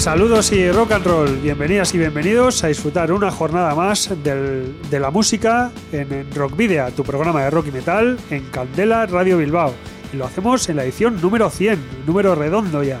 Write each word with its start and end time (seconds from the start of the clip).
Saludos 0.00 0.50
y 0.52 0.72
rock 0.72 0.92
and 0.92 1.04
roll, 1.04 1.36
bienvenidas 1.42 1.94
y 1.94 1.98
bienvenidos 1.98 2.64
a 2.64 2.68
disfrutar 2.68 3.12
una 3.12 3.30
jornada 3.30 3.74
más 3.74 4.08
de 4.24 4.98
la 4.98 5.10
música 5.10 5.70
en, 5.92 6.26
Rock 6.34 6.56
Video, 6.56 6.90
tu 6.92 7.04
programa 7.04 7.44
de 7.44 7.50
rock 7.50 7.66
y 7.66 7.72
metal 7.72 8.18
en 8.30 8.46
Candela 8.46 9.04
Radio 9.04 9.36
Bilbao. 9.36 9.74
Y 10.10 10.16
lo 10.16 10.24
hacemos 10.24 10.66
en 10.70 10.76
la 10.76 10.84
edición 10.84 11.20
número 11.20 11.50
100, 11.50 12.06
número 12.06 12.34
redondo 12.34 12.82
ya. 12.82 12.98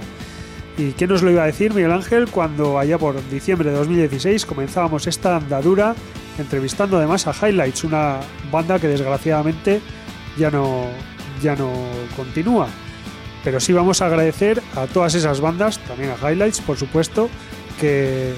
¿Y 0.76 0.92
quién 0.92 1.08
nos 1.08 1.22
lo 1.22 1.30
iba 1.30 1.44
a 1.44 1.46
decir, 1.46 1.72
Miguel 1.72 1.92
Ángel, 1.92 2.28
cuando 2.28 2.78
allá 2.78 2.98
por 2.98 3.16
diciembre 3.30 3.70
de 3.70 3.78
2016 3.78 4.44
comenzábamos 4.44 5.06
esta 5.06 5.36
andadura 5.36 5.94
entrevistando 6.38 6.98
además 6.98 7.26
a 7.26 7.32
Highlights, 7.32 7.82
una 7.84 8.20
banda 8.52 8.78
que 8.78 8.88
desgraciadamente 8.88 9.80
ya 10.36 10.50
no, 10.50 10.84
ya 11.40 11.56
no 11.56 11.72
continúa? 12.14 12.68
Pero 13.44 13.60
sí 13.60 13.72
vamos 13.72 14.02
a 14.02 14.06
agradecer 14.06 14.62
a 14.76 14.86
todas 14.86 15.14
esas 15.14 15.40
bandas, 15.40 15.78
también 15.80 16.10
a 16.10 16.30
Highlights, 16.30 16.60
por 16.60 16.76
supuesto, 16.76 17.30
que, 17.80 18.34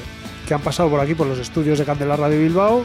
han 0.51 0.61
pasado 0.61 0.91
por 0.91 1.01
aquí, 1.01 1.15
por 1.15 1.27
los 1.27 1.39
estudios 1.39 1.79
de 1.79 1.87
Candela 1.87 2.15
Radio 2.15 2.39
Bilbao, 2.39 2.85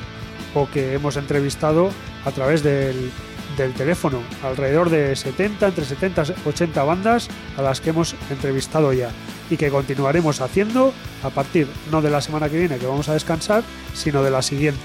o 0.54 0.70
que 0.70 0.94
hemos 0.94 1.18
entrevistado 1.18 1.90
a 2.24 2.32
través 2.32 2.64
del, 2.64 3.12
del 3.58 3.74
teléfono. 3.74 4.22
Alrededor 4.42 4.90
de 4.90 5.16
70, 5.16 5.68
entre 5.68 5.84
70 5.84 6.24
y 6.46 6.48
80 6.48 6.84
bandas 6.84 7.28
a 7.58 7.62
las 7.62 7.82
que 7.82 7.90
hemos 7.90 8.16
entrevistado 8.30 8.94
ya 8.94 9.10
y 9.50 9.58
que 9.58 9.70
continuaremos 9.70 10.40
haciendo 10.40 10.94
a 11.24 11.30
partir 11.30 11.68
no 11.92 12.02
de 12.02 12.10
la 12.10 12.22
semana 12.22 12.50
que 12.50 12.58
viene 12.58 12.78
que 12.78 12.86
vamos 12.86 13.10
a 13.10 13.14
descansar, 13.14 13.64
sino 13.94 14.24
de 14.24 14.32
la 14.32 14.42
siguiente. 14.42 14.80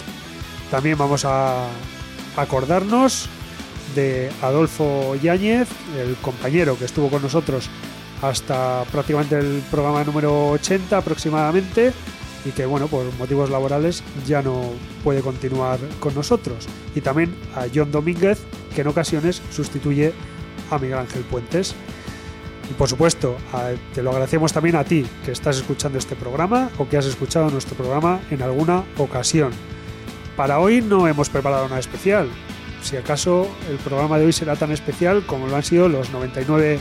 También 0.70 0.98
vamos 0.98 1.24
a 1.24 1.67
acordarnos 2.36 3.28
de 3.94 4.30
Adolfo 4.42 5.14
Yáñez, 5.16 5.68
el 5.98 6.16
compañero 6.16 6.78
que 6.78 6.84
estuvo 6.84 7.08
con 7.08 7.22
nosotros 7.22 7.68
hasta 8.22 8.84
prácticamente 8.92 9.38
el 9.38 9.62
programa 9.70 10.04
número 10.04 10.50
80 10.50 10.96
aproximadamente 10.96 11.92
y 12.44 12.50
que 12.50 12.66
bueno, 12.66 12.88
por 12.88 13.04
motivos 13.14 13.50
laborales 13.50 14.02
ya 14.26 14.42
no 14.42 14.62
puede 15.04 15.20
continuar 15.20 15.78
con 16.00 16.14
nosotros. 16.14 16.66
Y 16.94 17.00
también 17.00 17.34
a 17.54 17.66
John 17.72 17.90
Domínguez, 17.90 18.38
que 18.74 18.80
en 18.80 18.88
ocasiones 18.88 19.42
sustituye 19.50 20.12
a 20.70 20.78
Miguel 20.78 20.98
Ángel 20.98 21.22
Puentes. 21.22 21.74
Y 22.70 22.74
por 22.74 22.88
supuesto, 22.88 23.36
te 23.94 24.02
lo 24.02 24.10
agradecemos 24.10 24.52
también 24.52 24.77
a 24.77 24.84
ti 24.84 25.04
que 25.24 25.32
estás 25.32 25.56
escuchando 25.56 25.98
este 25.98 26.16
programa 26.16 26.70
o 26.78 26.88
que 26.88 26.96
has 26.96 27.06
escuchado 27.06 27.50
nuestro 27.50 27.77
programa 27.77 28.20
en 28.30 28.42
alguna 28.42 28.84
ocasión. 28.98 29.52
Para 30.36 30.58
hoy 30.60 30.80
no 30.80 31.06
hemos 31.06 31.28
preparado 31.28 31.68
nada 31.68 31.80
especial, 31.80 32.28
si 32.83 32.97
acaso 32.97 33.48
el 33.70 33.77
programa 33.77 34.19
de 34.19 34.27
hoy 34.27 34.33
será 34.33 34.56
tan 34.56 34.72
especial 34.72 35.25
como 35.27 35.47
lo 35.47 35.56
han 35.56 35.62
sido 35.62 35.88
los 35.88 36.11
99 36.11 36.78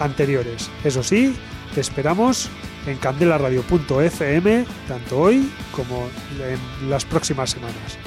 anteriores. 0.00 0.70
Eso 0.84 1.02
sí, 1.02 1.34
te 1.74 1.80
esperamos 1.80 2.48
en 2.86 2.96
candelaradio.fm 2.98 4.64
tanto 4.88 5.18
hoy 5.18 5.50
como 5.74 6.08
en 6.40 6.90
las 6.90 7.04
próximas 7.04 7.50
semanas. 7.50 7.98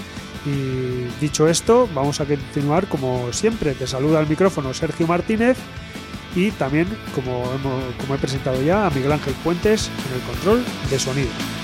Y 0.46 1.08
dicho 1.19 1.47
esto, 1.47 1.90
vamos 1.96 2.22
a 2.22 2.25
continuar 2.25 2.88
como 2.88 3.31
siempre. 3.34 3.74
Te 3.74 3.88
saluda 3.88 4.19
al 4.19 4.28
micrófono 4.28 4.74
Sergio 4.74 5.08
Martínez 5.08 5.58
y 6.36 6.52
también, 6.52 6.88
como, 7.16 7.44
como 8.00 8.16
he 8.16 8.18
presentado 8.18 8.62
ya, 8.62 8.86
a 8.86 8.90
Miguel 8.92 9.14
Ángel 9.14 9.34
Puentes 9.44 9.90
en 10.09 10.16
el 10.19 10.28
control 10.28 10.64
de 10.90 11.00
sonido. 11.00 11.55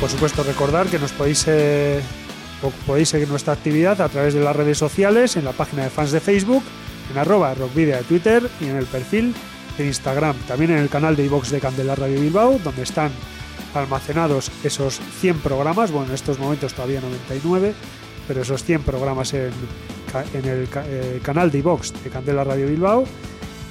Por 0.00 0.08
supuesto, 0.08 0.42
recordar 0.42 0.86
que 0.86 0.98
nos 0.98 1.12
podéis, 1.12 1.44
eh, 1.46 2.00
podéis 2.86 3.10
seguir 3.10 3.28
nuestra 3.28 3.52
actividad 3.52 4.00
a 4.00 4.08
través 4.08 4.32
de 4.32 4.40
las 4.40 4.56
redes 4.56 4.78
sociales, 4.78 5.36
en 5.36 5.44
la 5.44 5.52
página 5.52 5.84
de 5.84 5.90
fans 5.90 6.10
de 6.10 6.20
Facebook, 6.20 6.62
en 7.10 7.18
arroba 7.18 7.52
rockvideo 7.52 7.98
de 7.98 8.04
Twitter 8.04 8.50
y 8.62 8.64
en 8.64 8.76
el 8.76 8.86
perfil 8.86 9.34
de 9.76 9.86
Instagram. 9.86 10.34
También 10.48 10.70
en 10.70 10.78
el 10.78 10.88
canal 10.88 11.16
de 11.16 11.26
iVox 11.26 11.50
de 11.50 11.60
Candela 11.60 11.96
Radio 11.96 12.18
Bilbao, 12.18 12.58
donde 12.64 12.82
están 12.82 13.10
almacenados 13.74 14.50
esos 14.64 15.00
100 15.20 15.40
programas, 15.40 15.92
bueno, 15.92 16.08
en 16.08 16.14
estos 16.14 16.38
momentos 16.38 16.72
todavía 16.72 17.02
99, 17.02 17.74
pero 18.26 18.40
esos 18.40 18.64
100 18.64 18.82
programas 18.84 19.34
en, 19.34 19.52
el 20.32 20.66
eh, 20.76 21.20
canal 21.22 21.50
de 21.50 21.58
iVox 21.58 21.92
de 22.02 22.08
Candela 22.08 22.42
Radio 22.42 22.68
Bilbao, 22.68 23.04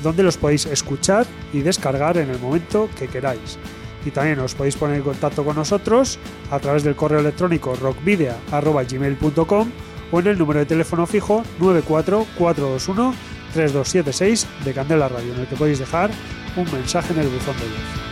donde 0.04 0.22
los 0.22 0.38
podéis 0.38 0.68
escuchar 0.68 1.26
y 1.54 1.62
descargar 1.62 2.18
en 2.18 2.30
el 2.30 2.38
momento 2.38 2.88
que 3.00 3.08
queráis 3.08 3.58
y 4.06 4.12
también 4.12 4.40
os 4.40 4.56
podéis 4.56 4.76
poner 4.76 4.98
en 4.98 5.04
contacto 5.04 5.44
con 5.44 5.56
nosotros 5.56 6.20
a 6.52 6.60
través 6.60 6.84
del 6.84 6.96
correo 6.96 7.20
electrónico 7.20 7.76
rockvidea.gmail.com 7.76 9.72
o 10.12 10.20
en 10.20 10.28
el 10.28 10.38
número 10.38 10.60
de 10.60 10.66
teléfono 10.66 11.06
fijo 11.06 11.44
944213276 11.60 14.46
de 14.66 14.74
Candela 14.74 15.08
Radio, 15.08 15.34
en 15.34 15.40
el 15.42 15.48
que 15.48 15.56
podéis 15.56 15.80
dejar 15.80 16.10
un 16.56 16.72
mensaje 16.72 17.14
en 17.14 17.20
el 17.20 17.28
buzón 17.28 17.56
de 17.58 17.64
voz. 17.64 18.10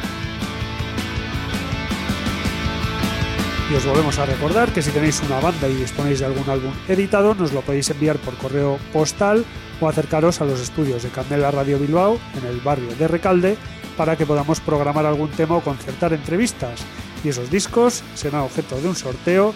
Y 3.69 3.75
os 3.75 3.85
volvemos 3.85 4.17
a 4.17 4.25
recordar 4.25 4.71
que 4.71 4.81
si 4.81 4.91
tenéis 4.91 5.21
una 5.23 5.41
banda 5.41 5.67
y 5.67 5.73
disponéis 5.73 6.19
de 6.19 6.25
algún 6.25 6.49
álbum 6.49 6.71
editado, 6.87 7.35
nos 7.35 7.51
lo 7.51 7.59
podéis 7.61 7.89
enviar 7.89 8.15
por 8.17 8.33
correo 8.35 8.79
postal 8.93 9.43
o 9.81 9.89
acercaros 9.89 10.39
a 10.39 10.45
los 10.45 10.61
estudios 10.61 11.03
de 11.03 11.09
Candela 11.09 11.51
Radio 11.51 11.77
Bilbao 11.77 12.17
en 12.37 12.45
el 12.47 12.61
barrio 12.61 12.95
de 12.95 13.09
Recalde 13.09 13.57
para 13.97 14.15
que 14.15 14.25
podamos 14.25 14.59
programar 14.59 15.05
algún 15.05 15.29
tema 15.29 15.57
o 15.57 15.61
concertar 15.61 16.13
entrevistas. 16.13 16.81
Y 17.23 17.29
esos 17.29 17.49
discos 17.49 18.03
serán 18.13 18.41
objeto 18.41 18.79
de 18.79 18.87
un 18.87 18.95
sorteo 18.95 19.53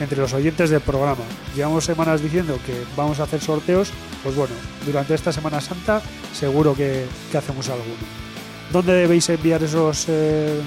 entre 0.00 0.18
los 0.18 0.32
oyentes 0.34 0.70
del 0.70 0.80
programa. 0.80 1.24
Llevamos 1.56 1.84
semanas 1.84 2.22
diciendo 2.22 2.58
que 2.64 2.84
vamos 2.96 3.18
a 3.20 3.24
hacer 3.24 3.40
sorteos, 3.40 3.90
pues 4.22 4.36
bueno, 4.36 4.54
durante 4.86 5.14
esta 5.14 5.32
Semana 5.32 5.60
Santa 5.60 6.02
seguro 6.32 6.74
que, 6.74 7.06
hacemos 7.36 7.68
alguno. 7.68 7.96
¿Dónde 8.72 8.92
debéis 8.92 9.28
enviar 9.30 9.62
esos, 9.62 10.04
eh, 10.08 10.60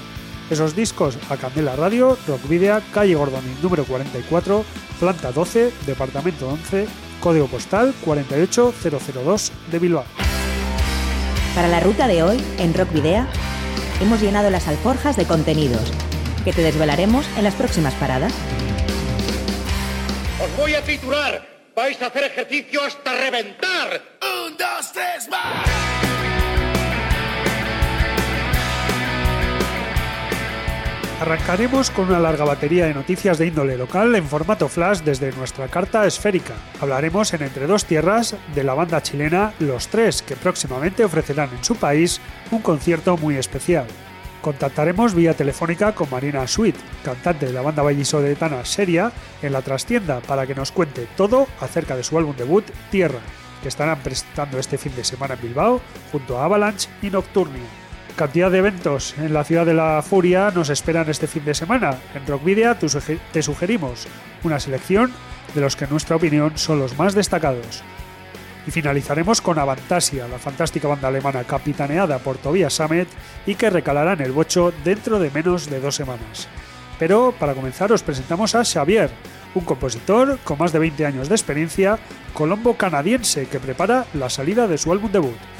esos 0.50 0.74
discos? 0.74 1.16
A 1.30 1.36
Candela 1.36 1.76
Radio, 1.76 2.18
Rock 2.26 2.48
Video, 2.48 2.82
calle 2.92 3.14
Gordoni, 3.14 3.54
número 3.62 3.84
44, 3.84 4.64
planta 4.98 5.30
12, 5.30 5.72
departamento 5.86 6.48
11, 6.48 6.86
código 7.20 7.46
postal 7.46 7.94
48002 8.04 9.52
de 9.70 9.78
Bilbao. 9.78 10.31
Para 11.54 11.68
la 11.68 11.80
ruta 11.80 12.08
de 12.08 12.22
hoy, 12.22 12.42
en 12.58 12.72
Rock 12.72 12.92
Video, 12.92 13.26
hemos 14.00 14.22
llenado 14.22 14.48
las 14.48 14.68
alforjas 14.68 15.16
de 15.16 15.26
contenidos 15.26 15.92
que 16.44 16.52
te 16.52 16.62
desvelaremos 16.62 17.26
en 17.36 17.44
las 17.44 17.54
próximas 17.54 17.92
paradas. 17.94 18.32
Os 20.42 20.56
voy 20.56 20.74
a 20.74 20.82
titular. 20.82 21.46
Vais 21.76 22.00
a 22.00 22.06
hacer 22.06 22.24
ejercicio 22.24 22.82
hasta 22.82 23.12
reventar. 23.12 24.02
Un, 24.46 24.56
dos, 24.56 24.92
tres, 24.92 25.28
más. 25.28 26.11
Arrancaremos 31.22 31.92
con 31.92 32.08
una 32.08 32.18
larga 32.18 32.44
batería 32.44 32.86
de 32.86 32.94
noticias 32.94 33.38
de 33.38 33.46
índole 33.46 33.78
local 33.78 34.12
en 34.16 34.26
formato 34.26 34.68
flash 34.68 35.02
desde 35.02 35.30
nuestra 35.30 35.68
carta 35.68 36.04
esférica. 36.04 36.54
Hablaremos 36.80 37.32
en 37.32 37.42
Entre 37.42 37.68
dos 37.68 37.84
Tierras 37.84 38.34
de 38.52 38.64
la 38.64 38.74
banda 38.74 39.00
chilena 39.04 39.54
Los 39.60 39.86
Tres, 39.86 40.20
que 40.20 40.34
próximamente 40.34 41.04
ofrecerán 41.04 41.50
en 41.56 41.62
su 41.62 41.76
país 41.76 42.20
un 42.50 42.60
concierto 42.60 43.16
muy 43.16 43.36
especial. 43.36 43.86
Contactaremos 44.40 45.14
vía 45.14 45.34
telefónica 45.34 45.94
con 45.94 46.10
Marina 46.10 46.44
Sweet, 46.48 46.74
cantante 47.04 47.46
de 47.46 47.52
la 47.52 47.62
banda 47.62 47.84
vallisoletana 47.84 48.64
Seria, 48.64 49.12
en 49.42 49.52
la 49.52 49.62
trastienda 49.62 50.18
para 50.22 50.44
que 50.44 50.56
nos 50.56 50.72
cuente 50.72 51.06
todo 51.16 51.46
acerca 51.60 51.94
de 51.94 52.02
su 52.02 52.18
álbum 52.18 52.34
debut 52.36 52.64
Tierra, 52.90 53.20
que 53.62 53.68
estarán 53.68 54.00
presentando 54.00 54.58
este 54.58 54.76
fin 54.76 54.96
de 54.96 55.04
semana 55.04 55.34
en 55.34 55.42
Bilbao 55.42 55.80
junto 56.10 56.40
a 56.40 56.46
Avalanche 56.46 56.88
y 57.00 57.10
Nocturnia. 57.10 57.81
Cantidad 58.16 58.50
de 58.50 58.58
eventos 58.58 59.14
en 59.18 59.32
la 59.32 59.42
ciudad 59.42 59.64
de 59.64 59.72
la 59.72 60.02
furia 60.02 60.50
nos 60.50 60.68
esperan 60.68 61.08
este 61.08 61.26
fin 61.26 61.44
de 61.46 61.54
semana. 61.54 61.96
En 62.14 62.26
Rockvidia 62.26 62.78
te 62.78 63.42
sugerimos 63.42 64.06
una 64.44 64.60
selección 64.60 65.12
de 65.54 65.60
los 65.62 65.76
que 65.76 65.84
en 65.84 65.90
nuestra 65.90 66.16
opinión 66.16 66.52
son 66.56 66.78
los 66.78 66.96
más 66.98 67.14
destacados. 67.14 67.82
Y 68.66 68.70
finalizaremos 68.70 69.40
con 69.40 69.58
Avantasia, 69.58 70.28
la 70.28 70.38
fantástica 70.38 70.88
banda 70.88 71.08
alemana 71.08 71.44
capitaneada 71.44 72.18
por 72.18 72.36
Tobias 72.36 72.74
Sammet 72.74 73.08
y 73.46 73.54
que 73.54 73.70
recalará 73.70 74.12
en 74.12 74.20
el 74.20 74.32
bocho 74.32 74.72
dentro 74.84 75.18
de 75.18 75.30
menos 75.30 75.68
de 75.70 75.80
dos 75.80 75.96
semanas. 75.96 76.48
Pero 76.98 77.34
para 77.38 77.54
comenzar 77.54 77.90
os 77.92 78.02
presentamos 78.02 78.54
a 78.54 78.64
Xavier, 78.64 79.10
un 79.54 79.64
compositor 79.64 80.38
con 80.44 80.58
más 80.58 80.72
de 80.72 80.78
20 80.78 81.06
años 81.06 81.28
de 81.28 81.34
experiencia, 81.34 81.98
colombo 82.34 82.76
canadiense 82.76 83.46
que 83.46 83.58
prepara 83.58 84.04
la 84.14 84.30
salida 84.30 84.68
de 84.68 84.78
su 84.78 84.92
álbum 84.92 85.10
debut. 85.10 85.51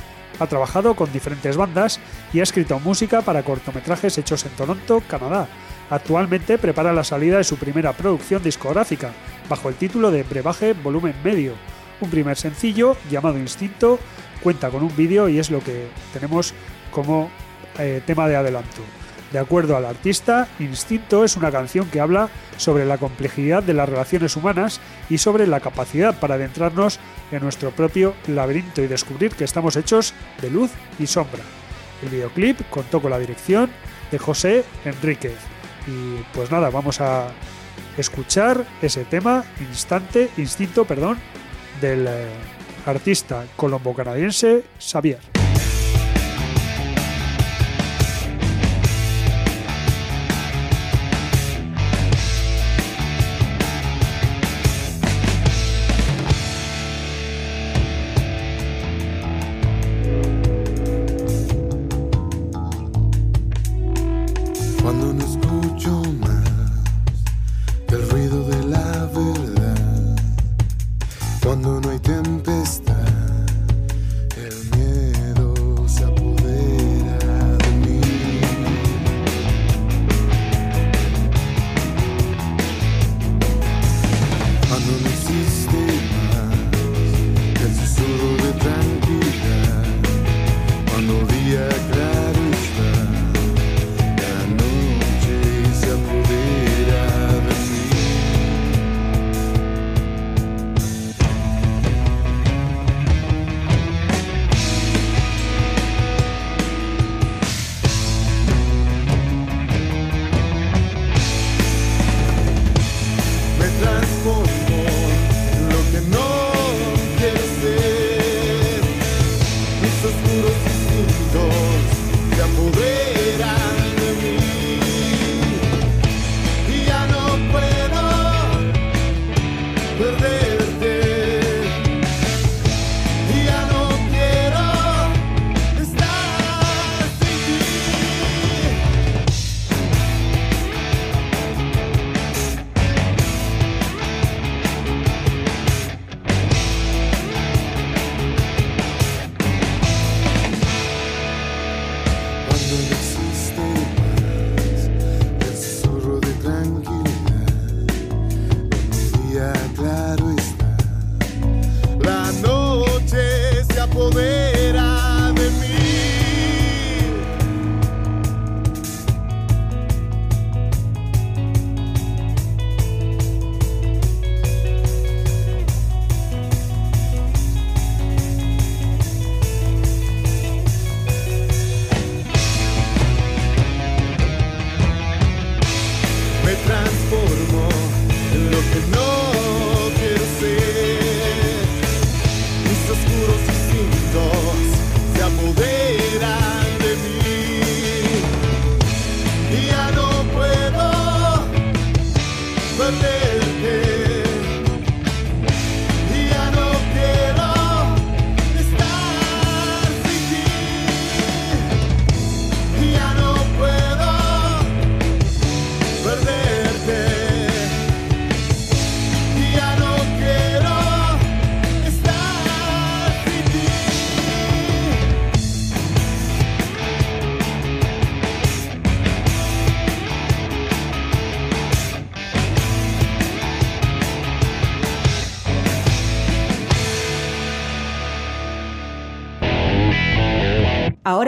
Ha 0.42 0.48
trabajado 0.48 0.96
con 0.96 1.12
diferentes 1.12 1.56
bandas 1.56 2.00
y 2.32 2.40
ha 2.40 2.42
escrito 2.42 2.80
música 2.80 3.22
para 3.22 3.44
cortometrajes 3.44 4.18
hechos 4.18 4.44
en 4.44 4.50
Toronto, 4.50 5.00
Canadá. 5.08 5.46
Actualmente 5.88 6.58
prepara 6.58 6.92
la 6.92 7.04
salida 7.04 7.36
de 7.38 7.44
su 7.44 7.58
primera 7.58 7.92
producción 7.92 8.42
discográfica, 8.42 9.12
bajo 9.48 9.68
el 9.68 9.76
título 9.76 10.10
de 10.10 10.24
Brebaje 10.24 10.72
Volumen 10.72 11.14
Medio. 11.22 11.52
Un 12.00 12.10
primer 12.10 12.36
sencillo 12.36 12.96
llamado 13.08 13.38
Instinto 13.38 14.00
cuenta 14.42 14.68
con 14.70 14.82
un 14.82 14.96
vídeo 14.96 15.28
y 15.28 15.38
es 15.38 15.48
lo 15.48 15.60
que 15.60 15.86
tenemos 16.12 16.54
como 16.90 17.30
eh, 17.78 18.02
tema 18.04 18.26
de 18.26 18.34
adelanto. 18.34 18.82
De 19.32 19.38
acuerdo 19.38 19.76
al 19.76 19.86
artista, 19.86 20.46
Instinto 20.58 21.24
es 21.24 21.36
una 21.38 21.50
canción 21.50 21.88
que 21.88 22.00
habla 22.00 22.28
sobre 22.58 22.84
la 22.84 22.98
complejidad 22.98 23.62
de 23.62 23.72
las 23.72 23.88
relaciones 23.88 24.36
humanas 24.36 24.78
y 25.08 25.16
sobre 25.18 25.46
la 25.46 25.60
capacidad 25.60 26.18
para 26.20 26.34
adentrarnos 26.34 27.00
en 27.30 27.42
nuestro 27.42 27.70
propio 27.70 28.14
laberinto 28.28 28.82
y 28.82 28.88
descubrir 28.88 29.32
que 29.34 29.44
estamos 29.44 29.76
hechos 29.76 30.12
de 30.42 30.50
luz 30.50 30.70
y 30.98 31.06
sombra. 31.06 31.42
El 32.02 32.10
videoclip 32.10 32.60
contó 32.68 33.00
con 33.00 33.10
la 33.10 33.18
dirección 33.18 33.70
de 34.10 34.18
José 34.18 34.64
Enríquez. 34.84 35.38
Y 35.86 36.22
pues 36.34 36.50
nada, 36.50 36.68
vamos 36.68 37.00
a 37.00 37.28
escuchar 37.96 38.66
ese 38.82 39.04
tema, 39.06 39.44
Instante, 39.60 40.30
Instinto, 40.36 40.84
perdón, 40.84 41.18
del 41.80 42.06
eh, 42.06 42.28
artista 42.84 43.44
colombo-canadiense 43.56 44.64
Xavier. 44.78 45.31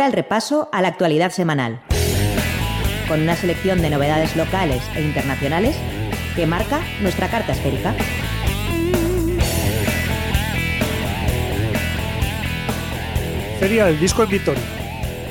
El 0.04 0.12
repaso 0.12 0.68
a 0.70 0.82
la 0.82 0.88
actualidad 0.88 1.30
semanal, 1.30 1.80
con 3.08 3.22
una 3.22 3.36
selección 3.36 3.80
de 3.80 3.88
novedades 3.88 4.36
locales 4.36 4.82
e 4.94 5.00
internacionales 5.00 5.78
que 6.36 6.46
marca 6.46 6.82
nuestra 7.00 7.30
carta 7.30 7.52
esférica. 7.52 7.94
Feria 13.58 13.86
del 13.86 13.98
Disco 13.98 14.24
en 14.24 14.28
Vitoria. 14.28 14.62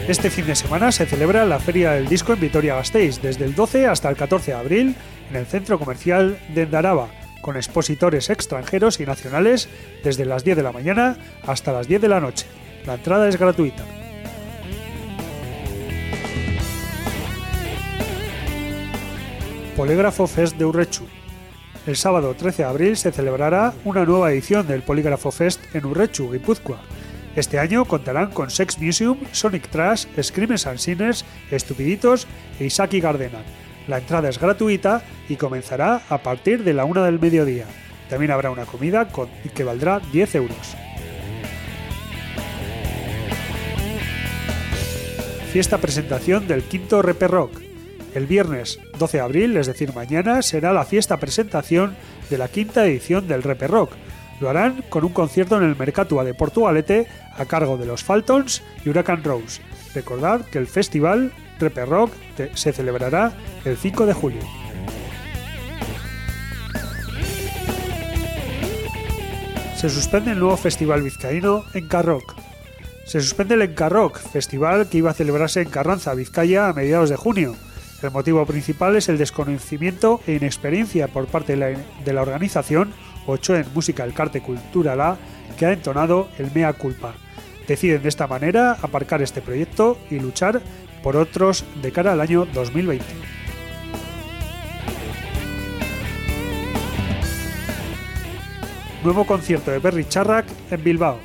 Este 0.07 0.31
fin 0.31 0.47
de 0.47 0.55
semana 0.55 0.91
se 0.91 1.05
celebra 1.05 1.45
la 1.45 1.59
Feria 1.59 1.91
del 1.91 2.07
Disco 2.07 2.33
en 2.33 2.39
Vitoria-Gasteiz 2.39 3.21
desde 3.21 3.45
el 3.45 3.53
12 3.53 3.85
hasta 3.85 4.09
el 4.09 4.15
14 4.15 4.53
de 4.53 4.57
abril 4.57 4.95
en 5.29 5.35
el 5.35 5.45
Centro 5.45 5.77
Comercial 5.77 6.39
de 6.49 6.63
Endaraba, 6.63 7.09
con 7.41 7.57
expositores 7.57 8.31
extranjeros 8.31 8.99
y 8.99 9.05
nacionales 9.05 9.69
desde 10.03 10.25
las 10.25 10.43
10 10.43 10.57
de 10.57 10.63
la 10.63 10.71
mañana 10.71 11.17
hasta 11.45 11.71
las 11.73 11.87
10 11.87 12.01
de 12.01 12.09
la 12.09 12.19
noche. 12.19 12.47
La 12.87 12.95
entrada 12.95 13.29
es 13.29 13.37
gratuita. 13.37 13.83
Polígrafo 19.75 20.27
Fest 20.27 20.55
de 20.57 20.65
Urrechu. 20.65 21.03
El 21.87 21.95
sábado 21.95 22.35
13 22.35 22.61
de 22.61 22.69
abril 22.69 22.95
se 22.95 23.11
celebrará 23.11 23.73
una 23.85 24.05
nueva 24.05 24.31
edición 24.31 24.67
del 24.67 24.83
Polígrafo 24.83 25.31
Fest 25.31 25.59
en 25.73 25.85
Urrechu, 25.85 26.31
Guipúzcoa. 26.31 26.77
Este 27.35 27.57
año 27.57 27.83
contarán 27.85 28.29
con 28.29 28.51
Sex 28.51 28.77
Museum, 28.79 29.17
Sonic 29.31 29.67
Trash, 29.69 30.05
Screamers 30.21 30.67
and 30.67 30.77
Sinners, 30.77 31.25
Estupiditos 31.49 32.27
e 32.59 32.65
Isaki 32.65 32.99
Gardenan. 33.01 33.41
La 33.87 33.97
entrada 33.97 34.29
es 34.29 34.39
gratuita 34.39 35.01
y 35.27 35.37
comenzará 35.37 36.03
a 36.07 36.19
partir 36.19 36.63
de 36.63 36.75
la 36.75 36.85
una 36.85 37.03
del 37.03 37.19
mediodía. 37.19 37.65
También 38.11 38.29
habrá 38.29 38.51
una 38.51 38.65
comida 38.65 39.07
que 39.55 39.63
valdrá 39.63 39.99
10 40.11 40.35
euros. 40.35 40.75
Fiesta 45.51 45.79
presentación 45.79 46.47
del 46.47 46.61
quinto 46.61 47.01
Reper 47.01 47.31
Rock. 47.31 47.72
El 48.13 48.27
viernes 48.27 48.79
12 48.99 49.17
de 49.17 49.23
abril, 49.23 49.57
es 49.57 49.67
decir, 49.67 49.93
mañana, 49.93 50.41
será 50.41 50.71
la 50.71 50.85
fiesta 50.85 51.17
presentación 51.17 51.95
de 52.29 52.37
la 52.37 52.47
quinta 52.47 52.85
edición 52.85 53.27
del 53.27 53.43
Reper 53.43 53.71
Rock. 53.71 53.93
Lo 54.39 54.49
harán 54.49 54.83
con 54.89 55.03
un 55.03 55.13
concierto 55.13 55.57
en 55.57 55.63
el 55.63 55.75
Mercatua 55.75 56.23
de 56.23 56.33
Portugalete 56.33 57.07
a 57.35 57.45
cargo 57.45 57.77
de 57.77 57.85
los 57.85 58.03
Faltons 58.03 58.61
y 58.85 58.89
Huracán 58.89 59.23
Rose. 59.23 59.61
Recordad 59.95 60.45
que 60.45 60.59
el 60.59 60.67
festival 60.67 61.31
Reper 61.59 61.89
Rock 61.89 62.13
se 62.53 62.71
celebrará 62.71 63.33
el 63.65 63.77
5 63.77 64.05
de 64.05 64.13
julio. 64.13 64.41
Se 69.75 69.89
suspende 69.89 70.31
el 70.31 70.39
nuevo 70.39 70.55
festival 70.55 71.01
vizcaíno 71.01 71.65
en 71.73 71.87
Carrock. 71.87 72.35
Se 73.05 73.19
suspende 73.21 73.55
el 73.55 73.63
Encarrock, 73.63 74.17
festival 74.17 74.87
que 74.87 74.99
iba 74.99 75.11
a 75.11 75.13
celebrarse 75.13 75.61
en 75.61 75.69
Carranza, 75.69 76.13
Vizcaya, 76.13 76.69
a 76.69 76.73
mediados 76.73 77.09
de 77.09 77.17
junio. 77.17 77.55
El 78.03 78.11
motivo 78.11 78.45
principal 78.45 78.97
es 78.97 79.07
el 79.07 79.17
desconocimiento 79.17 80.19
e 80.27 80.33
inexperiencia 80.33 81.07
por 81.07 81.27
parte 81.27 81.55
de 81.55 82.13
la, 82.13 82.21
organización 82.21 82.91
Ochoen 83.27 83.65
Música 83.73 84.03
El 84.03 84.13
Carte 84.13 84.41
Cultural 84.41 85.17
que 85.57 85.65
ha 85.65 85.71
entonado 85.71 86.27
el 86.37 86.51
mea 86.51 86.73
culpa. 86.73 87.13
Deciden 87.65 88.01
de 88.03 88.09
esta 88.09 88.27
manera 88.27 88.73
aparcar 88.81 89.21
este 89.21 89.41
proyecto 89.41 89.97
y 90.09 90.19
luchar 90.19 90.61
por 91.01 91.15
otros 91.15 91.63
de 91.81 91.93
cara 91.93 92.11
al 92.11 92.19
año 92.19 92.45
2020. 92.53 93.05
Nuevo 99.03 99.25
concierto 99.25 99.71
de 99.71 99.79
Berry 99.79 100.05
Charrac 100.09 100.45
en 100.71 100.83
Bilbao. 100.83 101.19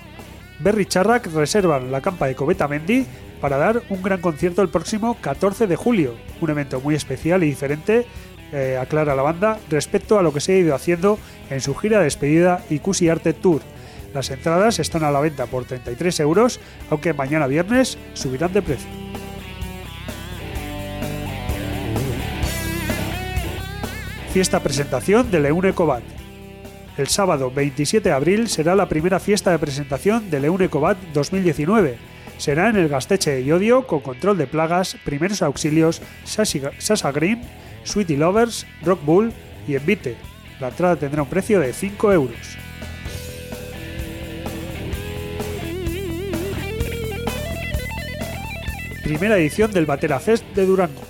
Berry 0.61 0.87
Charrac 0.87 1.27
reservan 1.33 1.91
la 1.91 2.01
campa 2.01 2.27
de 2.27 2.37
Cobeta 2.37 2.69
Mendy 2.69 3.05
para 3.41 3.57
dar 3.57 3.83
un 3.89 4.03
gran 4.03 4.21
concierto 4.21 4.63
el 4.63 4.69
próximo 4.69 5.17
14 5.21 5.67
de 5.67 5.77
julio, 5.77 6.15
un 6.41 6.51
evento 6.51 6.81
muy 6.81 6.95
especial 6.95 7.43
y 7.43 7.47
diferente, 7.47 8.07
eh, 8.53 8.79
aclara 8.81 9.15
la 9.15 9.23
banda, 9.23 9.59
respecto 9.71 10.19
a 10.19 10.23
lo 10.23 10.33
que 10.33 10.41
se 10.41 10.53
ha 10.53 10.59
ido 10.59 10.75
haciendo 10.75 11.19
en 11.51 11.61
su 11.61 11.75
gira 11.75 11.99
de 11.99 12.05
despedida 12.05 12.65
y 12.71 12.79
Cusi 12.79 13.09
Arte 13.09 13.33
Tour. 13.33 13.63
Las 14.15 14.31
entradas 14.31 14.79
están 14.79 15.05
a 15.05 15.11
la 15.11 15.21
venta 15.21 15.47
por 15.47 15.65
33 15.65 16.21
euros, 16.21 16.61
aunque 16.91 17.13
mañana 17.13 17.47
viernes 17.47 17.99
subirán 18.15 18.53
de 18.53 18.63
precio. 18.63 18.89
Fiesta 24.33 24.61
presentación 24.61 25.31
de 25.31 25.41
Leune 25.41 25.73
Cobat. 25.73 26.03
El 26.97 27.09
sábado 27.09 27.51
27 27.51 28.09
de 28.09 28.15
abril 28.15 28.49
será 28.49 28.75
la 28.75 28.89
primera 28.89 29.21
fiesta 29.21 29.51
de 29.51 29.59
presentación 29.59 30.31
de 30.31 30.41
Leune 30.41 30.69
Cobat 30.69 30.99
2019. 31.13 32.18
Será 32.39 32.71
en 32.71 32.77
el 32.77 32.89
Gasteche 32.89 33.33
de 33.33 33.45
Yodio 33.45 33.87
con 33.87 34.01
control 34.01 34.39
de 34.39 34.47
plagas, 34.47 34.97
primeros 35.05 35.43
auxilios, 35.43 36.01
Sasa 36.25 37.13
Green, 37.13 37.43
Sweetie 37.85 38.17
Lovers, 38.17 38.67
Rock 38.83 39.05
Bull 39.05 39.33
y 39.67 39.75
Envite. 39.75 40.17
La 40.61 40.69
entrada 40.69 40.97
tendrá 40.97 41.23
un 41.23 41.29
precio 41.29 41.61
de 41.61 41.73
5 41.73 42.13
euros. 42.13 42.57
Primera 49.03 49.39
edición 49.39 49.71
del 49.73 49.87
Batera 49.87 50.21
Fest 50.21 50.45
de 50.55 50.67
Durango. 50.67 51.03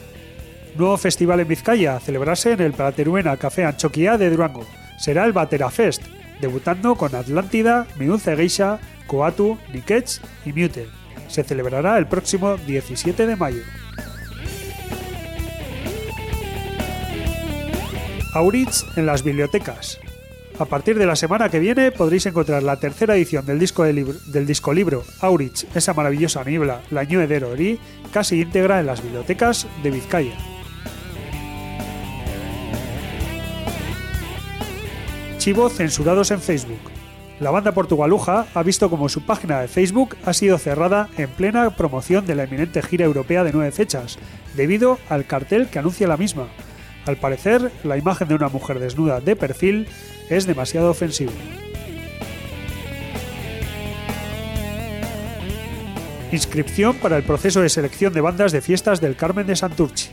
Nuevo 0.77 0.97
festival 0.97 1.41
en 1.41 1.49
Vizcaya 1.49 1.99
celebrarse 2.01 2.53
en 2.53 2.61
el 2.61 2.73
Prateruena 2.73 3.37
Café 3.37 3.65
Anchoquia 3.65 4.17
de 4.17 4.31
Durango 4.31 4.65
será 4.99 5.25
el 5.25 5.33
Batera 5.33 5.71
Fest, 5.71 6.03
debutando 6.41 6.97
con 6.97 7.15
Atlántida, 7.15 7.87
Miunce 7.99 8.37
Geisha, 8.37 8.79
Coatu, 9.07 9.57
Nikech 9.73 10.21
y 10.45 10.53
Mute. 10.53 10.89
Se 11.29 11.45
celebrará 11.45 11.99
el 11.99 12.07
próximo 12.07 12.57
17 12.57 13.27
de 13.27 13.37
mayo. 13.37 13.63
Aurich 18.35 18.85
en 18.97 19.07
las 19.07 19.23
bibliotecas. 19.23 19.99
A 20.59 20.65
partir 20.65 20.99
de 20.99 21.07
la 21.07 21.15
semana 21.15 21.49
que 21.49 21.61
viene 21.61 21.93
podréis 21.93 22.27
encontrar 22.27 22.63
la 22.65 22.81
tercera 22.81 23.15
edición 23.15 23.47
del 23.47 23.61
disco, 23.61 23.85
libro, 23.85 24.15
del 24.27 24.47
disco 24.47 24.73
libro 24.73 25.05
Aurich, 25.21 25.67
esa 25.75 25.95
maravillosa 25.95 26.43
niebla, 26.43 26.83
la 26.91 27.05
Ñue 27.05 27.29
de 27.29 27.79
casi 28.13 28.41
íntegra 28.41 28.81
en 28.81 28.87
las 28.87 29.03
bibliotecas 29.03 29.69
de 29.83 29.91
Vizcaya. 29.93 30.37
censurados 35.71 36.31
en 36.31 36.41
Facebook. 36.41 36.98
La 37.41 37.53
banda 37.53 37.71
portugaluja 37.71 38.47
ha 38.53 38.63
visto 38.65 38.91
como 38.91 39.09
su 39.09 39.23
página 39.23 39.61
de 39.61 39.69
Facebook 39.69 40.17
ha 40.25 40.33
sido 40.33 40.59
cerrada 40.59 41.09
en 41.17 41.29
plena 41.31 41.71
promoción 41.71 42.27
de 42.27 42.35
la 42.35 42.45
eminente 42.45 42.83
gira 42.83 43.05
europea 43.05 43.45
de 43.45 43.53
nueve 43.53 43.71
fechas, 43.71 44.19
debido 44.57 44.99
al 45.09 45.25
cartel 45.25 45.69
que 45.69 45.79
anuncia 45.79 46.09
la 46.09 46.17
misma. 46.17 46.49
Al 47.07 47.17
parecer, 47.17 47.71
la 47.85 47.97
imagen 47.97 48.27
de 48.27 48.35
una 48.35 48.49
mujer 48.49 48.81
desnuda 48.81 49.21
de 49.21 49.37
perfil 49.37 49.87
es 50.29 50.47
demasiado 50.47 50.91
ofensiva. 50.91 51.33
Inscripción 56.33 56.97
para 56.97 57.17
el 57.17 57.23
proceso 57.23 57.63
de 57.63 57.69
selección 57.69 58.13
de 58.13 58.21
bandas 58.21 58.51
de 58.51 58.61
fiestas 58.61 59.01
del 59.01 59.15
Carmen 59.15 59.47
de 59.47 59.55
Santurchi. 59.55 60.11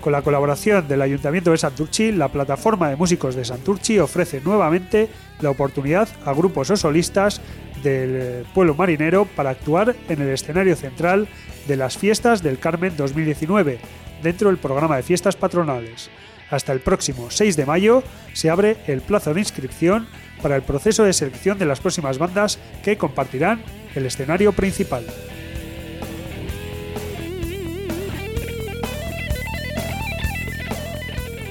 Con 0.00 0.12
la 0.12 0.22
colaboración 0.22 0.88
del 0.88 1.02
Ayuntamiento 1.02 1.50
de 1.50 1.58
Santurchi, 1.58 2.10
la 2.10 2.28
plataforma 2.28 2.88
de 2.88 2.96
músicos 2.96 3.34
de 3.34 3.44
Santurchi 3.44 3.98
ofrece 3.98 4.40
nuevamente 4.40 5.10
la 5.40 5.50
oportunidad 5.50 6.08
a 6.24 6.32
grupos 6.32 6.70
o 6.70 6.76
solistas 6.76 7.42
del 7.82 8.46
pueblo 8.54 8.74
marinero 8.74 9.26
para 9.26 9.50
actuar 9.50 9.94
en 10.08 10.22
el 10.22 10.30
escenario 10.30 10.74
central 10.74 11.28
de 11.68 11.76
las 11.76 11.98
fiestas 11.98 12.42
del 12.42 12.58
Carmen 12.58 12.96
2019, 12.96 13.78
dentro 14.22 14.48
del 14.48 14.56
programa 14.56 14.96
de 14.96 15.02
fiestas 15.02 15.36
patronales. 15.36 16.10
Hasta 16.50 16.72
el 16.72 16.80
próximo 16.80 17.30
6 17.30 17.56
de 17.56 17.66
mayo 17.66 18.02
se 18.32 18.48
abre 18.48 18.78
el 18.86 19.02
plazo 19.02 19.34
de 19.34 19.40
inscripción 19.40 20.08
para 20.42 20.56
el 20.56 20.62
proceso 20.62 21.04
de 21.04 21.12
selección 21.12 21.58
de 21.58 21.66
las 21.66 21.80
próximas 21.80 22.16
bandas 22.16 22.58
que 22.82 22.96
compartirán 22.96 23.62
el 23.94 24.06
escenario 24.06 24.52
principal. 24.52 25.04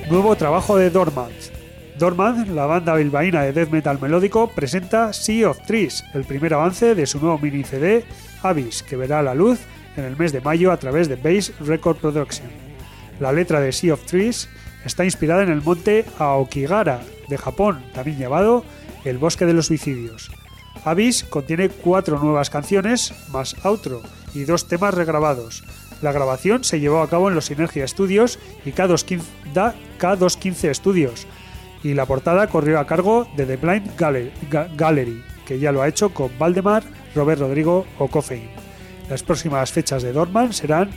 Nuevo 0.09 0.35
trabajo 0.35 0.75
de 0.75 0.89
Dormant. 0.89 1.35
Dormant, 1.99 2.47
la 2.47 2.65
banda 2.65 2.95
bilbaína 2.95 3.43
de 3.43 3.53
death 3.53 3.69
metal 3.69 4.01
melódico, 4.01 4.47
presenta 4.47 5.13
Sea 5.13 5.51
of 5.51 5.59
Trees, 5.67 6.03
el 6.15 6.23
primer 6.23 6.55
avance 6.55 6.95
de 6.95 7.05
su 7.05 7.19
nuevo 7.19 7.37
mini 7.37 7.63
CD 7.63 8.03
Abyss, 8.41 8.81
que 8.81 8.95
verá 8.95 9.21
la 9.21 9.35
luz 9.35 9.59
en 9.97 10.05
el 10.05 10.17
mes 10.17 10.31
de 10.31 10.41
mayo 10.41 10.71
a 10.71 10.77
través 10.77 11.09
de 11.09 11.15
Base 11.15 11.53
Record 11.59 11.97
Production. 11.97 12.47
La 13.19 13.31
letra 13.31 13.61
de 13.61 13.71
Sea 13.71 13.93
of 13.93 14.03
Trees 14.05 14.49
está 14.83 15.05
inspirada 15.05 15.43
en 15.43 15.51
el 15.51 15.61
monte 15.61 16.05
Aokigara 16.17 17.01
de 17.27 17.37
Japón, 17.37 17.83
también 17.93 18.17
llamado 18.17 18.65
el 19.05 19.19
Bosque 19.19 19.45
de 19.45 19.53
los 19.53 19.67
Suicidios. 19.67 20.31
Abyss 20.85 21.23
contiene 21.23 21.69
cuatro 21.69 22.17
nuevas 22.17 22.49
canciones, 22.49 23.13
más 23.31 23.55
outro, 23.63 24.01
y 24.33 24.45
dos 24.45 24.67
temas 24.67 24.95
regrabados, 24.95 25.63
la 26.01 26.11
grabación 26.11 26.63
se 26.63 26.79
llevó 26.79 27.01
a 27.01 27.09
cabo 27.09 27.29
en 27.29 27.35
los 27.35 27.45
Synergia 27.45 27.87
Studios 27.87 28.39
y 28.65 28.71
K215, 28.71 29.21
K215 29.99 30.73
Studios, 30.73 31.27
y 31.83 31.93
la 31.93 32.05
portada 32.05 32.47
corrió 32.47 32.79
a 32.79 32.87
cargo 32.87 33.27
de 33.35 33.45
The 33.45 33.57
Blind 33.57 33.91
Gallery, 33.97 35.23
que 35.45 35.59
ya 35.59 35.71
lo 35.71 35.81
ha 35.81 35.87
hecho 35.87 36.13
con 36.13 36.37
Valdemar, 36.37 36.83
Robert 37.15 37.41
Rodrigo 37.41 37.85
o 37.97 38.07
Coffein. 38.07 38.49
Las 39.09 39.23
próximas 39.23 39.71
fechas 39.71 40.03
de 40.03 40.13
Dorman 40.13 40.53
serán, 40.53 40.91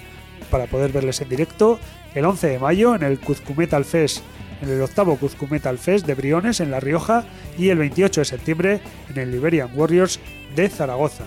para 0.50 0.66
poder 0.66 0.92
verles 0.92 1.20
en 1.20 1.28
directo, 1.28 1.78
el 2.14 2.24
11 2.24 2.48
de 2.48 2.58
mayo 2.58 2.94
en 2.94 3.02
el 3.02 3.18
Cuzcu 3.18 3.54
Metal 3.54 3.84
Fest, 3.84 4.22
en 4.60 4.68
el 4.68 4.82
octavo 4.82 5.16
Cuzcu 5.16 5.46
Metal 5.48 5.78
Fest 5.78 6.06
de 6.06 6.14
Briones 6.14 6.60
en 6.60 6.70
La 6.70 6.78
Rioja 6.78 7.24
y 7.58 7.70
el 7.70 7.78
28 7.78 8.20
de 8.20 8.24
septiembre 8.24 8.80
en 9.10 9.18
el 9.18 9.32
Liberian 9.32 9.70
Warriors 9.74 10.20
de 10.54 10.68
Zaragoza. 10.68 11.24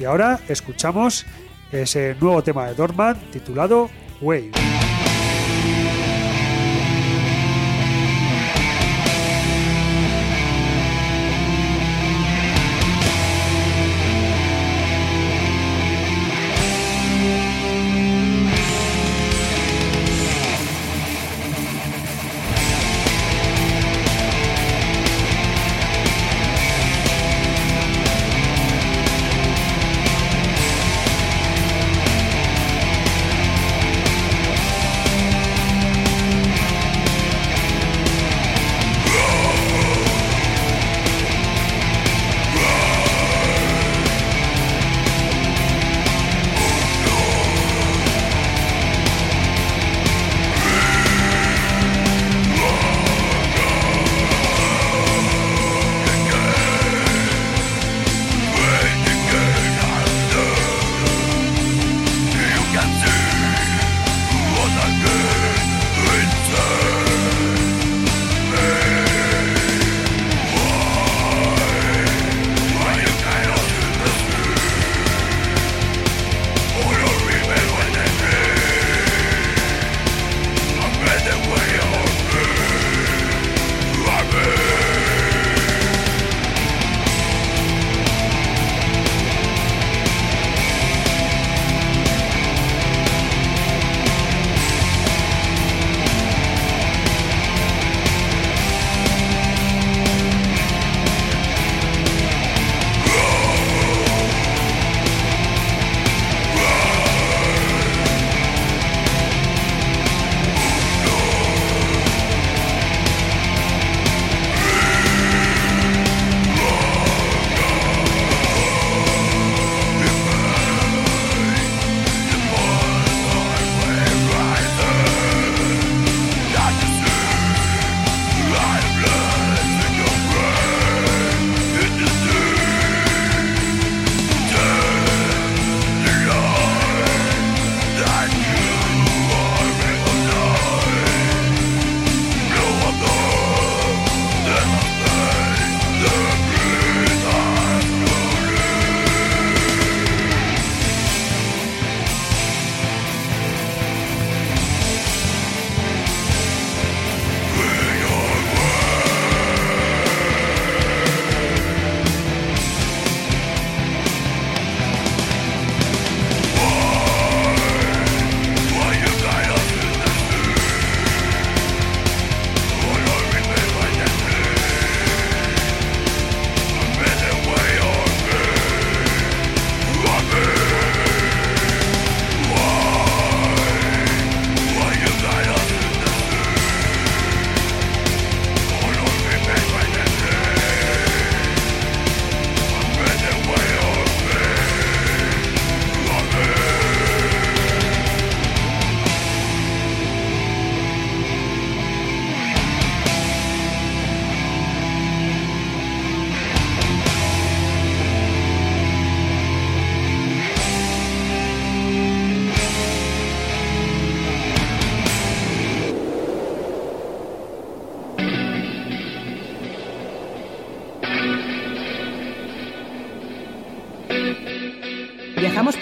Y 0.00 0.04
ahora 0.04 0.40
escuchamos 0.48 1.26
ese 1.72 2.14
nuevo 2.20 2.42
tema 2.42 2.66
de 2.66 2.74
Dorman 2.74 3.16
titulado 3.32 3.90
Wave. 4.20 4.71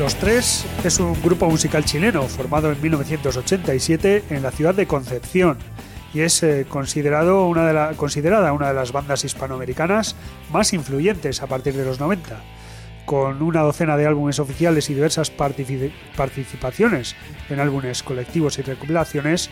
Los 0.00 0.14
Tres 0.14 0.64
es 0.82 0.98
un 0.98 1.12
grupo 1.20 1.50
musical 1.50 1.84
chileno 1.84 2.22
formado 2.22 2.72
en 2.72 2.80
1987 2.80 4.24
en 4.30 4.42
la 4.42 4.50
ciudad 4.50 4.74
de 4.74 4.86
Concepción 4.86 5.58
y 6.14 6.20
es 6.20 6.42
eh, 6.42 6.64
considerado 6.66 7.46
una 7.46 7.90
considerada 7.98 8.54
una 8.54 8.68
de 8.68 8.74
las 8.74 8.92
bandas 8.92 9.26
hispanoamericanas 9.26 10.16
más 10.50 10.72
influyentes 10.72 11.42
a 11.42 11.48
partir 11.48 11.74
de 11.74 11.84
los 11.84 12.00
90. 12.00 12.40
Con 13.04 13.42
una 13.42 13.60
docena 13.60 13.98
de 13.98 14.06
álbumes 14.06 14.38
oficiales 14.38 14.88
y 14.88 14.94
diversas 14.94 15.30
participaciones 15.30 17.14
en 17.50 17.60
álbumes 17.60 18.02
colectivos 18.02 18.58
y 18.58 18.62
recopilaciones, 18.62 19.50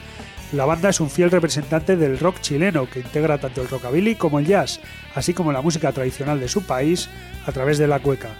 la 0.53 0.65
banda 0.65 0.89
es 0.89 1.01
un 1.01 1.11
fiel 1.11 1.31
representante 1.31 1.95
del 1.95 2.19
rock 2.19 2.41
chileno 2.41 2.89
que 2.89 3.01
integra 3.01 3.37
tanto 3.37 3.61
el 3.61 3.69
rockabilly 3.69 4.15
como 4.15 4.39
el 4.39 4.47
jazz, 4.47 4.81
así 5.15 5.35
como 5.35 5.53
la 5.53 5.61
música 5.61 5.93
tradicional 5.93 6.41
de 6.41 6.49
su 6.49 6.63
país 6.63 7.11
a 7.45 7.53
través 7.53 7.77
de 7.77 7.87
la 7.87 8.01
cueca. 8.01 8.31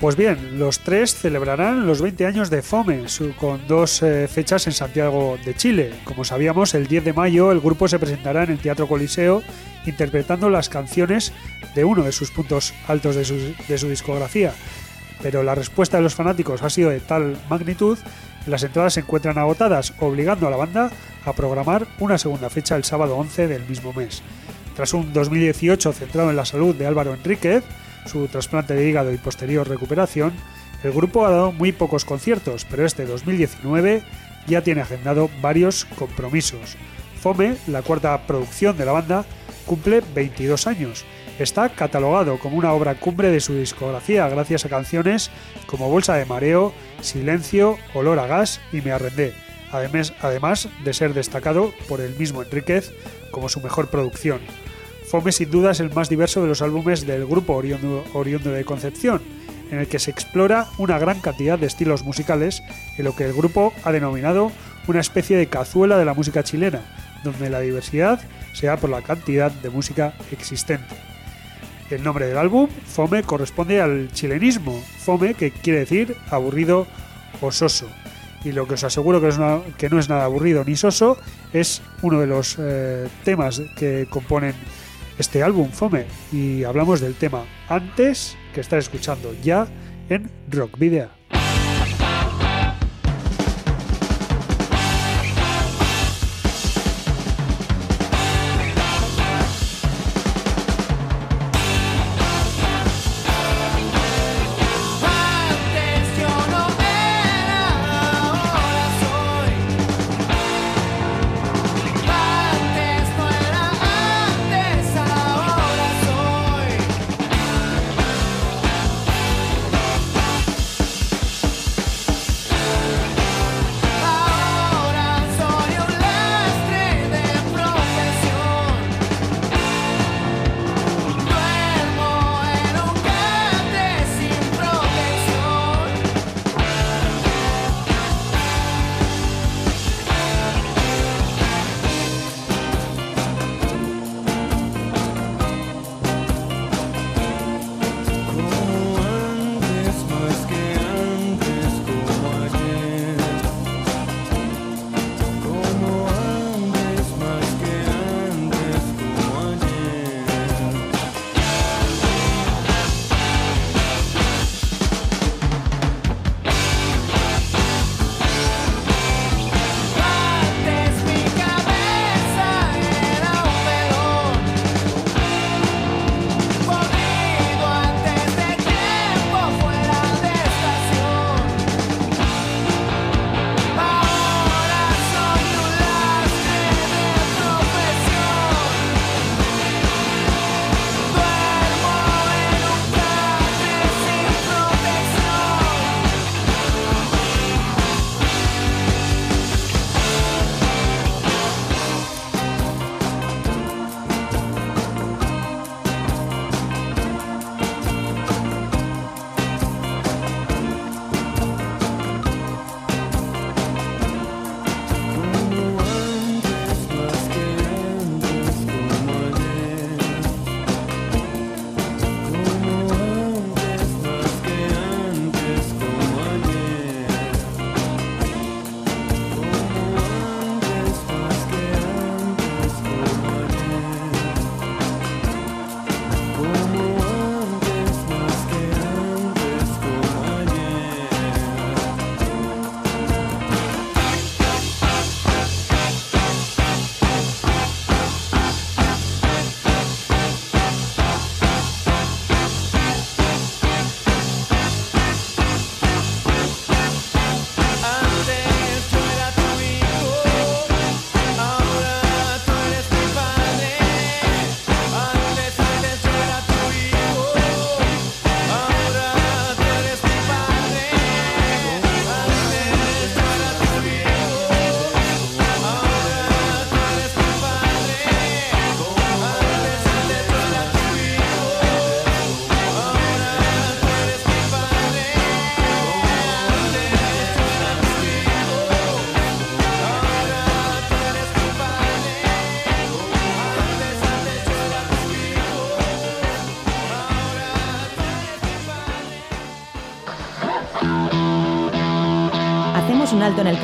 Pues 0.00 0.14
bien, 0.14 0.58
los 0.58 0.80
tres 0.80 1.14
celebrarán 1.14 1.86
los 1.86 2.02
20 2.02 2.26
años 2.26 2.50
de 2.50 2.60
FOME, 2.60 3.04
con 3.38 3.66
dos 3.66 4.02
eh, 4.02 4.28
fechas 4.28 4.66
en 4.66 4.74
Santiago 4.74 5.38
de 5.42 5.54
Chile. 5.54 5.94
Como 6.04 6.22
sabíamos, 6.22 6.74
el 6.74 6.86
10 6.86 7.02
de 7.02 7.12
mayo 7.14 7.50
el 7.50 7.60
grupo 7.60 7.88
se 7.88 7.98
presentará 7.98 8.44
en 8.44 8.50
el 8.50 8.58
Teatro 8.58 8.88
Coliseo 8.88 9.42
interpretando 9.86 10.50
las 10.50 10.68
canciones 10.68 11.32
de 11.74 11.84
uno 11.84 12.02
de 12.02 12.12
sus 12.12 12.30
puntos 12.30 12.74
altos 12.88 13.16
de 13.16 13.24
su, 13.24 13.54
de 13.66 13.78
su 13.78 13.88
discografía. 13.88 14.52
Pero 15.22 15.42
la 15.42 15.54
respuesta 15.54 15.96
de 15.96 16.02
los 16.02 16.14
fanáticos 16.14 16.62
ha 16.62 16.68
sido 16.68 16.90
de 16.90 17.00
tal 17.00 17.38
magnitud 17.48 17.96
que 18.44 18.50
las 18.50 18.64
entradas 18.64 18.94
se 18.94 19.00
encuentran 19.00 19.38
agotadas, 19.38 19.94
obligando 20.00 20.46
a 20.46 20.50
la 20.50 20.58
banda 20.58 20.90
a 21.24 21.32
programar 21.32 21.86
una 22.00 22.18
segunda 22.18 22.50
fecha 22.50 22.76
el 22.76 22.84
sábado 22.84 23.16
11 23.16 23.48
del 23.48 23.66
mismo 23.66 23.94
mes. 23.94 24.22
Tras 24.76 24.92
un 24.92 25.14
2018 25.14 25.90
centrado 25.94 26.28
en 26.28 26.36
la 26.36 26.44
salud 26.44 26.74
de 26.74 26.86
Álvaro 26.86 27.14
Enríquez, 27.14 27.64
su 28.06 28.26
trasplante 28.28 28.74
de 28.74 28.88
hígado 28.88 29.12
y 29.12 29.18
posterior 29.18 29.68
recuperación, 29.68 30.32
el 30.82 30.92
grupo 30.92 31.26
ha 31.26 31.30
dado 31.30 31.52
muy 31.52 31.72
pocos 31.72 32.04
conciertos, 32.04 32.66
pero 32.68 32.84
este 32.84 33.06
2019 33.06 34.02
ya 34.46 34.62
tiene 34.62 34.82
agendado 34.82 35.30
varios 35.40 35.84
compromisos. 35.84 36.76
Fome, 37.20 37.56
la 37.66 37.82
cuarta 37.82 38.26
producción 38.26 38.76
de 38.76 38.84
la 38.84 38.92
banda, 38.92 39.24
cumple 39.66 40.02
22 40.14 40.66
años. 40.66 41.04
Está 41.38 41.68
catalogado 41.68 42.38
como 42.38 42.56
una 42.56 42.72
obra 42.72 42.94
cumbre 42.94 43.30
de 43.30 43.40
su 43.40 43.54
discografía 43.54 44.28
gracias 44.28 44.64
a 44.64 44.68
canciones 44.68 45.30
como 45.66 45.90
Bolsa 45.90 46.14
de 46.14 46.24
Mareo, 46.24 46.72
Silencio, 47.00 47.76
Olor 47.94 48.18
a 48.18 48.26
Gas 48.26 48.60
y 48.72 48.80
Me 48.80 48.92
Arrendé, 48.92 49.34
además, 49.70 50.14
además 50.22 50.68
de 50.84 50.94
ser 50.94 51.12
destacado 51.12 51.72
por 51.88 52.00
el 52.00 52.16
mismo 52.16 52.42
Enríquez 52.42 52.92
como 53.30 53.48
su 53.48 53.60
mejor 53.60 53.88
producción. 53.88 54.40
Fome 55.08 55.30
sin 55.30 55.50
duda 55.50 55.70
es 55.70 55.78
el 55.78 55.92
más 55.92 56.08
diverso 56.08 56.42
de 56.42 56.48
los 56.48 56.62
álbumes 56.62 57.06
del 57.06 57.26
grupo 57.26 57.54
oriundo, 57.54 58.50
de 58.50 58.64
Concepción, 58.64 59.22
en 59.70 59.78
el 59.78 59.86
que 59.86 60.00
se 60.00 60.10
explora 60.10 60.66
una 60.78 60.98
gran 60.98 61.20
cantidad 61.20 61.58
de 61.58 61.66
estilos 61.66 62.02
musicales 62.02 62.62
en 62.98 63.04
lo 63.04 63.14
que 63.14 63.24
el 63.24 63.32
grupo 63.32 63.72
ha 63.84 63.92
denominado 63.92 64.50
una 64.88 65.00
especie 65.00 65.36
de 65.36 65.46
cazuela 65.46 65.96
de 65.96 66.04
la 66.04 66.14
música 66.14 66.42
chilena, 66.42 66.80
donde 67.22 67.50
la 67.50 67.60
diversidad 67.60 68.20
se 68.52 68.66
da 68.66 68.78
por 68.78 68.90
la 68.90 69.02
cantidad 69.02 69.52
de 69.52 69.70
música 69.70 70.12
existente. 70.32 70.96
El 71.88 72.02
nombre 72.02 72.26
del 72.26 72.38
álbum, 72.38 72.68
Fome, 72.84 73.22
corresponde 73.22 73.80
al 73.80 74.10
chilenismo, 74.12 74.82
Fome, 74.98 75.34
que 75.34 75.52
quiere 75.52 75.80
decir 75.80 76.16
aburrido 76.30 76.88
o 77.40 77.52
soso. 77.52 77.88
Y 78.44 78.50
lo 78.50 78.66
que 78.66 78.74
os 78.74 78.82
aseguro 78.82 79.20
que, 79.20 79.88
no 79.88 79.98
es 79.98 80.08
nada 80.08 80.24
aburrido 80.24 80.64
ni 80.64 80.74
soso 80.74 81.16
es 81.52 81.80
uno 82.02 82.20
de 82.20 82.26
los 82.26 82.56
eh, 82.58 83.08
temas 83.24 83.60
que 83.76 84.06
componen 84.10 84.54
este 85.18 85.42
álbum 85.42 85.70
Fome 85.70 86.06
y 86.32 86.64
hablamos 86.64 87.00
del 87.00 87.14
tema 87.14 87.44
antes 87.68 88.36
que 88.54 88.60
estar 88.60 88.78
escuchando 88.78 89.34
ya 89.42 89.66
en 90.08 90.30
Rock 90.50 90.78
Video. 90.78 91.15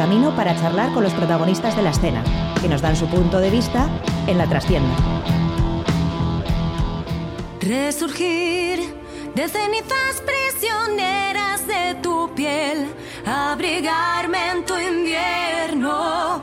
Camino 0.03 0.35
para 0.35 0.57
charlar 0.57 0.93
con 0.93 1.05
los 1.05 1.13
protagonistas 1.13 1.77
de 1.77 1.83
la 1.83 1.91
escena, 1.91 2.25
que 2.61 2.69
nos 2.69 2.83
dan 2.83 2.97
su 2.97 3.07
punto 3.07 3.39
de 3.39 3.51
vista 3.51 3.89
en 4.27 4.37
la 4.37 4.49
trastienda. 4.49 4.93
Resurgir 7.61 8.81
de 9.37 9.49
cenizas 9.49 10.21
prisioneras 10.27 11.65
de 11.69 11.95
tu 12.03 12.35
piel, 12.35 12.93
abrigarme 13.25 14.39
en 14.51 14.65
tu 14.65 14.77
invierno 14.77 16.43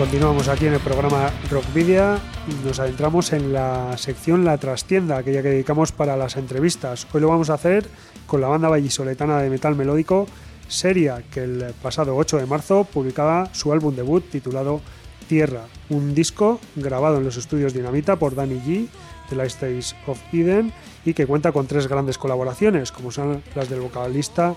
Continuamos 0.00 0.48
aquí 0.48 0.64
en 0.64 0.72
el 0.72 0.80
programa 0.80 1.30
Rockvidia 1.50 2.18
y 2.48 2.66
nos 2.66 2.80
adentramos 2.80 3.34
en 3.34 3.52
la 3.52 3.98
sección 3.98 4.46
La 4.46 4.56
Trastienda, 4.56 5.18
aquella 5.18 5.42
que 5.42 5.50
dedicamos 5.50 5.92
para 5.92 6.16
las 6.16 6.38
entrevistas. 6.38 7.06
Hoy 7.12 7.20
lo 7.20 7.28
vamos 7.28 7.50
a 7.50 7.54
hacer 7.54 7.86
con 8.26 8.40
la 8.40 8.48
banda 8.48 8.70
vallisoletana 8.70 9.42
de 9.42 9.50
metal 9.50 9.76
melódico 9.76 10.26
Seria, 10.68 11.22
que 11.30 11.40
el 11.44 11.74
pasado 11.82 12.16
8 12.16 12.38
de 12.38 12.46
marzo 12.46 12.84
publicaba 12.84 13.50
su 13.52 13.74
álbum 13.74 13.94
debut 13.94 14.24
titulado 14.30 14.80
Tierra, 15.28 15.66
un 15.90 16.14
disco 16.14 16.60
grabado 16.76 17.18
en 17.18 17.24
los 17.24 17.36
estudios 17.36 17.74
Dinamita 17.74 18.16
por 18.16 18.34
Danny 18.34 18.58
G 18.58 18.88
de 19.28 19.36
Last 19.36 19.60
Days 19.60 19.94
of 20.06 20.18
Eden 20.32 20.72
y 21.04 21.12
que 21.12 21.26
cuenta 21.26 21.52
con 21.52 21.66
tres 21.66 21.88
grandes 21.88 22.16
colaboraciones, 22.16 22.90
como 22.90 23.10
son 23.10 23.42
las 23.54 23.68
del 23.68 23.80
vocalista 23.80 24.54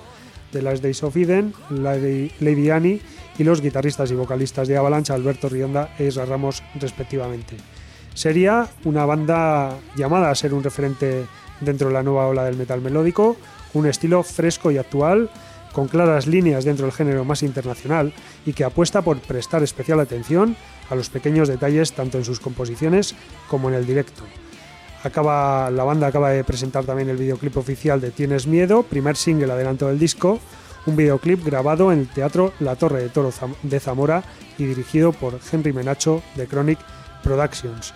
de 0.54 0.62
Last 0.62 0.82
Days 0.82 1.04
of 1.04 1.18
Eden, 1.18 1.54
Lady, 1.70 2.32
Lady 2.40 2.70
Annie 2.70 3.02
y 3.38 3.44
los 3.44 3.62
guitarristas 3.62 4.12
y 4.12 4.16
vocalistas 4.16 4.68
de 4.68 4.78
Avalanche, 4.78 5.14
Alberto 5.14 5.50
Rionda 5.50 5.94
e 5.98 6.06
Isra 6.06 6.26
Ramos, 6.26 6.64
respectivamente. 6.76 7.58
Sería 8.14 8.68
una 8.84 9.06
banda 9.06 9.78
llamada 9.96 10.30
a 10.30 10.36
ser 10.36 10.54
un 10.54 10.64
referente 10.64 11.26
dentro 11.62 11.88
de 11.88 11.94
la 11.94 12.04
nueva 12.04 12.28
ola 12.28 12.44
del 12.44 12.58
metal 12.58 12.82
melódico, 12.82 13.38
un 13.74 13.88
estilo 13.88 14.22
fresco 14.24 14.70
y 14.70 14.78
actual, 14.78 15.30
con 15.74 15.88
claras 15.88 16.28
líneas 16.28 16.64
dentro 16.64 16.86
del 16.86 16.94
género 16.94 17.26
más 17.26 17.42
internacional 17.42 18.14
y 18.46 18.54
que 18.54 18.64
apuesta 18.64 19.02
por 19.02 19.20
prestar 19.20 19.64
especial 19.64 20.00
atención 20.00 20.56
a 20.90 20.96
los 20.96 21.10
pequeños 21.10 21.48
detalles 21.48 21.94
tanto 21.94 22.20
en 22.20 22.26
sus 22.26 22.40
composiciones 22.40 23.16
como 23.50 23.70
en 23.70 23.76
el 23.76 23.86
directo. 23.86 24.24
Acaba, 25.04 25.70
la 25.72 25.84
banda 25.84 26.08
acaba 26.08 26.30
de 26.30 26.44
presentar 26.46 26.86
también 26.86 27.10
el 27.10 27.18
videoclip 27.18 27.58
oficial 27.58 28.00
de 28.00 28.12
Tienes 28.12 28.48
Miedo, 28.48 28.84
primer 28.84 29.18
single 29.18 29.52
adelanto 29.52 29.88
del 29.88 30.00
disco, 30.00 30.40
un 30.86 30.96
videoclip 30.96 31.44
grabado 31.46 31.92
en 31.92 32.00
el 32.00 32.08
Teatro 32.08 32.54
La 32.60 32.76
Torre 32.76 33.02
de 33.02 33.10
Toro 33.10 33.32
de 33.64 33.80
Zamora 33.80 34.24
y 34.58 34.66
dirigido 34.66 35.12
por 35.12 35.40
Henry 35.52 35.74
Menacho 35.74 36.22
de 36.36 36.48
Chronic 36.48 36.80
Productions. 37.24 37.94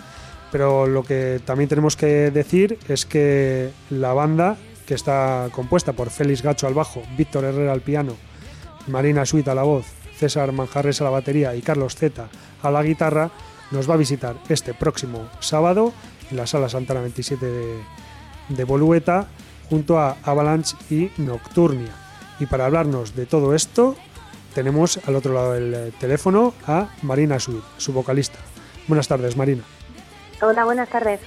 Pero 0.51 0.87
lo 0.87 1.03
que 1.03 1.41
también 1.43 1.69
tenemos 1.69 1.95
que 1.95 2.31
decir 2.31 2.79
es 2.87 3.05
que 3.05 3.71
la 3.89 4.13
banda, 4.13 4.57
que 4.85 4.93
está 4.93 5.49
compuesta 5.51 5.93
por 5.93 6.09
Félix 6.09 6.41
Gacho 6.41 6.67
al 6.67 6.73
bajo, 6.73 7.03
Víctor 7.17 7.43
Herrera 7.43 7.73
al 7.73 7.81
piano, 7.81 8.15
Marina 8.87 9.25
Suite 9.25 9.51
a 9.51 9.55
la 9.55 9.63
voz, 9.63 9.85
César 10.17 10.51
Manjarres 10.53 11.01
a 11.01 11.03
la 11.03 11.09
batería 11.09 11.53
y 11.55 11.61
Carlos 11.61 11.95
Zeta 11.95 12.29
a 12.63 12.71
la 12.71 12.83
guitarra, 12.83 13.29
nos 13.71 13.89
va 13.89 13.95
a 13.95 13.97
visitar 13.97 14.37
este 14.47 14.73
próximo 14.73 15.27
sábado 15.41 15.93
en 16.31 16.37
la 16.37 16.47
sala 16.47 16.69
Santana 16.69 17.01
27 17.01 17.45
de, 17.45 17.77
de 18.49 18.63
Bolueta 18.63 19.27
junto 19.69 19.99
a 19.99 20.15
Avalanche 20.23 20.77
y 20.89 21.11
Nocturnia. 21.17 22.06
Y 22.39 22.45
para 22.45 22.65
hablarnos 22.65 23.15
de 23.15 23.25
todo 23.25 23.55
esto, 23.55 23.95
tenemos 24.53 24.99
al 25.07 25.15
otro 25.15 25.33
lado 25.33 25.53
del 25.53 25.93
teléfono 25.99 26.53
a 26.65 26.89
Marina 27.01 27.39
Suit, 27.39 27.63
su 27.77 27.93
vocalista. 27.93 28.39
Buenas 28.87 29.07
tardes, 29.07 29.35
Marina. 29.35 29.63
Hola, 30.41 30.65
buenas 30.65 30.89
tardes. 30.89 31.19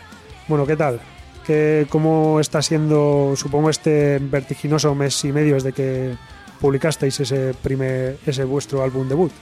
Bueno, 0.48 0.66
¿qué 0.66 0.76
tal? 0.76 1.00
¿Qué, 1.46 1.86
¿Cómo 1.90 2.38
está 2.40 2.62
siendo, 2.62 3.34
supongo, 3.36 3.70
este 3.70 4.18
vertiginoso 4.20 4.94
mes 4.94 5.24
y 5.24 5.32
medio 5.32 5.54
desde 5.54 5.72
que 5.72 6.16
publicasteis 6.60 7.20
ese, 7.20 7.54
primer, 7.54 8.18
ese 8.26 8.44
vuestro 8.44 8.82
álbum 8.82 9.08
debut? 9.08 9.32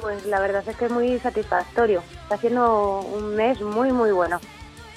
Pues 0.00 0.24
la 0.26 0.40
verdad 0.40 0.62
es 0.66 0.76
que 0.76 0.86
es 0.86 0.90
muy 0.90 1.18
satisfactorio. 1.20 2.02
Está 2.22 2.36
siendo 2.38 3.00
un 3.00 3.36
mes 3.36 3.60
muy, 3.60 3.92
muy 3.92 4.10
bueno. 4.10 4.40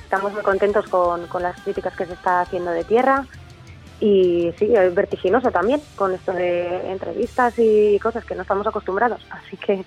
Estamos 0.04 0.34
muy 0.34 0.42
contentos 0.42 0.88
con, 0.88 1.28
con 1.28 1.44
las 1.44 1.60
críticas 1.62 1.96
que 1.96 2.06
se 2.06 2.14
está 2.14 2.42
haciendo 2.42 2.72
de 2.72 2.84
tierra 2.84 3.26
y 4.02 4.52
sí, 4.60 4.74
es 4.76 4.94
vertiginoso 4.94 5.50
también 5.52 5.82
con 5.96 6.14
esto 6.14 6.34
de 6.34 6.92
entrevistas 6.92 7.54
y 7.58 7.98
cosas 8.00 8.26
que 8.26 8.36
no 8.36 8.42
estamos 8.42 8.68
acostumbrados. 8.68 9.22
Así 9.30 9.56
que 9.58 9.86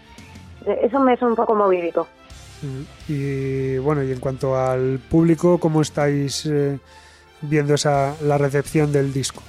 eso 0.82 1.00
me 1.00 1.12
es 1.14 1.20
un 1.22 1.34
poco 1.34 1.54
movidito. 1.54 2.06
Y 3.08 3.76
bueno, 3.78 4.02
y 4.02 4.10
en 4.12 4.20
cuanto 4.20 4.56
al 4.56 4.98
público, 5.10 5.58
¿cómo 5.58 5.82
estáis 5.82 6.46
eh, 6.46 6.78
viendo 7.42 7.74
esa 7.74 8.14
la 8.22 8.38
recepción 8.38 8.90
del 8.90 9.12
disco? 9.12 9.42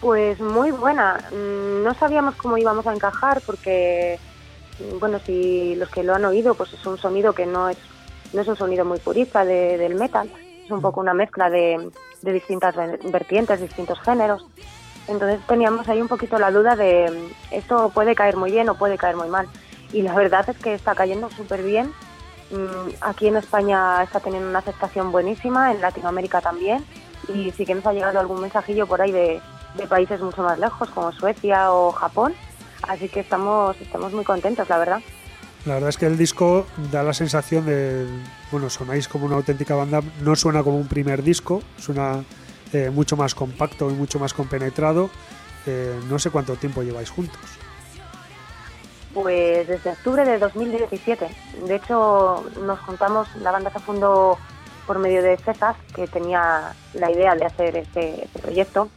Pues 0.00 0.38
muy 0.38 0.70
buena. 0.70 1.18
Mm, 1.32 1.82
No 1.82 1.94
sabíamos 1.94 2.36
cómo 2.36 2.58
íbamos 2.58 2.86
a 2.86 2.92
encajar 2.94 3.40
porque, 3.44 4.18
mm, 4.78 4.98
bueno, 5.00 5.18
si 5.26 5.74
los 5.76 5.88
que 5.88 6.04
lo 6.04 6.14
han 6.14 6.24
oído, 6.26 6.54
pues 6.54 6.72
es 6.72 6.86
un 6.86 6.98
sonido 6.98 7.32
que 7.32 7.46
no 7.46 7.68
es, 7.70 7.78
no 8.32 8.42
es 8.42 8.48
un 8.48 8.56
sonido 8.56 8.84
muy 8.84 8.98
purista 9.00 9.44
de- 9.44 9.78
del 9.78 9.94
metal. 9.96 10.28
Es 10.66 10.70
un 10.70 10.82
poco 10.82 11.00
una 11.00 11.14
mezcla 11.14 11.48
de, 11.48 11.90
distintas 12.20 12.74
ver- 12.76 12.98
vertientes, 13.04 13.60
distintos 13.60 13.98
géneros. 14.00 14.44
Entonces 15.08 15.40
teníamos 15.46 15.88
ahí 15.88 16.02
un 16.02 16.08
poquito 16.08 16.38
la 16.38 16.50
duda 16.50 16.74
de 16.76 17.30
esto 17.52 17.90
puede 17.94 18.14
caer 18.16 18.36
muy 18.36 18.50
bien 18.50 18.68
o 18.68 18.74
puede 18.74 18.98
caer 18.98 19.16
muy 19.16 19.28
mal. 19.28 19.46
Y 19.92 20.02
la 20.02 20.12
verdad 20.14 20.44
es 20.50 20.58
que 20.58 20.74
está 20.74 20.94
cayendo 20.96 21.30
súper 21.30 21.62
bien. 21.62 21.92
Mm, 22.50 22.90
Aquí 23.00 23.28
en 23.28 23.36
España 23.36 24.02
está 24.02 24.18
teniendo 24.20 24.48
una 24.50 24.58
aceptación 24.58 25.12
buenísima, 25.12 25.70
en 25.72 25.80
Latinoamérica 25.80 26.40
también. 26.40 26.84
Y 27.32 27.52
sí 27.52 27.64
que 27.64 27.74
nos 27.76 27.86
ha 27.86 27.92
llegado 27.92 28.18
algún 28.18 28.40
mensajillo 28.40 28.86
por 28.88 29.00
ahí 29.00 29.12
de, 29.12 29.40
de 29.76 29.86
países 29.86 30.20
mucho 30.20 30.42
más 30.42 30.58
lejos, 30.58 30.90
como 30.90 31.12
Suecia 31.12 31.72
o 31.72 31.92
Japón. 31.92 32.34
Así 32.88 33.08
que 33.08 33.20
estamos, 33.20 33.80
estamos 33.80 34.12
muy 34.12 34.24
contentos, 34.24 34.68
la 34.68 34.78
verdad. 34.78 35.00
La 35.64 35.74
verdad 35.74 35.88
es 35.90 35.96
que 35.96 36.06
el 36.06 36.18
disco 36.18 36.66
da 36.92 37.02
la 37.04 37.12
sensación 37.14 37.64
de, 37.66 38.06
bueno, 38.50 38.70
sonáis 38.70 39.08
como 39.08 39.26
una 39.26 39.36
auténtica 39.36 39.74
banda, 39.74 40.00
no 40.22 40.36
suena 40.36 40.62
como 40.62 40.76
un 40.76 40.88
primer 40.88 41.22
disco, 41.22 41.62
suena 41.78 42.22
eh, 42.72 42.90
mucho 42.90 43.16
más 43.16 43.34
compacto 43.34 43.90
y 43.90 43.94
mucho 43.94 44.18
más 44.18 44.32
compenetrado. 44.34 45.10
Eh, 45.66 45.98
no 46.08 46.18
sé 46.18 46.30
cuánto 46.30 46.54
tiempo 46.56 46.82
lleváis 46.82 47.10
juntos. 47.10 47.38
Pues 49.14 49.66
desde 49.66 49.90
octubre 49.90 50.24
de 50.24 50.38
2017. 50.38 51.28
De 51.66 51.74
hecho, 51.76 52.44
nos 52.62 52.78
juntamos, 52.80 53.28
la 53.36 53.50
banda 53.50 53.70
se 53.70 53.78
fundó 53.80 54.36
por 54.86 54.98
medio 54.98 55.22
de 55.22 55.36
César, 55.38 55.74
que 55.94 56.06
tenía 56.06 56.74
la 56.94 57.10
idea 57.10 57.34
de 57.34 57.46
hacer 57.46 57.76
este, 57.76 58.28
proyecto. 58.40 58.88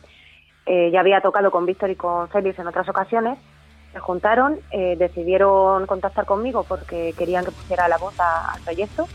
Eh, 0.66 0.92
ya 0.92 1.00
había 1.00 1.22
tocado 1.22 1.50
con 1.52 1.66
Víctor 1.66 1.90
y 1.90 1.96
con 1.96 2.28
Félix 2.30 2.60
en 2.60 2.68
otras 2.68 2.88
ocasiones. 2.90 3.40
Se 3.94 4.00
juntaron, 4.00 4.60
eh, 4.72 4.96
decidieron 5.00 5.88
contactar 5.88 6.26
conmigo 6.26 6.64
porque 6.64 7.16
querían 7.18 7.44
que 7.46 7.52
pusiera 7.52 7.88
la 7.88 7.98
voz 7.98 8.14
a- 8.20 8.52
al 8.54 8.62
proyecto. 8.62 9.08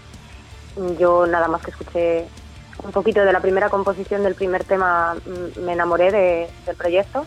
Yo 0.98 1.26
nada 1.26 1.48
más 1.48 1.62
que 1.62 1.70
escuché 1.70 2.26
un 2.82 2.90
poquito 2.92 3.20
de 3.24 3.32
la 3.32 3.40
primera 3.40 3.68
composición 3.70 4.22
del 4.24 4.34
primer 4.34 4.64
tema, 4.64 5.14
mm, 5.14 5.60
me 5.60 5.72
enamoré 5.72 6.10
de- 6.10 6.48
del 6.66 6.76
proyecto. 6.76 7.24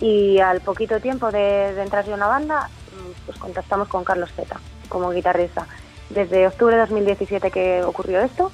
Y 0.00 0.38
al 0.38 0.60
poquito 0.60 1.00
tiempo 1.00 1.30
de, 1.32 1.74
de 1.74 1.82
entrar 1.82 2.06
yo 2.06 2.14
en 2.14 2.20
la 2.20 2.28
banda, 2.28 2.68
mm, 2.92 3.26
pues 3.26 3.38
contactamos 3.38 3.88
con 3.88 4.04
Carlos 4.04 4.30
Zeta 4.32 4.60
como 4.88 5.10
guitarrista. 5.10 5.66
Desde 6.10 6.46
octubre 6.46 6.74
de 6.76 6.80
2017 6.82 7.50
que 7.50 7.82
ocurrió 7.82 8.20
esto, 8.20 8.50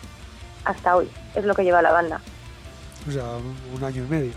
hasta 0.65 0.97
hoy. 0.97 1.09
Es 1.35 1.45
lo 1.45 1.55
que 1.55 1.63
lleva 1.65 1.83
la 1.83 1.93
banda. 1.93 2.21
O 3.07 3.11
sea, 3.13 3.25
un 3.77 3.85
año 3.85 4.05
y 4.05 4.09
medio. 4.09 4.33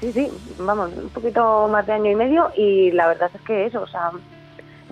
Sí, 0.00 0.12
sí, 0.12 0.32
vamos, 0.58 0.90
un 0.96 1.10
poquito 1.10 1.68
más 1.68 1.86
de 1.86 1.92
año 1.92 2.10
y 2.10 2.14
medio 2.14 2.50
y 2.56 2.90
la 2.92 3.06
verdad 3.08 3.30
es 3.34 3.40
que 3.42 3.66
eso, 3.66 3.82
o 3.82 3.86
sea, 3.88 4.10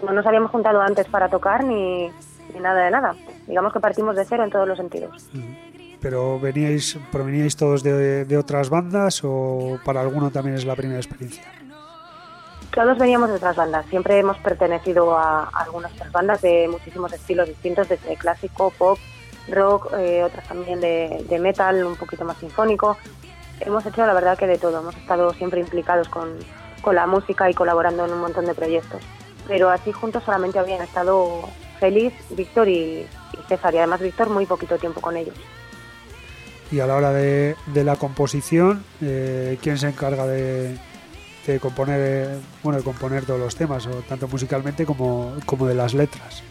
no 0.04 0.12
nos 0.12 0.26
habíamos 0.26 0.50
juntado 0.50 0.80
antes 0.82 1.06
para 1.06 1.28
tocar 1.28 1.64
ni, 1.64 2.10
ni 2.52 2.60
nada 2.60 2.84
de 2.84 2.90
nada. 2.90 3.14
Digamos 3.46 3.72
que 3.72 3.80
partimos 3.80 4.16
de 4.16 4.24
cero 4.24 4.44
en 4.44 4.50
todos 4.50 4.66
los 4.66 4.78
sentidos. 4.78 5.30
Pero 6.00 6.40
veníais, 6.40 6.98
proveníais 7.10 7.56
todos 7.56 7.82
de, 7.82 8.24
de 8.24 8.36
otras 8.38 8.70
bandas 8.70 9.20
o 9.24 9.78
para 9.84 10.00
alguno 10.00 10.30
también 10.30 10.56
es 10.56 10.64
la 10.64 10.74
primera 10.74 10.98
experiencia. 10.98 11.44
Todos 12.74 12.96
veníamos 12.98 13.28
de 13.28 13.36
otras 13.36 13.54
bandas, 13.54 13.84
siempre 13.86 14.18
hemos 14.18 14.38
pertenecido 14.38 15.16
a 15.16 15.44
algunas 15.54 15.92
otras 15.92 16.10
bandas 16.10 16.40
de 16.40 16.68
muchísimos 16.68 17.12
estilos 17.12 17.46
distintos, 17.46 17.86
desde 17.86 18.16
clásico, 18.16 18.72
pop, 18.78 18.98
rock, 19.48 19.92
eh, 19.98 20.24
otras 20.24 20.48
también 20.48 20.80
de, 20.80 21.22
de 21.28 21.38
metal, 21.38 21.84
un 21.84 21.96
poquito 21.96 22.24
más 22.24 22.38
sinfónico. 22.38 22.96
Hemos 23.60 23.84
hecho 23.84 24.06
la 24.06 24.14
verdad 24.14 24.38
que 24.38 24.46
de 24.46 24.56
todo, 24.56 24.80
hemos 24.80 24.96
estado 24.96 25.34
siempre 25.34 25.60
implicados 25.60 26.08
con, 26.08 26.30
con 26.80 26.94
la 26.94 27.06
música 27.06 27.50
y 27.50 27.54
colaborando 27.54 28.06
en 28.06 28.12
un 28.12 28.20
montón 28.20 28.46
de 28.46 28.54
proyectos. 28.54 29.02
Pero 29.46 29.68
así 29.68 29.92
juntos 29.92 30.22
solamente 30.24 30.58
habían 30.58 30.80
estado 30.80 31.42
Félix, 31.82 32.14
Víctor 32.30 32.68
y, 32.68 33.00
y 33.02 33.42
César, 33.48 33.74
y 33.74 33.78
además 33.78 34.00
Víctor 34.00 34.30
muy 34.30 34.46
poquito 34.46 34.78
tiempo 34.78 35.00
con 35.00 35.16
ellos. 35.16 35.34
Y 36.70 36.78
a 36.78 36.86
la 36.86 36.94
hora 36.94 37.12
de, 37.12 37.56
de 37.74 37.82
la 37.82 37.96
composición, 37.96 38.84
eh, 39.00 39.58
¿quién 39.60 39.78
se 39.78 39.88
encarga 39.88 40.24
de, 40.28 40.78
de 41.44 41.58
componer, 41.58 42.00
eh, 42.00 42.38
bueno, 42.62 42.78
de 42.78 42.84
componer 42.84 43.26
todos 43.26 43.40
los 43.40 43.56
temas, 43.56 43.84
o 43.88 43.90
tanto 44.08 44.28
musicalmente 44.28 44.86
como, 44.86 45.34
como 45.44 45.66
de 45.66 45.74
las 45.74 45.92
letras? 45.92 46.44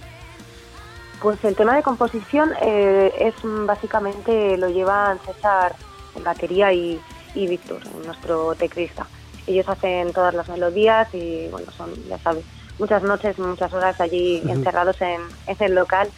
Pues 1.21 1.41
el 1.45 1.55
tema 1.55 1.77
de 1.77 1.81
composición 1.81 2.51
eh, 2.61 3.13
es 3.17 3.35
básicamente 3.43 4.57
lo 4.57 4.67
llevan 4.67 5.17
César 5.25 5.75
en 6.17 6.23
batería 6.25 6.73
y, 6.73 6.99
y 7.35 7.47
Víctor, 7.47 7.79
nuestro 8.05 8.53
teclista. 8.55 9.07
Ellos 9.47 9.69
hacen 9.69 10.11
todas 10.11 10.33
las 10.33 10.49
melodías 10.49 11.07
y 11.13 11.47
bueno, 11.47 11.71
son, 11.71 11.89
ya 12.09 12.17
sabes, 12.19 12.43
muchas 12.79 13.03
noches, 13.03 13.37
muchas 13.39 13.73
horas 13.73 13.99
allí 14.01 14.41
encerrados 14.47 15.01
en, 15.01 15.21
en 15.47 15.57
el 15.59 15.75
local, 15.75 16.09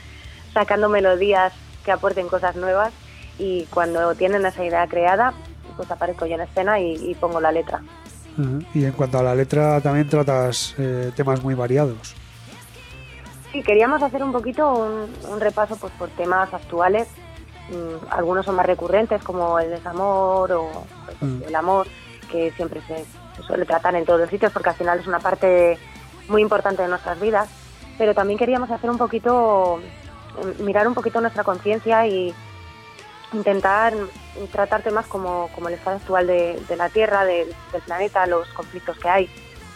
sacando 0.53 0.89
melodías 0.89 1.53
que 1.85 1.91
aporten 1.91 2.27
cosas 2.29 2.55
nuevas 2.55 2.93
y 3.37 3.65
cuando 3.65 4.15
tienen 4.15 4.45
esa 4.45 4.63
idea 4.63 4.87
creada, 4.87 5.33
pues 5.75 5.89
aparezco 5.91 6.25
yo 6.25 6.35
en 6.35 6.41
escena 6.41 6.79
y, 6.79 6.93
y 7.11 7.15
pongo 7.15 7.41
la 7.41 7.51
letra. 7.51 7.81
Y 8.73 8.85
en 8.85 8.91
cuanto 8.93 9.19
a 9.19 9.23
la 9.23 9.35
letra, 9.35 9.79
también 9.81 10.07
tratas 10.09 10.73
eh, 10.79 11.11
temas 11.15 11.43
muy 11.43 11.53
variados. 11.53 12.15
Sí, 13.51 13.61
queríamos 13.61 14.01
hacer 14.01 14.23
un 14.23 14.31
poquito 14.31 14.71
un, 14.73 15.07
un 15.31 15.39
repaso 15.39 15.75
pues, 15.75 15.93
por 15.93 16.09
temas 16.09 16.51
actuales. 16.51 17.07
Mm, 17.69 18.07
algunos 18.11 18.45
son 18.45 18.55
más 18.55 18.65
recurrentes, 18.65 19.21
como 19.23 19.59
el 19.59 19.69
desamor 19.69 20.51
o 20.51 20.67
pues, 21.05 21.17
Mm. 21.21 21.43
el 21.47 21.55
amor, 21.55 21.87
que 22.31 22.51
siempre 22.53 22.81
se, 22.87 23.05
se 23.37 23.43
suele 23.45 23.65
tratar 23.65 23.93
en 23.95 24.03
todos 24.05 24.19
los 24.21 24.29
sitios, 24.31 24.51
porque 24.51 24.69
al 24.69 24.75
final 24.75 24.99
es 24.99 25.05
una 25.07 25.19
parte 25.19 25.77
muy 26.27 26.41
importante 26.41 26.81
de 26.81 26.87
nuestras 26.87 27.19
vidas. 27.19 27.49
Pero 27.97 28.13
también 28.15 28.39
queríamos 28.39 28.71
hacer 28.71 28.89
un 28.89 28.97
poquito, 28.97 29.79
mirar 30.59 30.87
un 30.87 30.93
poquito 30.95 31.21
nuestra 31.21 31.43
conciencia 31.43 32.07
y 32.07 32.33
intentar 33.33 33.93
tratar 34.51 34.81
temas 34.81 35.05
como, 35.07 35.49
como 35.53 35.67
el 35.67 35.75
estado 35.75 35.97
actual 35.97 36.27
de, 36.27 36.75
la 36.75 36.89
Tierra, 36.89 37.25
del- 37.25 37.53
planeta, 37.85 38.25
los 38.25 38.47
conflictos 38.49 38.97
que 38.97 39.09
hay, 39.09 39.29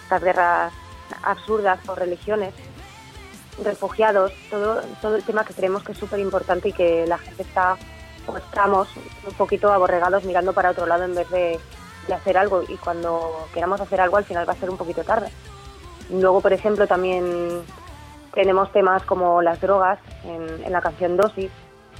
estas 0.04 0.24
guerras 0.24 0.74
absurdas 1.24 1.80
por 1.86 2.00
religiones 2.00 2.54
refugiados, 3.64 4.32
todo, 4.50 4.82
todo 5.02 5.16
el 5.16 5.24
tema 5.24 5.44
que 5.44 5.54
creemos 5.54 5.84
que 5.84 5.94
es 5.94 5.98
súper 5.98 6.20
importante 6.20 6.70
y 6.70 6.74
que 6.74 7.06
la 7.08 7.18
gente 7.18 7.42
está, 7.44 7.76
o 8.28 8.38
estamos 8.38 8.88
un 9.26 9.34
poquito 9.34 9.72
aborregados 9.74 10.24
mirando 10.24 10.54
para 10.54 10.72
otro 10.72 10.86
lado 10.86 11.06
en 11.06 11.16
vez 11.16 11.30
de, 11.32 11.60
de 12.08 12.14
hacer 12.14 12.38
algo 12.38 12.62
y 12.68 12.78
cuando 12.78 13.48
queramos 13.54 13.82
hacer 13.82 14.00
algo 14.02 14.18
al 14.18 14.26
final 14.26 14.48
va 14.48 14.54
a 14.54 14.58
ser 14.58 14.70
un 14.70 14.78
poquito 14.78 15.04
tarde. 15.04 15.30
Luego, 16.10 16.42
por 16.42 16.54
ejemplo, 16.54 16.88
también 16.88 17.62
tenemos 18.34 18.72
temas 18.72 19.04
como 19.04 19.42
las 19.42 19.60
drogas 19.62 20.00
en, 20.24 20.64
en 20.66 20.72
la 20.72 20.82
canción 20.82 21.18
Dosis, 21.18 21.52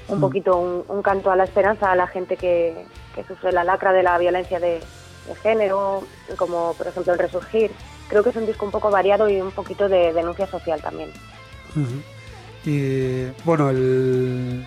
un 0.08 0.18
Mm. 0.20 0.22
poquito 0.22 0.58
un, 0.58 0.84
un 0.88 1.02
canto 1.02 1.32
a 1.32 1.36
la 1.36 1.44
esperanza 1.44 1.92
a 1.92 1.96
la 1.96 2.08
gente 2.08 2.38
que, 2.38 2.86
que 3.16 3.24
sufre 3.26 3.52
la 3.52 3.64
lacra 3.64 3.92
de 3.92 4.04
la 4.04 4.18
violencia 4.18 4.60
de, 4.60 4.80
de 5.28 5.36
género, 5.42 6.04
como 6.38 6.74
por 6.78 6.88
ejemplo 6.88 7.12
el 7.14 7.20
Resurgir. 7.20 7.72
Creo 8.08 8.24
que 8.24 8.30
es 8.30 8.36
un 8.38 8.46
disco 8.46 8.66
un 8.66 8.72
poco 8.72 8.90
variado 8.90 9.28
y 9.30 9.42
un 9.42 9.52
poquito 9.52 9.90
de 9.90 10.14
denuncia 10.14 10.48
social 10.48 10.82
también. 10.82 11.12
Y 12.66 13.26
bueno, 13.44 13.70
el, 13.70 14.66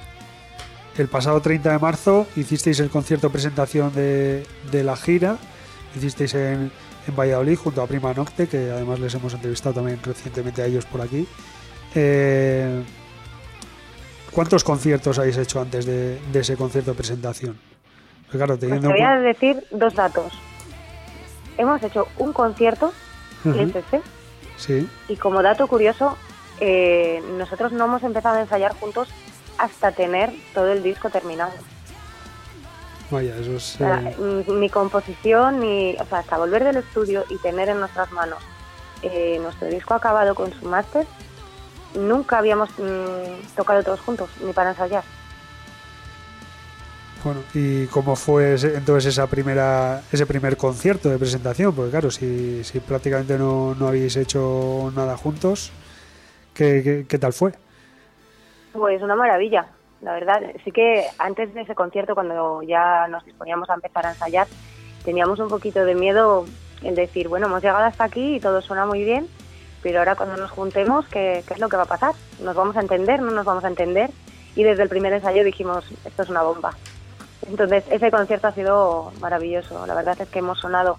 el 0.98 1.08
pasado 1.08 1.40
30 1.40 1.72
de 1.72 1.78
marzo 1.78 2.26
hicisteis 2.36 2.78
el 2.80 2.90
concierto 2.90 3.30
presentación 3.30 3.92
de, 3.94 4.46
de 4.70 4.84
la 4.84 4.96
gira, 4.96 5.36
hicisteis 5.96 6.34
en, 6.34 6.70
en 7.10 7.16
Valladolid 7.16 7.56
junto 7.56 7.82
a 7.82 7.86
Prima 7.86 8.12
Nocte, 8.14 8.48
que 8.48 8.70
además 8.70 8.98
les 8.98 9.14
hemos 9.14 9.34
entrevistado 9.34 9.74
también 9.76 10.00
recientemente 10.02 10.62
a 10.62 10.66
ellos 10.66 10.86
por 10.86 11.00
aquí. 11.00 11.26
Eh, 11.94 12.82
¿Cuántos 14.32 14.64
conciertos 14.64 15.18
habéis 15.18 15.36
hecho 15.36 15.60
antes 15.60 15.84
de, 15.86 16.18
de 16.32 16.40
ese 16.40 16.56
concierto 16.56 16.92
de 16.92 16.96
presentación? 16.96 17.58
Pues 18.26 18.36
claro, 18.36 18.56
Pues 18.56 18.60
teniendo 18.60 18.88
te 18.88 18.94
voy 18.94 19.02
a 19.02 19.18
decir 19.18 19.64
dos 19.70 19.94
datos. 19.94 20.32
Hemos 21.58 21.82
hecho 21.82 22.06
un 22.16 22.32
concierto, 22.32 22.92
es 23.44 23.74
este, 23.74 24.00
Sí, 24.56 24.88
y 25.08 25.16
como 25.16 25.42
dato 25.42 25.66
curioso, 25.66 26.16
eh, 26.60 27.22
nosotros 27.38 27.72
no 27.72 27.86
hemos 27.86 28.02
empezado 28.02 28.36
a 28.36 28.42
ensayar 28.42 28.74
juntos 28.74 29.08
hasta 29.58 29.92
tener 29.92 30.30
todo 30.54 30.70
el 30.70 30.82
disco 30.82 31.10
terminado. 31.10 31.52
Vaya, 33.10 33.36
eso 33.36 33.56
es... 33.56 33.74
O 33.74 33.78
sea, 33.78 34.00
eh, 34.10 34.44
Ni 34.48 34.68
composición, 34.70 35.60
ni, 35.60 35.96
o 35.98 36.04
sea, 36.06 36.18
hasta 36.18 36.38
volver 36.38 36.64
del 36.64 36.76
estudio 36.76 37.24
y 37.28 37.36
tener 37.38 37.68
en 37.68 37.80
nuestras 37.80 38.10
manos 38.12 38.38
eh, 39.02 39.38
nuestro 39.42 39.68
disco 39.68 39.94
acabado 39.94 40.34
con 40.34 40.52
su 40.52 40.66
máster, 40.66 41.06
nunca 41.94 42.38
habíamos 42.38 42.70
mm, 42.78 43.54
tocado 43.56 43.82
todos 43.82 44.00
juntos, 44.00 44.28
ni 44.44 44.52
para 44.52 44.70
ensayar. 44.70 45.02
Bueno, 47.22 47.40
¿y 47.52 47.86
cómo 47.88 48.16
fue 48.16 48.54
ese- 48.54 48.74
entonces 48.76 49.12
esa 49.12 49.26
primera, 49.26 50.00
ese 50.10 50.24
primer 50.24 50.56
concierto 50.56 51.10
de 51.10 51.18
presentación? 51.18 51.74
Porque 51.74 51.90
claro, 51.90 52.10
si, 52.10 52.64
si 52.64 52.80
prácticamente 52.80 53.36
no, 53.36 53.74
no 53.74 53.88
habéis 53.88 54.16
hecho 54.16 54.90
nada 54.96 55.16
juntos, 55.18 55.70
¿qué, 56.54 56.80
qué, 56.82 57.06
qué 57.06 57.18
tal 57.18 57.34
fue? 57.34 57.52
Pues 58.72 59.02
una 59.02 59.16
maravilla, 59.16 59.66
la 60.02 60.12
verdad. 60.12 60.40
Sí 60.64 60.72
que 60.72 61.06
antes 61.18 61.52
de 61.54 61.62
ese 61.62 61.74
concierto, 61.74 62.14
cuando 62.14 62.62
ya 62.62 63.06
nos 63.08 63.24
disponíamos 63.24 63.68
a 63.70 63.74
empezar 63.74 64.06
a 64.06 64.10
ensayar, 64.10 64.46
teníamos 65.04 65.38
un 65.38 65.48
poquito 65.48 65.84
de 65.84 65.94
miedo 65.94 66.46
en 66.82 66.94
decir, 66.94 67.28
bueno, 67.28 67.46
hemos 67.46 67.62
llegado 67.62 67.84
hasta 67.84 68.04
aquí 68.04 68.36
y 68.36 68.40
todo 68.40 68.62
suena 68.62 68.86
muy 68.86 69.04
bien, 69.04 69.28
pero 69.82 69.98
ahora 69.98 70.16
cuando 70.16 70.36
nos 70.36 70.50
juntemos, 70.50 71.06
¿qué, 71.08 71.44
qué 71.46 71.54
es 71.54 71.60
lo 71.60 71.68
que 71.68 71.76
va 71.76 71.84
a 71.84 71.86
pasar? 71.86 72.14
¿Nos 72.42 72.56
vamos 72.56 72.76
a 72.76 72.80
entender? 72.80 73.20
¿No 73.20 73.30
nos 73.30 73.44
vamos 73.44 73.64
a 73.64 73.68
entender? 73.68 74.10
Y 74.56 74.62
desde 74.62 74.82
el 74.82 74.88
primer 74.88 75.12
ensayo 75.12 75.44
dijimos, 75.44 75.84
esto 76.04 76.22
es 76.22 76.28
una 76.28 76.42
bomba. 76.42 76.76
Entonces, 77.48 77.84
ese 77.90 78.10
concierto 78.10 78.48
ha 78.48 78.52
sido 78.52 79.12
maravilloso. 79.20 79.86
La 79.86 79.94
verdad 79.94 80.20
es 80.20 80.28
que 80.28 80.40
hemos 80.40 80.60
sonado 80.60 80.98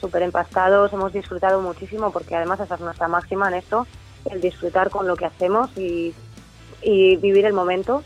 súper 0.00 0.22
empastados, 0.22 0.92
hemos 0.92 1.12
disfrutado 1.12 1.60
muchísimo, 1.60 2.10
porque 2.10 2.36
además 2.36 2.60
esa 2.60 2.74
es 2.74 2.80
nuestra 2.80 3.08
máxima 3.08 3.48
en 3.48 3.54
esto, 3.54 3.86
el 4.30 4.40
disfrutar 4.40 4.90
con 4.90 5.06
lo 5.06 5.16
que 5.16 5.26
hacemos 5.26 5.76
y 5.76 6.14
y 6.84 7.16
vivir 7.16 7.46
el 7.46 7.52
momento. 7.52 8.04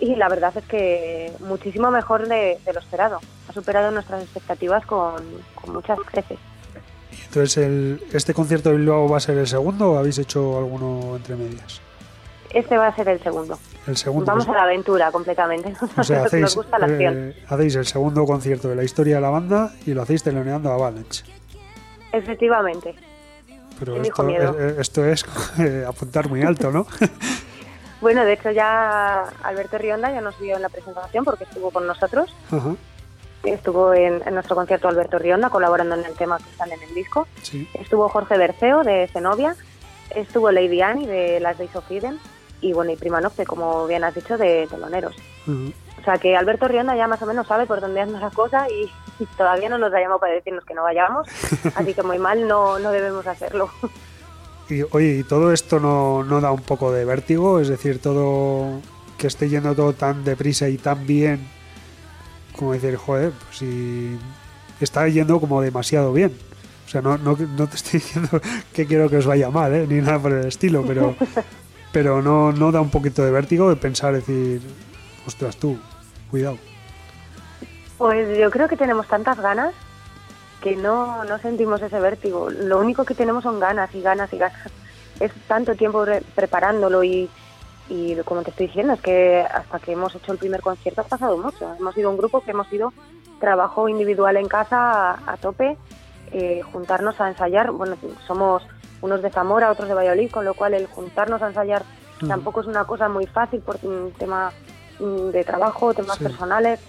Y 0.00 0.16
la 0.16 0.28
verdad 0.28 0.52
es 0.56 0.64
que 0.64 1.32
muchísimo 1.40 1.90
mejor 1.90 2.26
de, 2.28 2.58
de 2.64 2.72
lo 2.72 2.80
esperado. 2.80 3.20
Ha 3.48 3.52
superado 3.52 3.90
nuestras 3.90 4.22
expectativas 4.22 4.84
con, 4.86 5.14
con 5.54 5.72
muchas 5.72 5.98
creces. 6.00 6.38
Entonces, 7.26 7.56
el, 7.58 8.02
¿este 8.12 8.34
concierto 8.34 8.70
de 8.70 8.76
Bilbao 8.76 9.08
va 9.08 9.16
a 9.18 9.20
ser 9.20 9.38
el 9.38 9.46
segundo 9.46 9.92
o 9.92 9.98
habéis 9.98 10.18
hecho 10.18 10.58
alguno 10.58 11.16
entre 11.16 11.36
medias? 11.36 11.80
Este 12.52 12.76
va 12.76 12.88
a 12.88 12.94
ser 12.94 13.08
el 13.08 13.20
segundo. 13.22 13.58
El 13.86 13.96
segundo. 13.96 14.26
Vamos 14.26 14.44
a 14.44 14.46
pues, 14.46 14.56
la 14.56 14.62
aventura 14.64 15.10
completamente. 15.12 15.74
o 15.96 16.02
sea, 16.04 16.18
Nos 16.18 16.26
hacéis, 16.26 16.54
gusta 16.54 16.78
la 16.78 16.86
acción. 16.86 17.14
eh, 17.16 17.44
hacéis 17.48 17.74
el 17.76 17.86
segundo 17.86 18.24
concierto 18.26 18.68
de 18.68 18.76
la 18.76 18.84
historia 18.84 19.16
de 19.16 19.20
la 19.20 19.30
banda 19.30 19.72
y 19.86 19.94
lo 19.94 20.02
hacéis 20.02 20.22
teloneando 20.22 20.70
a 20.70 20.74
Avalanche. 20.74 21.24
Efectivamente. 22.12 22.94
Pero 23.78 24.00
esto, 24.00 24.28
esto 24.80 25.04
es 25.04 25.24
eh, 25.58 25.84
apuntar 25.86 26.28
muy 26.28 26.42
alto, 26.42 26.70
¿no? 26.70 26.86
Bueno, 28.00 28.24
de 28.24 28.34
hecho 28.34 28.50
ya 28.50 29.24
Alberto 29.42 29.78
Rionda 29.78 30.10
ya 30.12 30.20
nos 30.20 30.38
vio 30.38 30.56
en 30.56 30.62
la 30.62 30.68
presentación 30.68 31.24
porque 31.24 31.44
estuvo 31.44 31.70
con 31.70 31.86
nosotros. 31.86 32.34
Estuvo 33.44 33.92
en, 33.92 34.22
en 34.26 34.34
nuestro 34.34 34.56
concierto 34.56 34.88
Alberto 34.88 35.18
Rionda 35.18 35.50
colaborando 35.50 35.94
en 35.94 36.04
el 36.04 36.14
tema 36.14 36.38
que 36.38 36.56
sale 36.56 36.74
en 36.74 36.82
el 36.82 36.94
disco. 36.94 37.26
sí. 37.42 37.68
Estuvo 37.74 38.08
Jorge 38.08 38.38
Berceo 38.38 38.84
de 38.84 39.06
Zenobia, 39.12 39.54
estuvo 40.14 40.50
Lady 40.50 40.80
Annie 40.80 41.06
de 41.06 41.40
Las 41.40 41.58
Days 41.58 41.74
of 41.76 41.90
Eden 41.90 42.18
y 42.60 42.72
bueno, 42.72 42.92
y 42.92 42.96
Prima 42.96 43.20
Nocte, 43.20 43.44
como 43.44 43.86
bien 43.86 44.04
has 44.04 44.14
dicho, 44.14 44.38
de 44.38 44.66
Teloneros. 44.70 45.14
O 45.46 46.04
sea 46.04 46.16
que 46.18 46.36
Alberto 46.36 46.68
Rionda 46.68 46.96
ya 46.96 47.06
más 47.06 47.20
o 47.22 47.26
menos 47.26 47.46
sabe 47.46 47.66
por 47.66 47.80
dónde 47.80 48.00
anda 48.00 48.18
la 48.18 48.30
cosa 48.30 48.66
y, 48.70 48.90
y 49.18 49.26
todavía 49.36 49.68
no 49.68 49.76
nos 49.78 49.92
ha 49.92 50.00
llamado 50.00 50.20
para 50.20 50.32
decirnos 50.32 50.64
que 50.64 50.74
no 50.74 50.82
vayamos, 50.82 51.28
así 51.76 51.92
que 51.92 52.02
muy 52.02 52.18
mal 52.18 52.48
no, 52.48 52.78
no 52.78 52.90
debemos 52.90 53.26
hacerlo. 53.26 53.70
Y 54.68 54.82
oye, 54.90 55.18
¿y 55.18 55.24
todo 55.24 55.52
esto 55.52 55.78
no, 55.78 56.24
no 56.24 56.40
da 56.40 56.50
un 56.52 56.62
poco 56.62 56.92
de 56.92 57.04
vértigo? 57.04 57.60
Es 57.60 57.68
decir, 57.68 58.00
todo 58.00 58.80
que 59.18 59.26
esté 59.26 59.48
yendo 59.48 59.74
todo 59.74 59.92
tan 59.92 60.24
deprisa 60.24 60.68
y 60.68 60.78
tan 60.78 61.06
bien, 61.06 61.46
como 62.56 62.72
decir, 62.72 62.96
joder, 62.96 63.32
pues 63.32 63.58
si 63.58 64.18
está 64.80 65.06
yendo 65.08 65.40
como 65.40 65.60
demasiado 65.60 66.12
bien. 66.12 66.32
O 66.86 66.88
sea, 66.88 67.00
no, 67.00 67.18
no, 67.18 67.36
no 67.36 67.66
te 67.66 67.76
estoy 67.76 67.92
diciendo 68.00 68.40
que 68.72 68.86
quiero 68.86 69.08
que 69.08 69.18
os 69.18 69.26
vaya 69.26 69.50
mal, 69.50 69.74
¿eh? 69.74 69.86
ni 69.86 70.00
nada 70.00 70.18
por 70.18 70.32
el 70.32 70.46
estilo, 70.46 70.84
pero, 70.86 71.14
pero 71.92 72.22
no, 72.22 72.52
no 72.52 72.72
da 72.72 72.80
un 72.80 72.90
poquito 72.90 73.24
de 73.24 73.30
vértigo 73.30 73.68
de 73.68 73.76
pensar, 73.76 74.14
decir, 74.14 74.60
ostras 75.26 75.56
tú, 75.56 75.78
cuidado. 76.30 76.58
Pues 77.98 78.38
yo 78.38 78.50
creo 78.50 78.68
que 78.68 78.76
tenemos 78.76 79.06
tantas 79.06 79.38
ganas 79.38 79.74
que 80.64 80.76
no, 80.76 81.22
no 81.24 81.38
sentimos 81.40 81.82
ese 81.82 82.00
vértigo. 82.00 82.48
Lo 82.48 82.78
único 82.78 83.04
que 83.04 83.14
tenemos 83.14 83.42
son 83.44 83.60
ganas 83.60 83.94
y 83.94 84.00
ganas 84.00 84.32
y 84.32 84.38
ganas. 84.38 84.56
Es 85.20 85.30
tanto 85.46 85.74
tiempo 85.74 86.06
re- 86.06 86.22
preparándolo 86.34 87.04
y, 87.04 87.28
y 87.90 88.16
como 88.24 88.40
te 88.42 88.48
estoy 88.48 88.68
diciendo, 88.68 88.94
es 88.94 89.00
que 89.02 89.42
hasta 89.42 89.78
que 89.78 89.92
hemos 89.92 90.14
hecho 90.14 90.32
el 90.32 90.38
primer 90.38 90.62
concierto 90.62 91.02
ha 91.02 91.04
pasado 91.04 91.36
mucho. 91.36 91.74
Hemos 91.78 91.94
sido 91.94 92.08
un 92.10 92.16
grupo 92.16 92.40
que 92.40 92.52
hemos 92.52 92.72
ido 92.72 92.94
trabajo 93.38 93.90
individual 93.90 94.38
en 94.38 94.48
casa 94.48 95.10
a, 95.10 95.32
a 95.32 95.36
tope, 95.36 95.76
eh, 96.32 96.62
juntarnos 96.72 97.20
a 97.20 97.28
ensayar. 97.28 97.70
Bueno, 97.70 97.96
somos 98.26 98.62
unos 99.02 99.20
de 99.20 99.28
Zamora, 99.30 99.70
otros 99.70 99.86
de 99.88 99.94
Valladolid, 99.94 100.30
con 100.30 100.46
lo 100.46 100.54
cual 100.54 100.72
el 100.72 100.86
juntarnos 100.86 101.42
a 101.42 101.48
ensayar 101.48 101.82
tampoco 102.26 102.62
es 102.62 102.66
una 102.66 102.84
cosa 102.86 103.10
muy 103.10 103.26
fácil 103.26 103.60
por 103.60 103.76
un 103.82 104.12
tema 104.18 104.50
mm, 104.98 105.28
de 105.28 105.44
trabajo, 105.44 105.92
temas 105.92 106.16
Sí. 106.16 106.24
personales. 106.24 106.80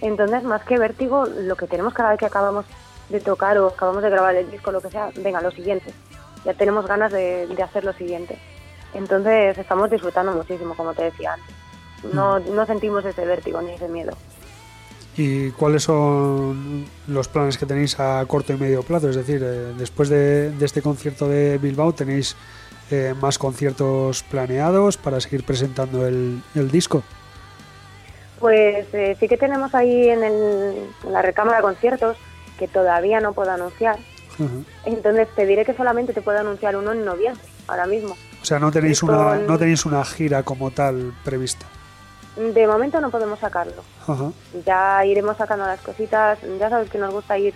Entonces, 0.00 0.42
más 0.42 0.64
que 0.64 0.78
vértigo, 0.78 1.26
lo 1.26 1.54
que 1.54 1.66
tenemos 1.68 1.94
cada 1.94 2.10
vez 2.10 2.18
que 2.18 2.26
acabamos 2.26 2.64
de 3.10 3.20
tocar 3.20 3.58
o 3.58 3.68
acabamos 3.68 4.02
de 4.02 4.10
grabar 4.10 4.34
el 4.36 4.50
disco, 4.50 4.70
lo 4.72 4.80
que 4.80 4.90
sea, 4.90 5.10
venga, 5.16 5.40
lo 5.40 5.50
siguiente. 5.50 5.92
Ya 6.44 6.54
tenemos 6.54 6.86
ganas 6.86 7.12
de, 7.12 7.46
de 7.46 7.62
hacer 7.62 7.84
lo 7.84 7.92
siguiente. 7.92 8.38
Entonces, 8.94 9.58
estamos 9.58 9.90
disfrutando 9.90 10.32
muchísimo, 10.32 10.74
como 10.74 10.94
te 10.94 11.04
decía 11.04 11.34
antes. 11.34 11.54
No, 12.14 12.38
no 12.38 12.64
sentimos 12.66 13.04
ese 13.04 13.24
vértigo 13.26 13.60
ni 13.60 13.72
ese 13.72 13.88
miedo. 13.88 14.12
¿Y 15.16 15.50
cuáles 15.50 15.82
son 15.82 16.86
los 17.08 17.28
planes 17.28 17.58
que 17.58 17.66
tenéis 17.66 17.98
a 18.00 18.24
corto 18.26 18.52
y 18.54 18.56
medio 18.56 18.82
plazo? 18.82 19.10
Es 19.10 19.16
decir, 19.16 19.42
eh, 19.44 19.74
después 19.76 20.08
de, 20.08 20.50
de 20.50 20.64
este 20.64 20.80
concierto 20.80 21.28
de 21.28 21.58
Bilbao, 21.58 21.92
¿tenéis 21.92 22.36
eh, 22.90 23.14
más 23.20 23.38
conciertos 23.38 24.22
planeados 24.22 24.96
para 24.96 25.20
seguir 25.20 25.44
presentando 25.44 26.06
el, 26.06 26.40
el 26.54 26.70
disco? 26.70 27.02
Pues 28.38 28.86
eh, 28.94 29.16
sí 29.20 29.28
que 29.28 29.36
tenemos 29.36 29.74
ahí 29.74 30.08
en, 30.08 30.24
el- 30.24 30.88
en 31.04 31.12
la 31.12 31.20
recámara 31.20 31.58
de 31.58 31.62
conciertos 31.64 32.16
que 32.60 32.68
todavía 32.68 33.18
no 33.20 33.32
puedo 33.32 33.50
anunciar. 33.50 33.98
Entonces 34.84 35.28
te 35.34 35.44
diré 35.46 35.64
que 35.64 35.74
solamente 35.74 36.12
te 36.12 36.22
puedo 36.22 36.38
anunciar 36.38 36.76
uno 36.76 36.92
en 36.92 37.04
noviembre, 37.04 37.42
ahora 37.66 37.86
mismo. 37.86 38.16
O 38.40 38.44
sea, 38.44 38.58
no 38.58 38.70
tenéis, 38.70 39.00
Con- 39.00 39.10
una, 39.14 39.34
no 39.36 39.58
tenéis 39.58 39.84
una 39.84 40.04
gira 40.04 40.42
como 40.44 40.70
tal 40.70 41.12
prevista. 41.24 41.66
De 42.36 42.66
momento 42.66 43.00
no 43.00 43.10
podemos 43.10 43.38
sacarlo. 43.40 43.82
Ya 44.64 45.04
iremos 45.04 45.36
sacando 45.36 45.66
las 45.66 45.80
cositas. 45.80 46.38
Ya 46.58 46.70
sabes 46.70 46.88
que 46.88 46.96
nos 46.98 47.12
gusta 47.12 47.36
ir 47.36 47.52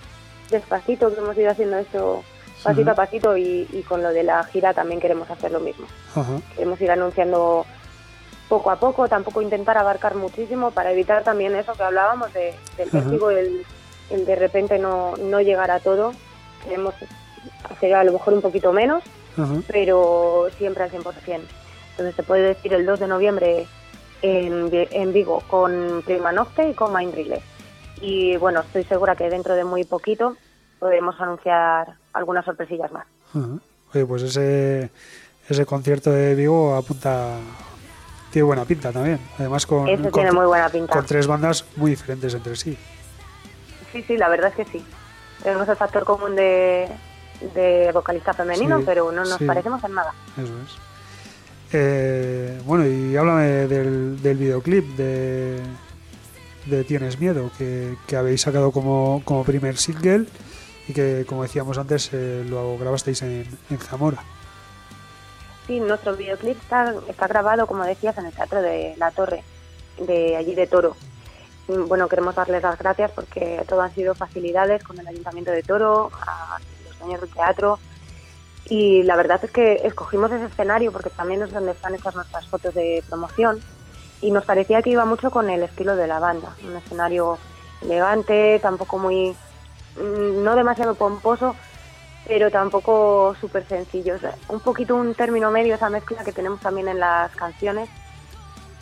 despacito, 0.51 1.15
que 1.15 1.21
hemos 1.21 1.37
ido 1.39 1.51
haciendo 1.51 1.79
esto 1.79 2.23
pasito 2.63 2.91
a 2.91 2.95
pasito 2.95 3.37
y, 3.37 3.69
y 3.73 3.83
con 3.83 4.03
lo 4.03 4.09
de 4.11 4.23
la 4.25 4.43
gira 4.45 4.73
también 4.75 4.99
queremos 5.01 5.31
hacer 5.31 5.53
lo 5.53 5.61
mismo. 5.61 5.87
Queremos 6.55 6.81
ir 6.81 6.91
anunciando 6.91 7.65
poco 8.49 8.71
a 8.71 8.77
poco, 8.77 9.09
tampoco 9.09 9.41
intentar 9.43 9.79
abarcar 9.79 10.15
muchísimo 10.17 10.71
para 10.71 10.93
evitar 10.93 11.23
también 11.25 11.55
eso 11.57 11.73
que 11.73 11.83
hablábamos 11.83 12.33
de, 12.35 12.55
del 12.77 12.91
vértigo, 12.91 13.31
el, 13.31 13.65
el 14.11 14.25
de 14.27 14.37
repente 14.37 14.79
no, 14.79 15.17
no 15.17 15.41
llegar 15.41 15.71
a 15.71 15.81
todo. 15.81 16.13
Queremos 16.65 16.95
hacer 17.71 17.95
a 17.95 18.05
lo 18.05 18.13
mejor 18.13 18.35
un 18.35 18.43
poquito 18.43 18.73
menos, 18.73 19.03
pero 19.67 20.49
siempre 20.59 20.85
al 20.85 20.91
100%. 20.91 21.41
Entonces 21.91 22.15
se 22.17 22.23
puede 22.23 22.43
decir 22.49 22.73
el 22.75 22.87
2 22.87 23.01
de 23.01 23.07
noviembre 23.07 23.67
en, 24.23 24.69
en 24.73 25.13
Vigo 25.13 25.43
con 25.49 26.03
Prima 26.05 26.33
Nocte 26.33 26.71
y 26.71 26.75
con 26.75 26.95
Mind 26.95 27.15
Relay. 27.15 27.41
Y 28.01 28.37
bueno, 28.37 28.61
estoy 28.61 28.85
segura 28.85 29.15
que 29.17 29.31
dentro 29.31 29.55
de 29.55 29.65
muy 29.65 29.85
poquito 29.85 30.37
podremos 30.79 31.19
anunciar 31.21 31.95
algunas 32.13 32.45
sorpresillas 32.45 32.91
más. 32.93 33.07
Oye, 33.95 34.05
pues 34.07 34.23
ese, 34.23 34.91
ese 35.49 35.67
concierto 35.67 36.11
de 36.11 36.35
Vigo 36.35 36.75
apunta. 36.75 37.39
Tiene 38.31 38.47
buena 38.47 38.65
pinta 38.65 38.91
también. 38.91 39.21
Además, 39.39 39.65
con, 39.65 39.89
Ese 39.89 40.03
con, 40.03 40.13
tiene 40.13 40.33
muy 40.33 40.47
buena 40.47 40.69
pinta. 40.69 40.93
con 40.93 41.07
tres 41.07 41.27
bandas 41.29 41.65
muy 41.77 41.93
diferentes 41.93 42.35
entre 42.35 42.57
sí. 42.57 42.77
Sí, 43.95 44.03
sí, 44.07 44.17
la 44.19 44.29
verdad 44.29 44.51
es 44.51 44.57
que 44.57 44.65
sí. 44.71 44.85
Tenemos 45.43 45.67
el 45.69 45.77
factor 45.77 46.05
común 46.05 46.37
de, 46.37 46.87
de 47.55 47.91
vocalista 47.93 48.35
femenino, 48.35 48.79
Sí, 48.81 48.85
pero 48.85 49.11
no 49.13 49.23
nos 49.25 49.39
sí. 49.39 49.45
parecemos 49.47 49.83
en 49.85 49.95
nada. 49.95 50.13
Eso 50.37 50.53
es. 50.67 50.77
Eh, 51.73 52.61
bueno, 52.65 52.87
y 52.87 53.17
háblame 53.17 53.45
del, 53.69 54.21
del 54.23 54.37
videoclip 54.37 54.85
de, 54.97 55.61
de 56.67 56.85
Tienes 56.85 57.19
Miedo, 57.19 57.51
que, 57.57 57.97
que 58.07 58.17
habéis 58.17 58.43
sacado 58.43 58.71
como, 58.73 59.23
como 59.25 59.45
primer 59.45 59.77
single 59.77 60.27
y 60.89 60.93
que, 60.93 61.25
como 61.29 61.43
decíamos 61.45 61.79
antes, 61.79 62.11
eh, 62.13 62.45
lo 62.49 62.77
grabasteis 62.77 63.23
en, 63.23 63.47
en 63.71 63.79
Zamora. 63.79 64.19
Sí, 65.67 65.81
nuestro 65.81 66.15
videoclip 66.17 66.61
está, 66.61 66.95
está 67.09 67.27
grabado, 67.27 67.67
como 67.67 67.85
decías, 67.85 68.19
en 68.19 68.27
el 68.27 68.33
Teatro 68.33 68.61
de 68.61 68.95
la 68.99 69.11
Torre, 69.13 69.43
de 69.99 70.37
allí 70.37 70.55
de 70.55 70.67
Toro. 70.67 70.95
Y, 71.69 71.73
Bueno, 71.73 72.09
queremos 72.09 72.35
darles 72.35 72.63
las 72.63 72.79
gracias 72.79 73.11
porque 73.13 73.63
todo 73.69 73.83
han 73.83 73.95
sido 73.95 74.15
facilidades 74.15 74.83
con 74.83 74.99
el 74.99 75.07
Ayuntamiento 75.07 75.51
de 75.51 75.63
Toro, 75.63 76.11
los 76.87 76.99
dueños 76.99 77.21
del 77.21 77.31
teatro. 77.31 77.79
Y 78.67 79.03
la 79.03 79.17
verdad 79.17 79.41
es 79.43 79.51
que 79.51 79.75
escogimos 79.85 80.33
ese 80.33 80.47
escenario 80.47 80.91
porque 80.91 81.11
también 81.11 81.43
es 81.43 81.53
donde 81.53 81.73
están 81.73 81.95
hechas 81.95 82.15
nuestras 82.15 82.47
fotos 82.49 82.75
de 82.75 83.03
promoción 83.09 83.61
y 84.23 84.31
nos 84.31 84.45
parecía 84.45 84.81
que 84.81 84.91
iba 84.91 85.05
mucho 85.05 85.31
con 85.31 85.51
el 85.51 85.63
estilo 85.63 85.97
de 85.97 86.07
la 86.07 86.19
banda. 86.19 86.57
Un 86.67 86.77
escenario 86.77 87.39
elegante, 87.83 88.59
tampoco 88.61 88.99
muy. 88.99 89.37
mm, 89.97 90.43
no 90.43 90.57
demasiado 90.57 90.95
pomposo, 90.95 91.55
pero 92.27 92.51
tampoco 92.51 93.35
súper 93.39 93.67
sencillo. 93.67 94.15
O 94.15 94.19
sea, 94.19 94.35
un 94.49 94.61
poquito 94.61 94.97
un 94.97 95.15
término 95.15 95.51
medio, 95.51 95.75
esa 95.75 95.91
mezcla 95.91 96.25
que 96.25 96.33
tenemos 96.33 96.61
también 96.61 96.89
en 96.89 97.01
las 97.01 97.35
canciones. 97.37 97.91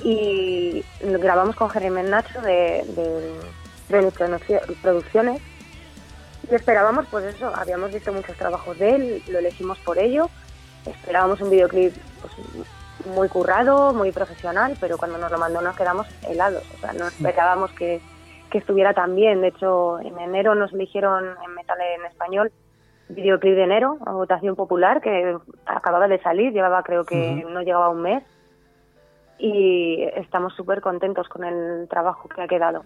Y 0.03 0.84
lo 1.05 1.18
grabamos 1.18 1.57
con 1.57 1.70
Jeremy 1.70 2.03
Nacho 2.03 2.40
de, 2.40 2.84
de, 3.88 4.00
de 4.00 4.76
Producciones. 4.82 5.40
Y 6.50 6.55
esperábamos, 6.55 7.07
pues 7.11 7.24
eso, 7.24 7.53
habíamos 7.55 7.92
visto 7.92 8.12
muchos 8.12 8.36
trabajos 8.36 8.78
de 8.78 8.94
él, 8.94 9.22
lo 9.28 9.38
elegimos 9.38 9.78
por 9.78 9.98
ello. 9.98 10.28
Esperábamos 10.86 11.40
un 11.40 11.50
videoclip 11.50 11.94
pues, 12.20 12.34
muy 13.14 13.28
currado, 13.28 13.92
muy 13.92 14.11
profesional, 14.11 14.76
pero 14.80 14.98
cuando 14.98 15.18
nos 15.18 15.30
lo 15.30 15.38
mandó 15.38 15.61
nos 15.61 15.76
quedamos 15.76 16.07
helados. 16.28 16.64
O 16.74 16.78
sea, 16.78 16.92
no 16.92 17.07
esperábamos 17.07 17.70
que, 17.72 18.00
que 18.50 18.59
estuviera 18.59 18.92
tan 18.92 19.14
bien. 19.14 19.40
De 19.40 19.48
hecho, 19.48 20.00
en 20.00 20.18
enero 20.18 20.55
nos 20.55 20.72
eligieron 20.72 21.24
en 21.24 21.55
Metal 21.55 21.78
en 21.80 22.07
Español 22.07 22.53
videoclip 23.09 23.55
de 23.55 23.64
enero, 23.64 23.98
a 24.05 24.12
votación 24.12 24.57
popular, 24.57 25.00
que 25.00 25.36
acababa 25.66 26.09
de 26.09 26.20
salir, 26.20 26.53
llevaba 26.53 26.82
creo 26.82 27.05
que 27.05 27.44
no 27.48 27.62
llegaba 27.62 27.88
un 27.88 28.03
mes. 28.03 28.22
Y 29.38 30.02
estamos 30.16 30.54
súper 30.54 30.80
contentos 30.80 31.28
con 31.28 31.44
el 31.44 31.88
trabajo 31.88 32.28
que 32.28 32.42
ha 32.42 32.48
quedado. 32.48 32.84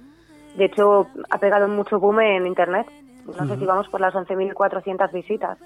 De 0.56 0.64
hecho, 0.66 1.06
ha 1.30 1.38
pegado 1.38 1.68
mucho 1.68 1.98
boom 2.00 2.20
en 2.20 2.46
internet. 2.46 2.86
No 3.26 3.46
sé 3.46 3.56
si 3.58 3.66
vamos 3.66 3.88
por 3.88 4.00
las 4.00 4.14
11.400 4.14 5.12
visitas. 5.12 5.58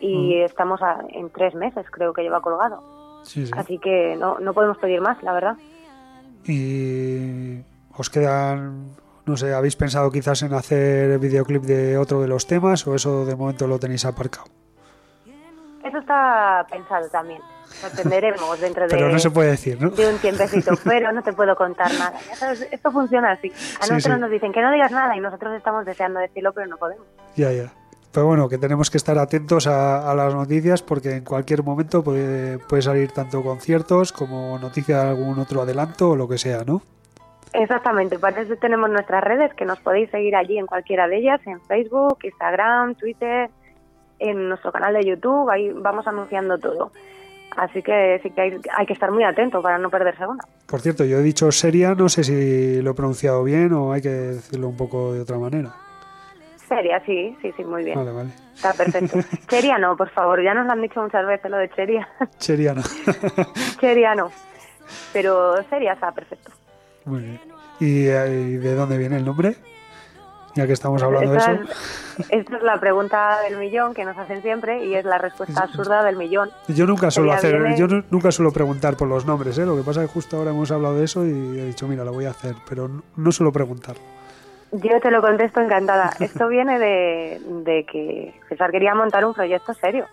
Y 0.00 0.36
estamos 0.38 0.82
a- 0.82 1.04
en 1.10 1.30
tres 1.30 1.54
meses, 1.54 1.86
creo 1.90 2.12
que 2.12 2.22
lleva 2.22 2.40
colgado. 2.40 2.82
Sí, 3.22 3.46
sí. 3.46 3.52
Así 3.56 3.78
que 3.78 4.16
no, 4.16 4.38
no 4.40 4.52
podemos 4.52 4.78
pedir 4.78 5.00
más, 5.00 5.22
la 5.22 5.32
verdad. 5.32 5.56
Y 6.44 7.60
os 7.96 8.10
quedan, 8.10 8.88
no 9.26 9.36
sé, 9.36 9.54
¿habéis 9.54 9.76
pensado 9.76 10.10
quizás 10.10 10.42
en 10.42 10.54
hacer 10.54 11.18
videoclip 11.20 11.62
de 11.62 11.96
otro 11.98 12.20
de 12.20 12.26
los 12.26 12.48
temas 12.48 12.84
o 12.88 12.94
eso 12.96 13.24
de 13.24 13.36
momento 13.36 13.68
lo 13.68 13.78
tenéis 13.78 14.04
aparcado? 14.04 14.46
Eso 15.84 15.98
está 15.98 16.66
pensado 16.70 17.08
también. 17.10 17.40
Lo 17.82 17.90
tendremos 17.90 18.60
dentro 18.60 18.84
de, 18.84 18.88
Pero 18.88 19.08
no 19.10 19.18
se 19.18 19.30
puede 19.30 19.50
decir, 19.52 19.80
¿no? 19.80 19.90
de 19.90 20.08
un 20.08 20.18
tiempecito, 20.18 20.72
pero 20.84 21.12
no 21.12 21.22
te 21.22 21.32
puedo 21.32 21.54
contar 21.56 21.92
nada. 21.94 22.18
Ya 22.28 22.34
sabes, 22.36 22.68
esto 22.70 22.90
funciona 22.90 23.32
así. 23.32 23.50
A 23.80 23.84
Sí, 23.86 23.92
nosotros 23.92 24.16
sí. 24.16 24.20
nos 24.20 24.30
dicen 24.30 24.52
que 24.52 24.60
no 24.60 24.72
digas 24.72 24.90
nada 24.92 25.16
y 25.16 25.20
nosotros 25.20 25.54
estamos 25.56 25.84
deseando 25.84 26.20
decirlo, 26.20 26.52
pero 26.52 26.66
no 26.68 26.76
podemos. 26.76 27.06
Ya, 27.36 27.50
ya. 27.52 27.72
Pero 28.12 28.26
bueno, 28.26 28.48
que 28.48 28.58
tenemos 28.58 28.90
que 28.90 28.98
estar 28.98 29.16
atentos 29.18 29.66
a, 29.66 30.10
a 30.10 30.14
las 30.14 30.34
noticias 30.34 30.82
porque 30.82 31.16
en 31.16 31.24
cualquier 31.24 31.62
momento 31.62 32.04
puede, 32.04 32.58
puede 32.58 32.82
salir 32.82 33.10
tanto 33.12 33.42
conciertos 33.42 34.12
como 34.12 34.58
noticia 34.58 35.02
de 35.04 35.08
algún 35.10 35.38
otro 35.38 35.62
adelanto 35.62 36.10
o 36.10 36.16
lo 36.16 36.28
que 36.28 36.36
sea, 36.36 36.62
¿no? 36.66 36.82
Exactamente, 37.54 38.18
para 38.18 38.40
eso 38.40 38.56
tenemos 38.56 38.88
nuestras 38.90 39.22
redes 39.22 39.52
que 39.54 39.64
nos 39.66 39.78
podéis 39.80 40.10
seguir 40.10 40.34
allí 40.36 40.58
en 40.58 40.66
cualquiera 40.66 41.06
de 41.06 41.18
ellas, 41.18 41.40
en 41.46 41.60
Facebook, 41.62 42.18
Instagram, 42.22 42.94
Twitter, 42.94 43.50
en 44.18 44.48
nuestro 44.48 44.72
canal 44.72 44.94
de 44.94 45.04
YouTube, 45.04 45.50
ahí 45.50 45.70
vamos 45.74 46.06
anunciando 46.06 46.58
todo. 46.58 46.92
Así 47.56 47.82
que 47.82 48.20
sí 48.22 48.30
que 48.30 48.40
hay, 48.40 48.60
hay 48.76 48.86
que 48.86 48.92
estar 48.92 49.10
muy 49.10 49.24
atento 49.24 49.60
para 49.60 49.78
no 49.78 49.90
perderse 49.90 50.26
una. 50.26 50.42
Por 50.66 50.80
cierto, 50.80 51.04
yo 51.04 51.18
he 51.18 51.22
dicho 51.22 51.50
seria, 51.52 51.94
no 51.94 52.08
sé 52.08 52.24
si 52.24 52.80
lo 52.82 52.92
he 52.92 52.94
pronunciado 52.94 53.44
bien 53.44 53.72
o 53.72 53.92
hay 53.92 54.02
que 54.02 54.08
decirlo 54.08 54.68
un 54.68 54.76
poco 54.76 55.12
de 55.12 55.20
otra 55.20 55.38
manera. 55.38 55.70
Seria, 56.68 57.02
sí, 57.04 57.36
sí, 57.42 57.52
sí, 57.56 57.64
muy 57.64 57.84
bien. 57.84 57.96
Vale, 57.96 58.12
vale. 58.12 58.30
Está 58.54 58.72
perfecto. 58.72 59.18
Cheria 59.48 59.76
no, 59.78 59.96
por 59.96 60.08
favor, 60.10 60.42
ya 60.42 60.54
nos 60.54 60.66
lo 60.66 60.72
han 60.72 60.80
dicho 60.80 61.02
muchas 61.02 61.26
veces 61.26 61.50
lo 61.50 61.58
de 61.58 61.68
Cheria. 61.70 62.08
Seria, 62.38 62.72
no. 62.72 62.82
Cheria 63.80 64.14
no. 64.14 64.30
Pero 65.12 65.62
seria 65.68 65.92
está 65.92 66.12
perfecto. 66.12 66.50
Muy 67.04 67.20
bien. 67.20 67.40
¿Y, 67.80 68.06
eh, 68.06 68.48
y 68.48 68.56
de 68.56 68.74
dónde 68.74 68.96
viene 68.96 69.16
el 69.16 69.24
nombre? 69.24 69.56
Ya 70.54 70.66
que 70.66 70.74
estamos 70.74 71.02
hablando 71.02 71.32
de 71.32 71.38
eso. 71.38 71.50
es, 71.52 72.30
esta 72.30 72.56
es 72.58 72.62
la 72.62 72.78
pregunta 72.78 73.40
del 73.42 73.56
millón 73.56 73.94
que 73.94 74.04
nos 74.04 74.16
hacen 74.18 74.42
siempre 74.42 74.84
y 74.84 74.94
es 74.94 75.04
la 75.04 75.16
respuesta 75.18 75.62
absurda 75.62 76.02
del 76.04 76.16
millón. 76.16 76.50
Yo 76.68 76.86
nunca 76.86 77.10
suelo 77.10 77.32
hacer, 77.32 77.58
viene- 77.58 77.76
yo 77.78 77.86
nu- 77.88 78.04
nunca 78.10 78.30
suelo 78.30 78.52
preguntar 78.52 78.96
por 78.96 79.08
los 79.08 79.24
nombres, 79.24 79.56
¿eh? 79.58 79.64
Lo 79.64 79.76
que 79.76 79.82
pasa 79.82 80.02
es 80.02 80.08
que 80.08 80.12
justo 80.14 80.36
ahora 80.36 80.50
hemos 80.50 80.70
hablado 80.70 80.96
de 80.98 81.04
eso 81.04 81.24
y 81.24 81.30
he 81.58 81.64
dicho, 81.64 81.88
mira, 81.88 82.04
lo 82.04 82.12
voy 82.12 82.26
a 82.26 82.30
hacer, 82.30 82.54
pero 82.68 82.90
no, 83.16 83.32
suelo 83.32 83.50
preguntar. 83.50 83.96
Yo 84.72 85.00
te 85.00 85.10
lo 85.10 85.20
contesto 85.22 85.60
encantada. 85.60 86.10
Esto 86.20 86.48
viene 86.48 86.78
de, 86.78 87.40
de 87.64 87.84
que 87.84 88.34
César 88.48 88.70
quería 88.70 88.94
montar 88.94 89.24
un 89.24 89.32
proyecto 89.34 89.72
serio 89.74 90.06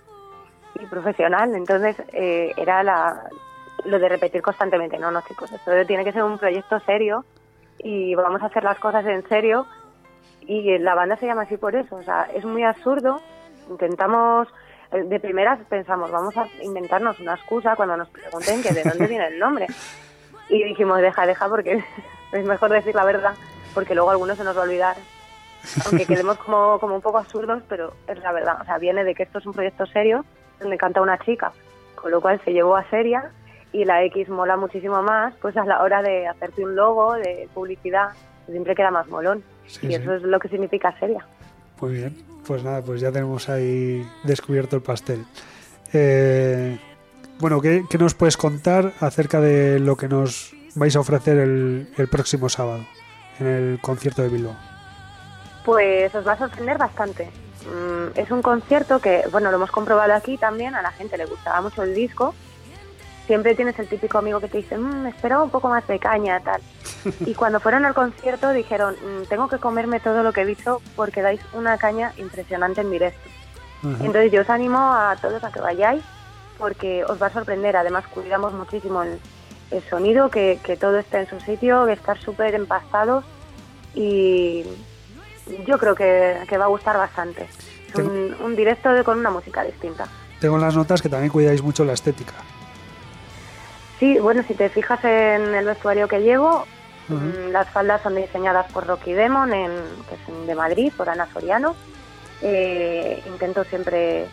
y 0.80 0.86
profesional. 0.86 1.54
Entonces 1.56 1.98
eh, 2.14 2.54
era 2.56 2.82
la, 2.84 3.24
lo 3.86 4.00
de 4.00 4.08
repetir 4.08 4.42
constantemente, 4.42 4.98
no, 4.98 5.12
no 5.12 5.22
chicos, 5.28 5.52
esto 5.52 5.72
tiene 5.86 6.04
que 6.06 6.14
ser 6.14 6.24
un 6.24 6.38
proyecto 6.38 6.80
serio 6.82 7.26
y 7.82 8.14
vamos 8.16 8.42
a 8.42 8.46
hacer 8.48 8.64
las 8.64 8.78
cosas 8.80 9.06
en 9.06 9.28
serio. 9.30 9.66
Y 10.50 10.80
la 10.80 10.95
banda 10.95 11.16
se 11.16 11.28
llama 11.28 11.43
así 11.43 11.58
por 11.58 11.76
eso. 11.76 11.95
O 11.95 12.02
sea, 12.02 12.28
es 12.34 12.43
muy 12.43 12.64
absurdo. 12.64 13.22
Intentamos, 13.70 14.47
eh, 14.91 15.04
de 15.04 15.20
primeras 15.20 15.60
pensamos, 15.70 16.10
vamos 16.10 16.36
a 16.38 16.47
inventarnos 16.64 17.20
una 17.20 17.36
excusa 17.36 17.76
cuando 17.76 17.95
nos 17.95 18.10
pregunten 18.10 18.64
que 18.64 18.74
de 18.74 18.82
dónde 18.82 19.06
viene 19.06 19.28
el 19.28 19.38
nombre. 19.38 19.68
Y 20.50 20.64
dijimos, 20.64 21.02
deja, 21.02 21.28
deja, 21.28 21.47
porque 21.47 21.84
es 22.32 22.45
mejor 22.47 22.72
decir 22.72 22.95
la 22.95 23.06
verdad, 23.06 23.36
porque 23.76 23.93
luego 23.93 24.10
algunos 24.10 24.39
se 24.39 24.43
nos 24.43 24.58
va 24.58 24.62
a 24.62 24.64
olvidar. 24.64 24.97
Aunque 25.86 26.08
quedemos 26.08 26.38
como, 26.39 26.80
como 26.80 26.95
un 26.95 27.02
poco 27.02 27.20
absurdos, 27.20 27.62
pero 27.70 27.93
es 28.08 28.18
la 28.18 28.32
verdad. 28.32 28.60
O 28.60 28.66
sea, 28.66 28.80
viene 28.80 29.04
de 29.04 29.14
que 29.14 29.22
esto 29.22 29.38
es 29.38 29.45
un 29.45 29.54
proyecto 29.54 29.86
serio 29.86 30.26
donde 30.60 30.80
canta 30.80 31.00
una 31.00 31.20
chica, 31.20 31.52
con 31.93 32.10
lo 32.10 32.22
cual 32.22 32.41
se 32.43 32.54
llevó 32.54 32.76
a 32.76 32.89
seria 32.89 33.30
y 33.72 33.86
la 33.86 34.04
X 34.06 34.30
mola 34.30 34.58
muchísimo 34.58 35.04
más, 35.04 35.36
pues 35.43 35.56
a 35.58 35.66
la 35.66 35.84
hora 35.84 36.02
de 36.02 36.28
hacerte 36.28 36.64
un 36.64 36.76
logo, 36.76 37.14
de 37.14 37.47
publicidad, 37.54 38.14
siempre 38.47 38.74
queda 38.74 38.89
más 38.89 39.08
molón. 39.10 39.43
Sí, 39.70 39.88
y 39.88 39.89
sí. 39.89 39.95
eso 39.95 40.15
es 40.15 40.24
lo 40.24 40.39
que 40.39 40.49
significa 40.49 40.97
seria. 40.99 41.26
Muy 41.80 41.93
bien, 41.93 42.17
pues 42.45 42.63
nada, 42.63 42.82
pues 42.82 42.99
ya 42.99 43.11
tenemos 43.11 43.47
ahí 43.47 44.05
descubierto 44.24 44.76
el 44.76 44.82
pastel. 44.82 45.26
Eh, 45.93 46.78
bueno, 47.39 47.61
¿qué, 47.61 47.86
qué 47.89 47.97
nos 47.97 48.15
puedes 48.15 48.36
contar 48.36 48.91
acerca 48.99 49.39
de 49.39 49.80
lo 49.80 49.95
que 49.95 50.09
nos 50.09 50.53
vais 50.76 50.95
a 50.95 50.99
ofrecer 50.99 51.38
el, 51.38 51.89
el 51.97 52.07
próximo 52.09 52.49
sábado 52.49 52.86
en 53.39 53.47
el 53.47 53.80
concierto 53.82 54.22
de 54.22 54.30
Bilbao? 54.30 54.55
Pues 55.63 56.13
os 56.13 56.28
va 56.28 56.34
a 56.34 56.38
sorprender 56.38 56.78
bastante. 56.78 57.30
Mm, 57.65 58.17
es 58.17 58.32
un 58.32 58.41
concierto 58.41 58.99
que, 58.99 59.24
bueno, 59.32 59.51
lo 59.51 59.57
hemos 59.57 59.72
comprobado 59.72 60.13
aquí 60.13 60.38
también, 60.38 60.76
a 60.76 60.82
la 60.82 60.91
gente 60.91 61.17
le 61.17 61.26
gustaba 61.26 61.61
mucho 61.61 61.84
el 61.84 61.93
disco. 61.93 62.34
Siempre 63.30 63.54
tienes 63.54 63.78
el 63.78 63.88
típico 63.88 64.18
amigo 64.18 64.40
que 64.40 64.48
te 64.48 64.58
dice, 64.58 64.76
mmm, 64.76 65.06
espera 65.06 65.40
un 65.40 65.52
poco 65.52 65.70
más 65.70 65.86
de 65.86 66.00
caña, 66.00 66.40
tal. 66.40 66.60
Y 67.28 67.36
cuando 67.36 67.60
fueron 67.60 67.86
al 67.86 67.94
concierto 67.94 68.50
dijeron, 68.50 68.96
"Mm, 68.96 69.26
tengo 69.30 69.48
que 69.48 69.60
comerme 69.60 70.00
todo 70.00 70.24
lo 70.24 70.34
que 70.34 70.42
he 70.42 70.46
dicho 70.48 70.82
porque 70.96 71.22
dais 71.22 71.40
una 71.54 71.78
caña 71.78 72.12
impresionante 72.18 72.82
en 72.82 72.90
directo. 72.90 73.30
Entonces 73.84 74.32
yo 74.32 74.42
os 74.42 74.50
animo 74.50 74.80
a 74.80 75.16
todos 75.22 75.44
a 75.44 75.52
que 75.52 75.60
vayáis 75.62 76.02
porque 76.58 77.04
os 77.06 77.22
va 77.22 77.28
a 77.28 77.30
sorprender. 77.30 77.78
Además 77.78 78.04
cuidamos 78.08 78.52
muchísimo 78.54 79.04
el, 79.04 79.20
el 79.70 79.84
sonido, 79.84 80.32
que, 80.32 80.60
que 80.64 80.76
todo 80.76 80.98
esté 80.98 81.20
en 81.20 81.28
su 81.30 81.40
sitio, 81.40 81.86
que 81.86 81.94
estar 81.94 82.20
súper 82.20 82.56
empastados 82.56 83.24
y 83.94 84.66
yo 85.68 85.78
creo 85.78 85.94
que, 85.94 86.36
que 86.50 86.58
va 86.58 86.66
a 86.66 86.68
gustar 86.70 86.98
bastante. 86.98 87.44
Es 87.90 87.94
un, 87.96 88.36
un 88.44 88.56
directo 88.56 88.92
de- 88.92 89.04
con 89.04 89.20
una 89.20 89.30
música 89.30 89.64
distinta. 89.64 90.08
Tengo 90.42 90.56
en 90.56 90.62
las 90.62 90.76
notas 90.76 91.00
que 91.02 91.10
también 91.10 91.32
cuidáis 91.32 91.62
mucho 91.62 91.86
la 91.86 91.94
estética. 91.94 92.34
Sí, 94.00 94.18
bueno, 94.18 94.43
si 94.47 94.54
te 94.54 94.70
fijas 94.70 95.04
en 95.04 95.54
el 95.54 95.66
vestuario 95.66 96.08
que 96.08 96.22
llevo, 96.22 96.66
mm, 97.10 97.52
las 97.52 97.70
faldas 97.70 98.02
son 98.02 98.16
diseñadas 98.16 98.72
por 98.72 98.88
Rocky 98.88 99.12
Demon, 99.14 99.54
en, 99.54 99.72
que 100.08 100.16
es 100.16 100.47
de 100.47 100.56
Madrid, 100.56 100.93
por 100.95 101.10
Ana 101.10 101.28
Soriano. 101.34 101.76
Eh, 102.41 103.22
intento 103.28 103.66
siempre 103.66 104.26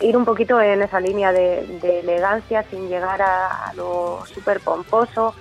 ir 0.00 0.16
un 0.16 0.24
poquito 0.24 0.60
en 0.60 0.82
esa 0.82 0.98
línea 0.98 1.30
de, 1.32 1.78
de 1.80 2.00
elegancia 2.00 2.64
sin 2.64 2.88
llegar 2.88 3.22
a, 3.22 3.66
a 3.68 3.74
lo 3.74 4.24
súper 4.26 4.58
pomposo. 4.60 5.34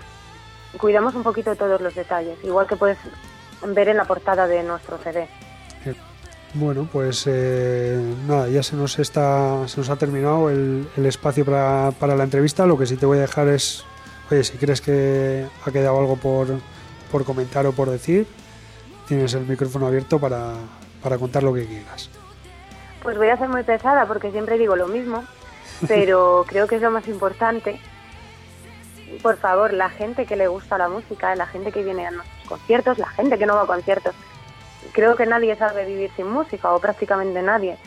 Cuidamos 0.77 1.15
un 1.15 1.23
poquito 1.23 1.55
todos 1.55 1.81
los 1.81 1.95
detalles, 1.95 2.37
igual 2.43 2.67
que 2.67 2.75
puedes 2.75 2.99
ver 3.65 3.89
en 3.89 3.97
la 3.97 4.05
portada 4.05 4.45
de 4.45 4.61
nuestro 4.61 4.99
CD. 4.99 5.27
Bueno, 6.53 6.87
pues 6.91 7.25
eh, 7.27 7.97
nada, 8.27 8.49
ya 8.49 8.61
se 8.61 8.75
nos 8.75 8.99
está, 8.99 9.65
se 9.67 9.77
nos 9.77 9.89
ha 9.89 9.95
terminado 9.95 10.49
el, 10.49 10.85
el 10.97 11.05
espacio 11.05 11.45
para, 11.45 11.91
para 11.97 12.15
la 12.15 12.25
entrevista. 12.25 12.65
Lo 12.65 12.77
que 12.77 12.85
sí 12.85 12.97
te 12.97 13.05
voy 13.05 13.19
a 13.19 13.21
dejar 13.21 13.47
es, 13.47 13.85
oye, 14.29 14.43
si 14.43 14.57
crees 14.57 14.81
que 14.81 15.47
ha 15.65 15.71
quedado 15.71 15.97
algo 15.97 16.17
por, 16.17 16.47
por 17.09 17.23
comentar 17.23 17.65
o 17.67 17.71
por 17.71 17.89
decir, 17.89 18.27
tienes 19.07 19.33
el 19.33 19.47
micrófono 19.47 19.87
abierto 19.87 20.19
para, 20.19 20.53
para 21.01 21.17
contar 21.17 21.43
lo 21.43 21.53
que 21.53 21.65
quieras. 21.65 22.09
Pues 23.01 23.17
voy 23.17 23.29
a 23.29 23.37
ser 23.37 23.47
muy 23.47 23.63
pesada 23.63 24.05
porque 24.05 24.31
siempre 24.31 24.57
digo 24.57 24.75
lo 24.75 24.87
mismo, 24.87 25.23
pero 25.87 26.43
creo 26.47 26.67
que 26.67 26.75
es 26.75 26.81
lo 26.81 26.91
más 26.91 27.07
importante. 27.07 27.79
Por 29.23 29.37
favor, 29.37 29.71
la 29.71 29.89
gente 29.89 30.25
que 30.25 30.35
le 30.35 30.47
gusta 30.47 30.77
la 30.77 30.89
música, 30.89 31.33
la 31.35 31.47
gente 31.47 31.71
que 31.71 31.83
viene 31.83 32.07
a 32.07 32.11
nuestros 32.11 32.47
conciertos, 32.47 32.97
la 32.97 33.07
gente 33.07 33.37
que 33.37 33.45
no 33.45 33.55
va 33.55 33.63
a 33.63 33.67
conciertos, 33.67 34.15
creo 34.93 35.15
que 35.15 35.25
nadie 35.25 35.55
sabe 35.55 35.85
vivir 35.85 36.11
sin 36.15 36.27
música 36.27 36.71
o 36.73 36.79
prácticamente 36.79 37.41
nadie. 37.41 37.77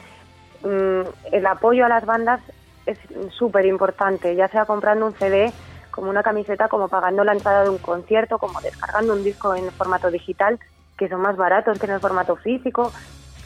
Mm, 0.62 1.03
El 1.32 1.47
apoyo 1.47 1.84
a 1.84 1.88
las 1.88 2.05
bandas 2.07 2.40
es 2.86 2.99
súper 3.30 3.66
importante, 3.66 4.34
ya 4.34 4.49
sea 4.49 4.66
comprando 4.66 5.07
un 5.07 5.14
CD, 5.14 5.53
como 5.90 6.11
una 6.11 6.22
camiseta, 6.22 6.68
como 6.68 6.88
pagando 6.88 7.22
la 7.24 7.32
entrada 7.32 7.62
de 7.62 7.70
un 7.70 7.78
concierto, 7.78 8.38
como 8.38 8.61
descargando 8.61 9.12
un 9.12 9.22
disco 9.22 9.55
en 9.55 9.70
formato 9.70 10.11
digital, 10.11 10.59
que 10.99 11.09
son 11.09 11.20
más 11.20 11.36
baratos 11.36 11.78
que 11.78 11.86
en 11.86 11.92
el 11.92 12.01
formato 12.01 12.36
físico, 12.36 12.92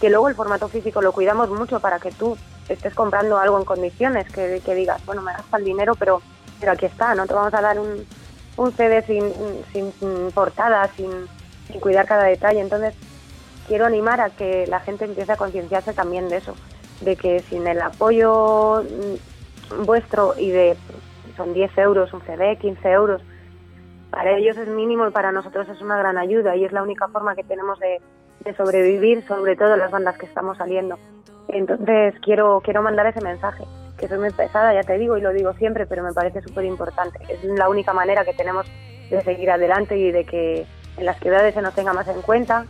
que 0.00 0.10
luego 0.10 0.28
el 0.28 0.34
formato 0.34 0.68
físico 0.68 1.02
lo 1.02 1.12
cuidamos 1.12 1.50
mucho 1.50 1.80
para 1.80 1.98
que 1.98 2.10
tú 2.10 2.36
estés 2.68 2.94
comprando 2.94 3.38
algo 3.38 3.58
en 3.58 3.64
condiciones, 3.64 4.30
que, 4.32 4.60
digas, 4.74 5.04
bueno, 5.04 5.22
me 5.22 5.32
gasta 5.32 5.56
el 5.56 5.64
dinero, 5.64 5.94
pero, 5.94 6.22
pero 6.60 6.72
aquí 6.72 6.86
está, 6.86 7.14
no 7.14 7.26
te 7.26 7.34
vamos 7.34 7.52
a 7.52 7.60
dar 7.60 7.78
un, 7.78 8.06
un 8.56 8.72
CD 8.72 9.02
sin, 9.02 9.24
sin, 9.72 9.92
sin 9.92 10.32
portada, 10.32 10.88
sin, 10.96 11.10
sin 11.66 11.80
cuidar 11.80 12.06
cada 12.06 12.24
detalle. 12.24 12.60
Entonces, 12.60 12.94
quiero 13.68 13.86
animar 13.86 14.20
a 14.20 14.30
que 14.30 14.66
la 14.66 14.80
gente 14.80 15.04
empiece 15.04 15.30
a 15.30 15.36
concienciarse 15.36 15.92
también 15.92 16.28
de 16.28 16.38
eso, 16.38 16.56
de 17.02 17.14
que 17.14 17.40
sin 17.40 17.66
el 17.66 17.80
apoyo 17.80 18.82
mm, 18.82 19.84
vuestro 19.84 20.34
y 20.36 20.50
de, 20.50 20.76
son 21.36 21.54
10 21.54 21.78
euros 21.78 22.12
un 22.12 22.22
CD, 22.22 22.56
15 22.56 22.90
euros, 22.90 23.22
para 24.10 24.36
ellos 24.36 24.56
es 24.56 24.68
mínimo 24.68 25.06
y 25.06 25.10
para 25.10 25.32
nosotros 25.32 25.68
es 25.68 25.80
una 25.82 25.98
gran 25.98 26.16
ayuda 26.16 26.56
y 26.56 26.64
es 26.64 26.72
la 26.72 26.82
única 26.82 27.08
forma 27.08 27.36
que 27.36 27.44
tenemos 27.44 27.78
de, 27.78 28.00
sobrevivir, 28.56 29.26
sobre 29.28 29.56
todo 29.56 29.76
las 29.76 29.90
bandas 29.90 30.16
que 30.16 30.24
estamos 30.24 30.56
saliendo. 30.56 30.98
Entonces 31.48 32.14
quiero, 32.22 32.62
quiero 32.64 32.82
mandar 32.82 33.06
ese 33.06 33.20
mensaje, 33.20 33.64
que 33.98 34.08
soy 34.08 34.18
muy 34.18 34.30
pesada, 34.30 34.72
ya 34.72 34.82
te 34.82 34.96
digo 34.96 35.18
y 35.18 35.20
lo 35.20 35.32
digo 35.32 35.52
siempre, 35.54 35.84
pero 35.86 36.02
me 36.02 36.14
parece 36.14 36.40
súper 36.40 36.64
importante. 36.64 37.18
Es 37.28 37.44
la 37.44 37.68
única 37.68 37.92
manera 37.92 38.24
que 38.24 38.32
tenemos 38.32 38.66
de 39.10 39.20
seguir 39.20 39.50
adelante 39.50 39.98
y 39.98 40.10
de 40.10 40.24
que 40.24 40.66
en 40.96 41.04
las 41.04 41.18
ciudades 41.20 41.52
se 41.52 41.60
nos 41.60 41.74
tenga 41.74 41.92
más 41.92 42.08
en 42.08 42.22
cuenta, 42.22 42.64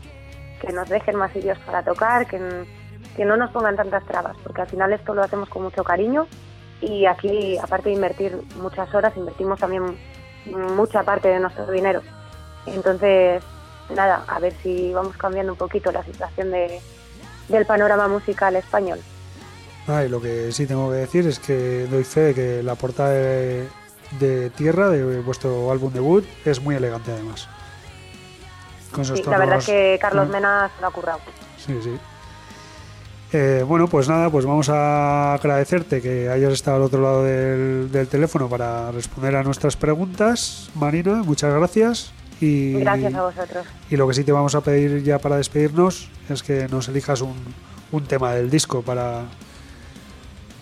que 0.61 0.73
nos 0.73 0.89
dejen 0.89 1.17
más 1.17 1.33
sitios 1.33 1.59
para 1.61 1.83
tocar, 1.83 2.27
que, 2.27 2.39
que 3.17 3.25
no 3.25 3.37
nos 3.37 3.51
pongan 3.51 3.77
tantas 3.77 4.05
trabas, 4.05 4.37
porque 4.43 4.63
al 4.63 4.69
final 4.69 4.93
esto 4.93 5.15
lo 5.15 5.23
hacemos 5.23 5.49
con 5.49 5.63
mucho 5.63 5.85
cariño 5.85 6.27
y 6.81 7.07
aquí, 7.07 7.59
aparte 7.59 7.89
de 7.89 7.97
invertir 7.97 8.39
muchas 8.57 8.93
horas, 8.95 9.17
invertimos 9.17 9.59
también 9.59 9.97
mucha 10.77 11.03
parte 11.03 11.29
de 11.29 11.41
nuestro 11.41 11.71
dinero. 11.71 12.03
Entonces, 12.67 13.43
nada, 13.95 14.25
a 14.27 14.39
ver 14.39 14.53
si 14.63 14.93
vamos 14.93 15.17
cambiando 15.17 15.53
un 15.53 15.59
poquito 15.59 15.91
la 15.91 16.05
situación 16.05 16.51
de, 16.51 16.81
del 17.49 17.67
panorama 17.67 18.09
musical 18.09 18.55
español. 18.57 19.01
Ah, 19.89 20.03
lo 20.03 20.21
que 20.21 20.53
sí 20.53 20.67
tengo 20.67 20.91
que 20.91 20.97
decir 20.99 21.27
es 21.27 21.39
que 21.39 21.87
doy 21.91 22.05
fe 22.05 22.21
de 22.21 22.35
que 22.35 22.63
la 22.63 22.75
portada 22.75 23.11
de, 23.11 23.67
de 24.21 24.51
Tierra, 24.51 24.89
de 24.91 25.21
vuestro 25.21 25.73
álbum 25.73 25.93
debut, 25.93 26.25
es 26.45 26.61
muy 26.63 26.75
elegante 26.75 27.11
además. 27.11 27.49
Con 28.93 29.03
esos 29.03 29.19
Sí, 29.19 29.25
la 29.29 29.39
verdad 29.39 29.59
es 29.59 29.67
que 29.67 29.99
Carlos 30.01 30.29
Mm. 30.29 30.33
Mena 30.33 30.71
se 30.75 30.81
lo 30.81 30.87
ha 30.89 30.91
currado. 30.91 31.21
Sí, 31.59 31.79
sí. 31.83 31.99
Eh, 33.33 33.63
bueno, 33.67 33.89
pues 33.89 34.09
nada, 34.09 34.31
pues 34.31 34.47
vamos 34.47 34.71
a 34.71 35.35
agradecerte 35.35 36.01
que 36.01 36.31
hayas 36.31 36.53
estado 36.55 36.79
al 36.79 36.83
otro 36.85 37.03
lado 37.03 37.25
del, 37.25 37.93
del 37.93 38.09
teléfono 38.09 38.49
para 38.49 38.91
responder 38.91 39.37
a 39.37 39.43
nuestras 39.43 39.77
preguntas. 39.77 40.71
Marina, 40.75 41.23
muchas 41.25 41.53
gracias. 41.55 42.13
Y, 42.41 42.75
Gracias 42.81 43.15
a 43.15 43.23
vosotros. 43.23 43.67
y 43.91 43.97
lo 43.97 44.07
que 44.09 44.15
sí 44.15 44.25
te 44.25 44.31
vamos 44.33 44.55
a 44.55 44.61
pedir 44.63 45.03
ya 45.03 45.19
para 45.19 45.37
despedirnos 45.37 46.09
es 46.31 46.43
que 46.43 46.69
nos 46.69 46.89
elijas 46.89 47.21
un, 47.21 47.35
un 47.91 48.05
tema 48.07 48.33
del 48.33 48.49
disco 48.49 48.81
para, 48.81 49.25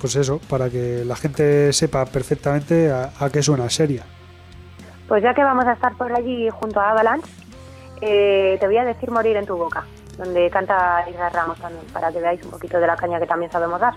pues 0.01 0.17
eso, 0.17 0.41
para 0.49 0.71
que 0.71 1.05
la 1.05 1.15
gente 1.17 1.73
sepa 1.75 2.07
perfectamente 2.07 2.91
a, 2.91 3.13
a 3.21 3.29
qué 3.31 3.43
suena 3.43 3.69
seria. 3.71 4.05
Pues 5.07 5.23
ya 5.23 5.35
que 5.35 5.45
vamos 5.45 5.67
a 5.67 5.75
estar 5.75 5.95
por 5.97 6.11
allí 6.13 6.49
junto 6.51 6.81
a 6.81 6.91
Avalanche, 6.91 7.31
eh, 8.01 8.57
te 8.61 8.67
voy 8.67 8.77
a 8.77 8.85
decir 8.85 9.11
Morir 9.11 9.37
en 9.37 9.47
tu 9.47 9.57
boca, 9.57 9.85
donde 10.19 10.51
canta 10.51 11.05
Isra 11.09 11.29
Ramos 11.31 11.59
también, 11.59 11.85
para 11.93 12.13
que 12.13 12.21
veáis 12.21 12.43
un 12.45 12.51
poquito 12.51 12.79
de 12.79 12.87
la 12.87 12.97
caña 12.97 13.19
que 13.19 13.27
también 13.27 13.51
sabemos 13.51 13.81
dar. 13.81 13.95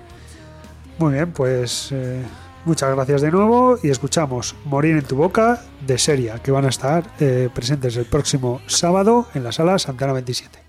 Muy 0.97 1.13
bien, 1.13 1.31
pues 1.31 1.91
eh, 1.91 2.23
muchas 2.65 2.93
gracias 2.93 3.21
de 3.21 3.31
nuevo 3.31 3.77
y 3.81 3.89
escuchamos 3.89 4.55
Morir 4.65 4.97
en 4.97 5.05
tu 5.05 5.15
boca 5.15 5.61
de 5.81 5.97
Seria, 5.97 6.39
que 6.39 6.51
van 6.51 6.65
a 6.65 6.69
estar 6.69 7.03
eh, 7.19 7.49
presentes 7.53 7.95
el 7.97 8.05
próximo 8.05 8.61
sábado 8.67 9.27
en 9.33 9.43
la 9.43 9.51
sala 9.51 9.79
Santana 9.79 10.13
27. 10.13 10.68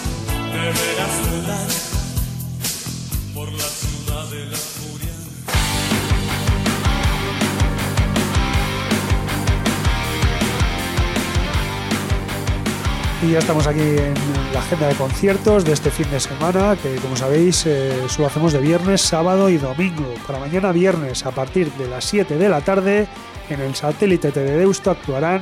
Y 13.23 13.31
ya 13.31 13.39
estamos 13.39 13.67
aquí 13.67 13.79
en 13.79 14.15
la 14.51 14.59
agenda 14.61 14.87
de 14.87 14.95
conciertos 14.95 15.63
de 15.63 15.73
este 15.73 15.91
fin 15.91 16.09
de 16.09 16.19
semana, 16.19 16.75
que 16.81 16.95
como 16.95 17.15
sabéis, 17.15 17.65
eh, 17.67 17.93
lo 18.17 18.25
hacemos 18.25 18.51
de 18.51 18.59
viernes, 18.59 19.01
sábado 19.01 19.47
y 19.49 19.57
domingo. 19.57 20.15
Para 20.25 20.39
mañana 20.39 20.71
viernes, 20.71 21.23
a 21.27 21.31
partir 21.31 21.71
de 21.73 21.87
las 21.87 22.05
7 22.05 22.37
de 22.37 22.49
la 22.49 22.61
tarde, 22.61 23.07
en 23.49 23.61
el 23.61 23.75
satélite 23.75 24.31
de 24.31 24.57
Deusto 24.57 24.89
actuarán 24.89 25.41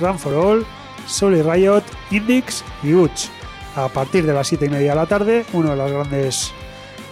Run 0.00 0.18
for 0.18 0.34
All, 0.34 0.66
Soul 1.06 1.44
Riot, 1.44 1.82
Indix 2.10 2.64
y 2.82 2.94
Uch. 2.94 3.28
A 3.76 3.88
partir 3.88 4.24
de 4.24 4.32
las 4.32 4.48
7 4.48 4.64
y 4.64 4.70
media 4.70 4.90
de 4.90 4.96
la 4.96 5.06
tarde, 5.06 5.44
una 5.52 5.70
de 5.70 5.76
las 5.76 5.92
grandes 5.92 6.52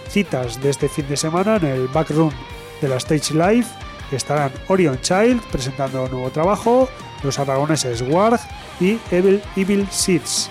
citas 0.09 0.59
de 0.61 0.71
este 0.71 0.89
fin 0.89 1.07
de 1.07 1.15
semana 1.15 1.57
en 1.57 1.65
el 1.65 1.87
backroom 1.89 2.31
de 2.81 2.87
la 2.87 2.97
Stage 2.97 3.33
Live 3.33 3.67
estarán 4.11 4.51
Orion 4.67 4.99
Child 5.01 5.41
presentando 5.51 6.07
nuevo 6.07 6.29
trabajo, 6.29 6.89
los 7.23 7.39
aragoneses 7.39 8.01
Warg 8.01 8.39
y 8.79 8.97
Evil, 9.11 9.41
Evil 9.55 9.87
Seeds. 9.89 10.49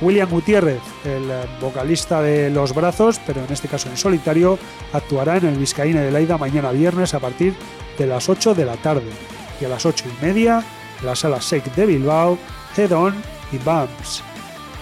William 0.00 0.28
Gutiérrez, 0.28 0.82
el 1.04 1.30
eh, 1.30 1.46
vocalista 1.60 2.20
de 2.20 2.50
Los 2.50 2.74
Brazos, 2.74 3.18
pero 3.26 3.42
en 3.42 3.52
este 3.52 3.68
caso 3.68 3.88
en 3.88 3.96
solitario, 3.96 4.58
actuará 4.92 5.38
en 5.38 5.46
el 5.46 5.56
Vizcaína 5.56 6.02
de 6.02 6.10
Laida 6.10 6.36
mañana 6.36 6.70
viernes 6.70 7.14
a 7.14 7.20
partir 7.20 7.54
de 7.98 8.06
las 8.06 8.28
8 8.28 8.54
de 8.54 8.66
la 8.66 8.76
tarde 8.76 9.10
y 9.60 9.64
a 9.64 9.68
las 9.68 9.86
8 9.86 10.04
y 10.06 10.24
media 10.24 10.62
en 11.00 11.06
la 11.06 11.16
sala 11.16 11.38
Shake 11.40 11.74
de 11.74 11.86
Bilbao, 11.86 12.38
Head 12.76 12.92
On 12.92 13.14
y 13.52 13.58
Bumps. 13.58 14.22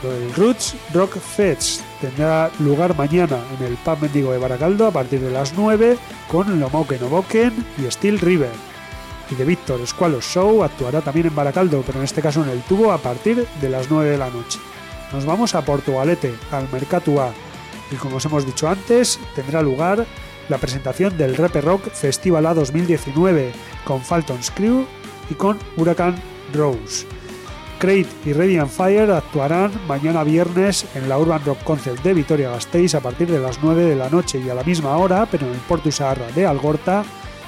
El 0.03 0.35
Roots 0.35 0.75
Rock 0.93 1.17
Fest 1.19 1.81
tendrá 2.01 2.51
lugar 2.59 2.95
mañana 2.97 3.39
en 3.59 3.67
el 3.67 3.75
Pub 3.77 3.99
Mendigo 4.03 4.33
de 4.33 4.39
Baracaldo 4.39 4.89
a 4.89 4.91
partir 4.91 5.21
de 5.21 5.31
las 5.31 5.55
9 5.55 5.97
con 6.31 6.61
Lomoken 6.61 7.05
Oboken 7.05 7.53
y 7.79 7.91
Steel 7.91 8.19
River. 8.19 8.74
Y 9.35 9.37
The 9.37 9.45
Victor 9.45 9.85
Squalo 9.85 10.21
Show 10.21 10.63
actuará 10.63 11.01
también 11.01 11.27
en 11.27 11.35
Baracaldo, 11.35 11.83
pero 11.85 11.99
en 11.99 12.05
este 12.05 12.23
caso 12.23 12.45
en 12.45 12.51
el 12.51 12.63
tubo 12.63 12.93
a 12.93 12.99
partir 12.99 13.47
de 13.61 13.69
las 13.69 13.91
9 13.91 14.11
de 14.11 14.19
la 14.19 14.31
noche. 14.31 14.61
Nos 15.13 15.25
vamos 15.25 15.55
a 15.55 15.65
Portugalete, 15.65 16.35
al 16.53 16.69
Mercatua, 16.71 17.33
y 17.91 17.97
como 17.97 18.17
os 18.17 18.25
hemos 18.25 18.47
dicho 18.47 18.69
antes, 18.69 19.19
tendrá 19.35 19.61
lugar 19.61 20.07
la 20.49 20.59
presentación 20.59 21.17
del 21.17 21.37
Rap 21.37 21.57
Rock 21.57 21.91
Festival 21.91 22.47
A 22.47 22.55
2019 22.55 23.53
con 23.85 24.03
Falton's 24.03 24.51
Crew 24.53 24.87
y 25.29 25.35
con 25.35 25.59
Huracán 25.77 26.15
Rose. 26.53 27.07
Crate 27.81 28.07
y 28.25 28.33
Radiant 28.33 28.71
Fire 28.71 29.11
actuarán 29.11 29.73
mañana 29.89 30.23
viernes 30.23 30.87
en 30.95 31.09
la 31.09 31.19
Urban 31.19 31.45
Rock 31.45 31.65
Concert 31.65 32.03
de 32.03 32.15
Vitoria-Gasteiz 32.15 32.95
a 32.95 33.01
partir 33.01 33.29
de 33.29 33.41
las 33.41 33.59
9 33.63 33.85
de 33.85 33.97
la 33.97 34.09
noche 34.11 34.39
y 34.39 34.49
a 34.49 34.55
la 34.55 34.63
misma 34.63 34.97
hora, 34.97 35.27
pero 35.29 35.47
en 35.47 35.55
el 35.55 35.59
Porto 35.61 35.91
Saharra 35.91 36.31
de 36.35 36.47
Algorta, 36.47 37.05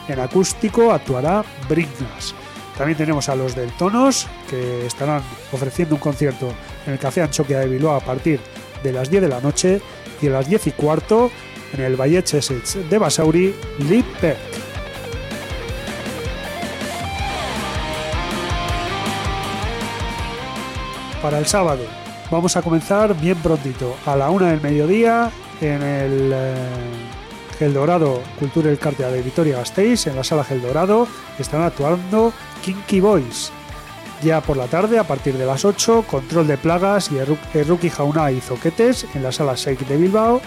en 0.09 0.21
acústico 0.21 0.93
actuará 0.93 1.45
Brinknas. 1.69 2.35
También 2.77 2.99
tenemos 2.99 3.29
a 3.29 3.35
los 3.35 3.55
del 3.55 3.71
Tonos, 3.73 4.27
que 4.51 4.87
estarán 4.87 5.23
ofreciendo 5.53 5.95
un 5.95 6.01
concierto 6.01 6.53
en 6.87 6.93
el 6.93 6.99
Café 6.99 7.23
Anchoquia 7.23 7.61
de 7.61 7.69
Bilbao 7.69 7.95
a 7.95 8.01
partir 8.01 8.41
de 8.83 8.93
las 8.93 9.11
10 9.11 9.23
de 9.23 9.29
la 9.29 9.41
noche 9.41 9.81
y 10.21 10.27
a 10.27 10.31
las 10.31 10.49
10 10.49 10.67
y 10.67 10.71
cuarto 10.73 11.31
en 11.73 11.81
el 11.81 11.97
Valle 11.97 12.23
de 12.23 12.99
Basauri, 12.99 13.55
Lee 13.89 14.05
para 21.23 21.39
el 21.39 21.47
sábado. 21.47 21.83
Vamos 22.31 22.57
a 22.57 22.63
comenzar 22.63 23.19
bien 23.21 23.37
prontito, 23.39 23.97
a 24.07 24.17
la 24.17 24.31
una 24.31 24.51
del 24.51 24.61
mediodía, 24.61 25.31
en 25.61 25.83
el 25.83 26.33
eh, 26.33 26.55
Gel 27.59 27.73
Dorado 27.73 28.23
Cultura 28.39 28.71
El 28.71 28.79
Cartea 28.79 29.09
de 29.09 29.23
Vitoria 29.23 29.59
Gasteiz, 29.59 30.07
en 30.07 30.17
la 30.17 30.25
sala 30.25 30.45
Gel 30.45 30.61
Dorado, 30.61 31.09
están 31.39 31.63
actuando 31.63 32.33
Kinky 32.63 33.01
Boys. 33.01 33.51
Ya 34.23 34.41
por 34.41 34.57
la 34.57 34.67
tarde, 34.67 34.99
a 34.99 35.05
partir 35.05 35.37
de 35.37 35.47
las 35.47 35.65
8, 35.65 36.05
Control 36.09 36.47
de 36.47 36.59
Plagas 36.59 37.11
y 37.13 37.19
Eruki 37.59 37.91
Jauna 37.91 38.31
y 38.31 38.41
Zoquetes 38.41 39.07
en 39.15 39.23
la 39.23 39.33
sala 39.33 39.55
Shake 39.57 39.87
de 39.87 39.97
Bilbao. 39.97 40.41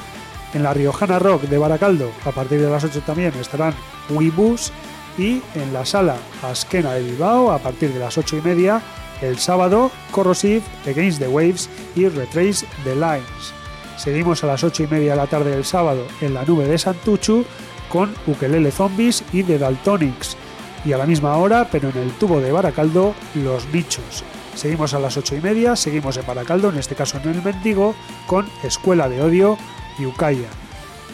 En 0.54 0.64
la 0.64 0.74
Riojana 0.74 1.20
Rock 1.20 1.44
de 1.44 1.58
Baracaldo, 1.58 2.12
a 2.26 2.32
partir 2.32 2.60
de 2.60 2.70
las 2.70 2.84
8 2.84 3.04
también 3.06 3.34
estarán 3.40 3.76
Wibus. 4.10 4.72
Y 5.18 5.42
en 5.56 5.74
la 5.74 5.86
sala 5.86 6.16
Asquena 6.42 6.94
de 6.94 7.04
Bilbao, 7.04 7.52
a 7.52 7.60
partir 7.60 7.94
de 7.94 8.00
las 8.00 8.18
8 8.18 8.38
y 8.38 8.42
media, 8.42 8.82
el 9.22 9.38
sábado, 9.38 9.92
Corrosive, 10.12 10.64
Against 10.88 11.20
the 11.20 11.28
Waves 11.28 11.70
y 11.96 12.08
Retrace 12.08 12.66
the 12.84 12.96
Lines. 12.96 13.59
Seguimos 14.00 14.46
a 14.46 14.48
las 14.48 14.64
8 14.64 14.84
y 14.84 14.88
media 14.88 15.12
de 15.12 15.18
la 15.18 15.28
tarde 15.28 15.52
del 15.52 15.66
sábado 15.66 16.08
en 16.22 16.34
la 16.34 16.46
nube 16.46 16.66
de 16.66 16.78
Santuchu 16.78 17.44
con 17.90 18.16
Ukelele 18.28 18.72
Zombies 18.72 19.26
y 19.34 19.44
The 19.44 19.60
Daltonics. 19.60 20.38
Y 20.86 20.94
a 20.94 20.98
la 20.98 21.06
misma 21.06 21.36
hora, 21.36 21.68
pero 21.70 21.90
en 21.90 21.98
el 21.98 22.12
tubo 22.14 22.40
de 22.40 22.54
Baracaldo, 22.54 23.14
Los 23.36 23.70
Bichos. 23.74 24.24
Seguimos 24.56 24.94
a 24.94 25.00
las 25.00 25.18
8 25.18 25.36
y 25.36 25.42
media, 25.42 25.76
seguimos 25.76 26.16
en 26.16 26.26
Baracaldo, 26.26 26.70
en 26.70 26.78
este 26.78 26.96
caso 26.96 27.18
en 27.18 27.30
el 27.30 27.44
Mendigo, 27.44 27.94
con 28.26 28.48
Escuela 28.64 29.10
de 29.10 29.22
Odio 29.22 29.58
y 29.98 30.06
Ucaya. 30.06 30.48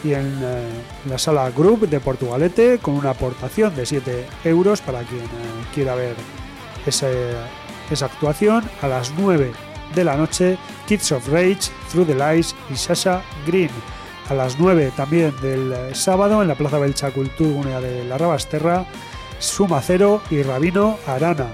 Y 0.04 0.12
en 0.12 0.38
eh, 0.40 0.68
la 1.08 1.18
sala 1.18 1.50
Group 1.50 1.88
de 1.88 1.98
Portugalete, 1.98 2.78
con 2.78 2.94
una 2.94 3.10
aportación 3.10 3.74
de 3.74 3.84
7 3.84 4.28
euros 4.44 4.80
para 4.80 5.00
quien 5.00 5.22
eh, 5.22 5.26
quiera 5.74 5.96
ver 5.96 6.14
ese 6.86 7.34
esa 7.90 8.06
actuación 8.06 8.64
a 8.82 8.88
las 8.88 9.12
9 9.16 9.52
de 9.94 10.04
la 10.04 10.16
noche 10.16 10.58
Kids 10.86 11.12
of 11.12 11.28
Rage, 11.28 11.70
Through 11.90 12.06
the 12.06 12.14
Lies 12.14 12.54
y 12.70 12.76
Sasha 12.76 13.22
Green. 13.46 13.70
A 14.28 14.34
las 14.34 14.58
9 14.58 14.92
también 14.96 15.34
del 15.40 15.72
eh, 15.72 15.94
sábado 15.94 16.42
en 16.42 16.48
la 16.48 16.54
Plaza 16.54 16.78
Belcha 16.78 17.10
Cultura 17.10 17.80
de 17.80 18.04
la 18.04 18.18
Rabasterra, 18.18 18.84
Suma 19.38 19.80
Cero 19.80 20.20
y 20.30 20.42
Rabino 20.42 20.98
Arana. 21.06 21.46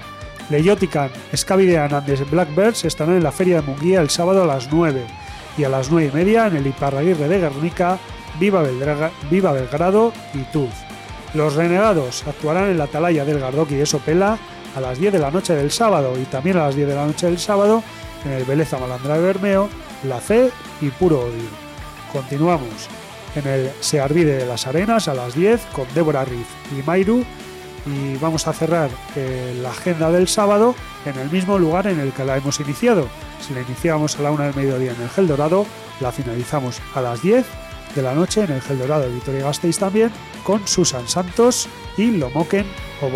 Leyotican, 0.50 1.10
Scavidean 1.34 1.92
and 1.94 2.30
Blackbirds 2.30 2.84
estarán 2.84 3.16
en 3.16 3.22
la 3.22 3.32
Feria 3.32 3.56
de 3.56 3.62
Munguía 3.62 4.00
el 4.00 4.10
sábado 4.10 4.42
a 4.42 4.46
las 4.46 4.72
9 4.72 5.04
y 5.56 5.64
a 5.64 5.68
las 5.68 5.90
9 5.90 6.10
y 6.12 6.16
media 6.16 6.46
en 6.46 6.56
el 6.56 6.66
Iparraguirre 6.66 7.28
de 7.28 7.40
Guernica, 7.40 7.98
Viva, 8.38 8.62
Belgrado 8.62 10.12
y 10.34 10.42
Tuz. 10.52 10.70
Los 11.34 11.54
Renegados 11.54 12.26
actuarán 12.26 12.70
en 12.70 12.78
la 12.78 12.84
Atalaya 12.84 13.24
del 13.24 13.40
Gardoki 13.40 13.74
de 13.74 13.86
Sopela 13.86 14.38
a 14.76 14.80
las 14.80 14.98
10 14.98 15.12
de 15.12 15.18
la 15.18 15.30
noche 15.30 15.54
del 15.54 15.70
sábado 15.70 16.14
y 16.20 16.24
también 16.24 16.56
a 16.56 16.64
las 16.64 16.76
10 16.76 16.88
de 16.88 16.94
la 16.94 17.06
noche 17.06 17.26
del 17.26 17.38
sábado 17.38 17.82
en 18.24 18.32
el 18.32 18.44
Beleza 18.44 18.78
Malandra 18.78 19.14
de 19.14 19.22
Bermeo, 19.22 19.68
La 20.04 20.20
Fe 20.20 20.50
y 20.80 20.88
Puro 20.90 21.20
Odio. 21.20 21.48
Continuamos 22.12 22.88
en 23.34 23.46
el 23.46 23.70
Se 23.80 24.00
Arvide 24.00 24.36
de 24.36 24.46
las 24.46 24.66
Arenas 24.66 25.08
a 25.08 25.14
las 25.14 25.34
10 25.34 25.60
con 25.72 25.86
Débora 25.94 26.24
Riff 26.24 26.48
y 26.76 26.82
Mairu 26.82 27.24
y 27.86 28.16
vamos 28.16 28.46
a 28.46 28.52
cerrar 28.52 28.90
eh, 29.16 29.58
la 29.60 29.70
agenda 29.70 30.10
del 30.10 30.28
sábado 30.28 30.74
en 31.04 31.18
el 31.18 31.30
mismo 31.30 31.58
lugar 31.58 31.86
en 31.86 31.98
el 31.98 32.12
que 32.12 32.24
la 32.24 32.36
hemos 32.36 32.60
iniciado. 32.60 33.08
Si 33.40 33.54
la 33.54 33.62
iniciábamos 33.62 34.18
a 34.18 34.22
la 34.22 34.30
1 34.30 34.44
del 34.44 34.54
mediodía 34.54 34.92
en 34.92 35.02
el 35.02 35.08
Gel 35.08 35.26
Dorado, 35.26 35.66
la 36.00 36.12
finalizamos 36.12 36.80
a 36.94 37.00
las 37.00 37.22
10 37.22 37.44
de 37.94 38.02
la 38.02 38.14
noche 38.14 38.44
en 38.44 38.52
el 38.52 38.62
Gel 38.62 38.78
Dorado 38.78 39.02
de 39.02 39.14
Vitoria 39.14 39.44
Gasteiz 39.44 39.78
también 39.78 40.10
con 40.44 40.66
Susan 40.66 41.08
Santos 41.08 41.68
y 41.96 42.12
Lomoken 42.12 42.66
o 43.00 43.08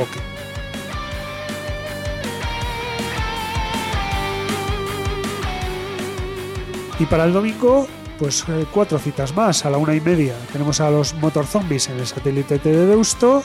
Y 6.98 7.04
para 7.04 7.24
el 7.24 7.32
domingo, 7.32 7.86
pues 8.18 8.44
eh, 8.48 8.64
cuatro 8.72 8.98
citas 8.98 9.34
más. 9.34 9.64
A 9.66 9.70
la 9.70 9.78
una 9.78 9.94
y 9.94 10.00
media 10.00 10.34
tenemos 10.52 10.80
a 10.80 10.90
los 10.90 11.14
Motor 11.14 11.46
Zombies 11.46 11.88
en 11.88 11.98
el 11.98 12.06
satélite 12.06 12.58
T 12.58 12.70
de 12.70 12.86
Deusto, 12.86 13.42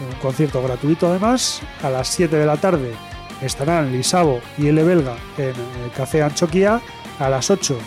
un 0.00 0.20
concierto 0.20 0.62
gratuito 0.62 1.08
además. 1.08 1.62
A 1.82 1.90
las 1.90 2.08
7 2.08 2.36
de 2.36 2.46
la 2.46 2.56
tarde 2.56 2.92
estarán 3.40 3.92
Lisabo 3.92 4.40
y 4.58 4.68
L. 4.68 4.82
Belga 4.84 5.16
en 5.36 5.54
el 5.84 5.90
Café 5.96 6.22
Anchoquia. 6.22 6.80
A 7.18 7.28
las 7.28 7.50
8 7.50 7.78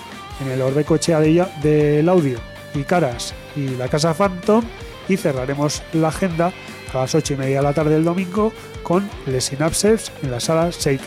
en 0.42 0.52
el 0.52 0.62
Orbeco 0.62 0.96
Echea 0.96 1.20
del 1.20 2.08
Audio 2.10 2.40
y 2.74 2.84
Caras 2.84 3.34
y 3.56 3.70
la 3.70 3.88
Casa 3.88 4.14
Phantom. 4.14 4.64
Y 5.08 5.18
cerraremos 5.18 5.84
la 5.94 6.10
agenda 6.10 6.52
a 6.94 6.98
las 6.98 7.16
8 7.16 7.34
y 7.34 7.38
media 7.38 7.58
de 7.58 7.64
la 7.64 7.74
tarde 7.74 7.92
del 7.92 8.04
domingo 8.04 8.52
con 8.84 9.10
Les 9.26 9.46
Synapses 9.46 10.12
en 10.24 10.32
la 10.32 10.40
sala 10.40 10.70
Shake 10.72 11.02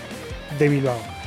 de 0.58 0.68
Bilbao. 0.68 1.17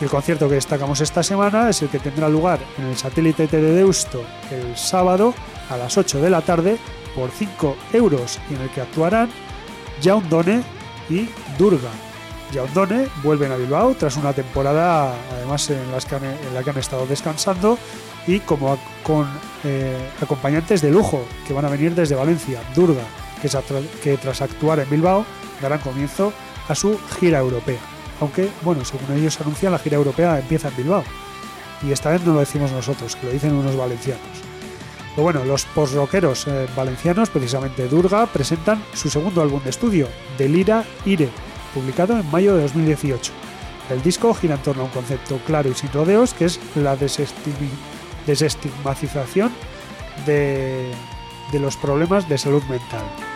El 0.00 0.08
concierto 0.08 0.48
que 0.48 0.54
destacamos 0.54 1.02
esta 1.02 1.22
semana 1.22 1.68
es 1.68 1.82
el 1.82 1.90
que 1.90 1.98
tendrá 1.98 2.26
lugar 2.26 2.58
en 2.78 2.86
el 2.86 2.96
satélite 2.96 3.46
T 3.46 3.60
de 3.60 3.74
Deusto 3.74 4.24
el 4.50 4.74
sábado 4.74 5.34
a 5.68 5.76
las 5.76 5.98
8 5.98 6.22
de 6.22 6.30
la 6.30 6.40
tarde 6.40 6.78
por 7.14 7.30
5 7.30 7.76
euros 7.92 8.38
y 8.48 8.54
en 8.54 8.62
el 8.62 8.70
que 8.70 8.80
actuarán 8.80 9.28
Yaundone 10.00 10.62
y 11.10 11.28
Durga. 11.58 11.90
Yaundone 12.50 13.08
vuelven 13.22 13.52
a 13.52 13.56
Bilbao 13.56 13.94
tras 13.94 14.16
una 14.16 14.32
temporada 14.32 15.14
además 15.32 15.68
en, 15.68 15.92
las 15.92 16.06
que 16.06 16.16
en 16.16 16.54
la 16.54 16.62
que 16.62 16.70
han 16.70 16.78
estado 16.78 17.06
descansando 17.06 17.76
y 18.26 18.40
como 18.40 18.78
con 19.02 19.28
eh, 19.64 19.98
acompañantes 20.22 20.80
de 20.80 20.90
lujo 20.90 21.22
que 21.46 21.52
van 21.52 21.66
a 21.66 21.68
venir 21.68 21.94
desde 21.94 22.14
Valencia, 22.14 22.62
Durga, 22.74 23.04
que, 23.42 23.50
que 24.02 24.16
tras 24.16 24.40
actuar 24.40 24.80
en 24.80 24.88
Bilbao 24.88 25.26
darán 25.60 25.80
comienzo 25.80 26.32
a 26.68 26.74
su 26.74 26.98
gira 27.18 27.38
europea 27.38 27.89
aunque, 28.20 28.48
bueno, 28.62 28.84
según 28.84 29.16
ellos 29.16 29.40
anuncian, 29.40 29.72
la 29.72 29.78
gira 29.78 29.96
europea 29.96 30.38
empieza 30.38 30.68
en 30.68 30.76
Bilbao. 30.76 31.02
Y 31.82 31.92
esta 31.92 32.10
vez 32.10 32.22
no 32.24 32.34
lo 32.34 32.40
decimos 32.40 32.72
nosotros, 32.72 33.16
que 33.16 33.24
lo 33.26 33.32
dicen 33.32 33.54
unos 33.54 33.74
valencianos. 33.76 34.20
Pero 35.10 35.22
bueno, 35.22 35.44
los 35.44 35.64
post-rockeros 35.64 36.46
eh, 36.46 36.68
valencianos, 36.76 37.30
precisamente 37.30 37.88
Durga, 37.88 38.26
presentan 38.26 38.84
su 38.92 39.08
segundo 39.10 39.42
álbum 39.42 39.60
de 39.64 39.70
estudio, 39.70 40.06
Delira 40.38 40.84
Ire, 41.04 41.30
publicado 41.74 42.16
en 42.18 42.30
mayo 42.30 42.54
de 42.54 42.62
2018. 42.62 43.32
El 43.90 44.02
disco 44.02 44.32
gira 44.34 44.54
en 44.56 44.62
torno 44.62 44.82
a 44.82 44.84
un 44.84 44.92
concepto 44.92 45.40
claro 45.46 45.70
y 45.70 45.74
sin 45.74 45.90
rodeos, 45.92 46.34
que 46.34 46.44
es 46.44 46.60
la 46.76 46.94
desestigmatización 46.96 49.50
de 50.26 50.92
los 51.54 51.76
problemas 51.76 52.28
de 52.28 52.38
salud 52.38 52.62
mental. 52.64 53.29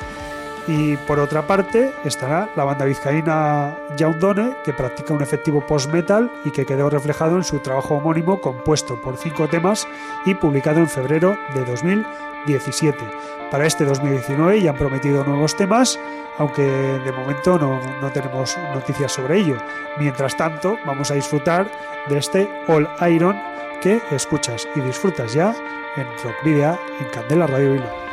Y 0.67 0.97
por 0.97 1.19
otra 1.19 1.47
parte 1.47 1.93
estará 2.05 2.49
la 2.57 2.65
banda 2.65 2.87
vizcaína 2.87 3.77
Yaundone, 3.97 4.57
que 4.65 4.73
practica 4.73 5.13
un 5.13 5.23
efectivo 5.23 5.67
post-metal 5.67 6.31
y 6.45 6.51
que 6.51 6.65
quedó 6.65 6.89
reflejado 6.89 7.37
en 7.37 7.45
su 7.45 7.59
trabajo 7.59 7.97
homónimo 7.97 8.41
compuesto 8.41 9.01
por 9.01 9.19
cinco 9.19 9.47
temas 9.49 9.87
y 10.25 10.35
publicado 10.35 10.79
en 10.79 10.89
febrero 10.89 11.37
de 11.55 11.65
2017. 11.67 12.99
Para 13.51 13.67
este 13.67 13.85
2019 13.85 14.63
ya 14.63 14.71
han 14.71 14.77
prometido 14.77 15.23
nuevos 15.23 15.55
temas, 15.55 16.01
aunque 16.39 16.63
de 16.63 17.13
momento 17.13 17.59
no, 17.59 17.79
no 18.01 18.11
tenemos 18.11 18.57
noticias 18.73 19.13
sobre 19.13 19.41
ello. 19.41 19.59
Mientras 19.99 20.37
tanto, 20.37 20.79
vamos 20.87 21.11
a 21.11 21.15
disfrutar 21.15 21.71
de 22.09 22.19
este 22.19 22.51
All 22.69 22.89
Iron 23.11 23.39
que 23.83 24.01
escuchas 24.11 24.67
y 24.75 24.81
disfrutas 24.81 25.35
ya 25.35 25.55
en 25.97 26.07
Rock 26.25 26.43
Video 26.43 26.79
en 27.01 27.09
Candela 27.11 27.47
Radio 27.47 27.73
Bilbao. 27.73 28.04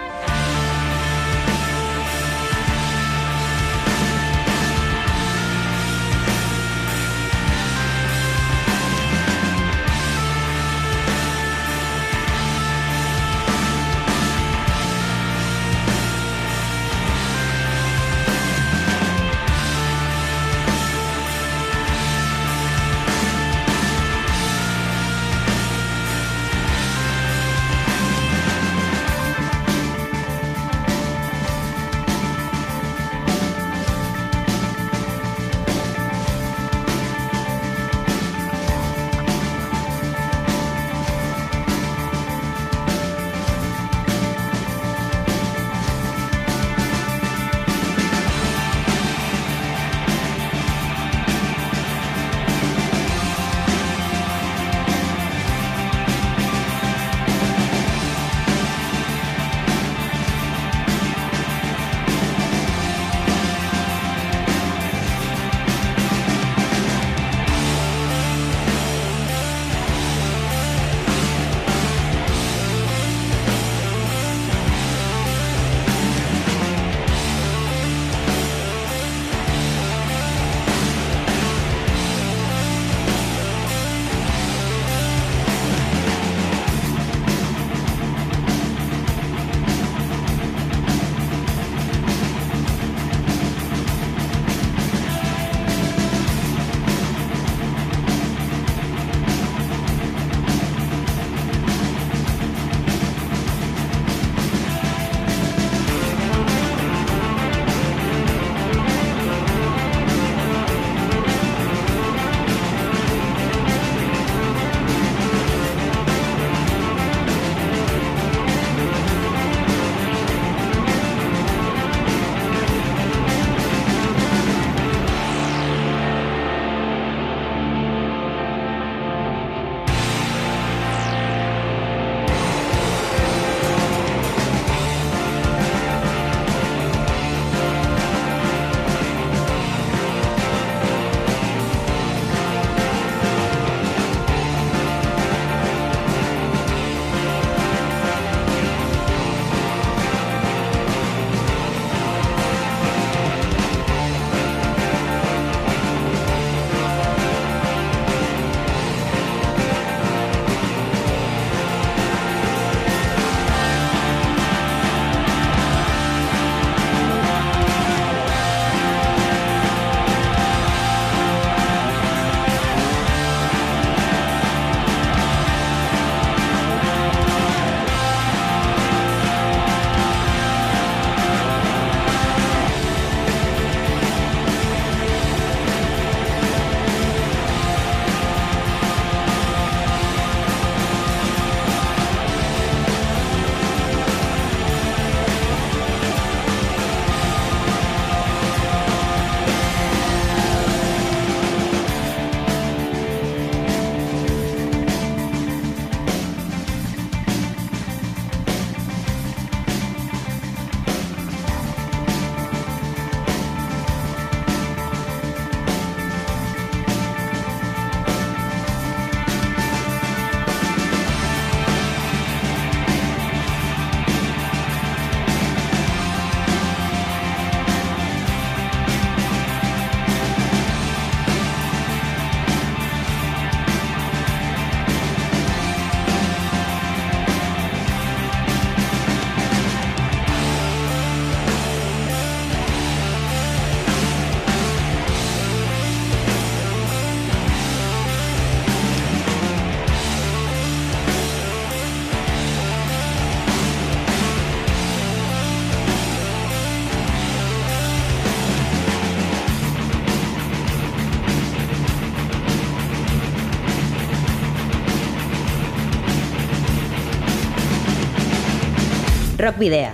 Rock 269.42 269.58
Video, 269.58 269.90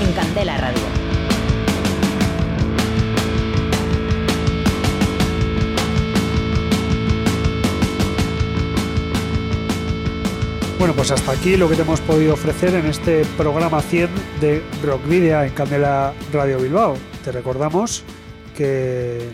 en 0.00 0.12
Candela 0.12 0.56
Radio. 0.56 0.78
Bueno, 10.78 10.94
pues 10.94 11.10
hasta 11.10 11.32
aquí 11.32 11.56
lo 11.56 11.68
que 11.68 11.74
te 11.74 11.82
hemos 11.82 12.00
podido 12.02 12.34
ofrecer 12.34 12.74
en 12.74 12.86
este 12.86 13.24
programa 13.36 13.82
100 13.82 14.10
de 14.40 14.62
Rock 14.84 15.04
Video 15.08 15.42
en 15.42 15.50
Candela 15.50 16.14
Radio 16.32 16.60
Bilbao. 16.60 16.96
Te 17.24 17.32
recordamos 17.32 18.04
que 18.56 19.28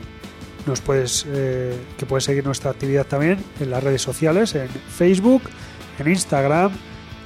nos 0.65 0.81
puedes 0.81 1.27
eh, 1.29 1.77
que 1.99 2.07
puedes 2.07 2.25
seguir 2.25 2.47
nuestra 2.47 2.71
actividad 2.71 3.05
también 3.05 3.45
en 3.61 3.71
las 3.71 3.85
redes 3.85 4.01
sociales, 4.01 4.55
en 4.55 4.71
Facebook, 4.71 5.43
en 5.99 6.09
Instagram 6.09 6.73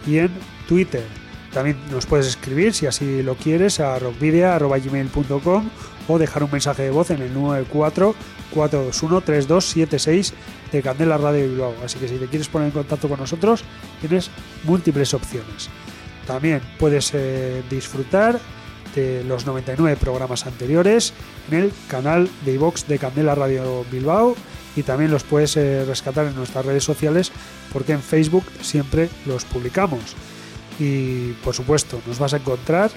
y 0.04 0.18
en 0.18 0.32
Twitter. 0.66 1.25
También 1.56 1.78
nos 1.90 2.04
puedes 2.04 2.26
escribir 2.26 2.74
si 2.74 2.84
así 2.84 3.22
lo 3.22 3.34
quieres 3.34 3.80
a 3.80 3.98
rockvidea.gmail.com 3.98 5.70
o 6.06 6.18
dejar 6.18 6.42
un 6.42 6.50
mensaje 6.50 6.82
de 6.82 6.90
voz 6.90 7.10
en 7.10 7.22
el 7.22 7.32
94 7.32 8.14
421 8.52 9.20
3276 9.22 10.34
de 10.70 10.82
Candela 10.82 11.16
Radio 11.16 11.48
Bilbao. 11.48 11.74
Así 11.82 11.98
que 11.98 12.08
si 12.08 12.16
te 12.16 12.26
quieres 12.26 12.48
poner 12.48 12.66
en 12.66 12.72
contacto 12.72 13.08
con 13.08 13.18
nosotros, 13.18 13.64
tienes 14.02 14.28
múltiples 14.64 15.14
opciones. 15.14 15.70
También 16.26 16.60
puedes 16.78 17.12
eh, 17.14 17.62
disfrutar 17.70 18.38
de 18.94 19.24
los 19.24 19.46
99 19.46 19.96
programas 19.98 20.46
anteriores 20.46 21.14
en 21.50 21.58
el 21.58 21.72
canal 21.88 22.28
de 22.44 22.52
iVox 22.52 22.86
de 22.86 22.98
Candela 22.98 23.34
Radio 23.34 23.86
Bilbao 23.90 24.36
y 24.76 24.82
también 24.82 25.10
los 25.10 25.24
puedes 25.24 25.56
eh, 25.56 25.86
rescatar 25.86 26.26
en 26.26 26.36
nuestras 26.36 26.66
redes 26.66 26.84
sociales 26.84 27.32
porque 27.72 27.94
en 27.94 28.02
Facebook 28.02 28.44
siempre 28.60 29.08
los 29.24 29.46
publicamos. 29.46 30.14
Y 30.78 31.32
por 31.44 31.54
supuesto, 31.54 32.00
nos 32.06 32.18
vas 32.18 32.34
a 32.34 32.36
encontrar 32.38 32.90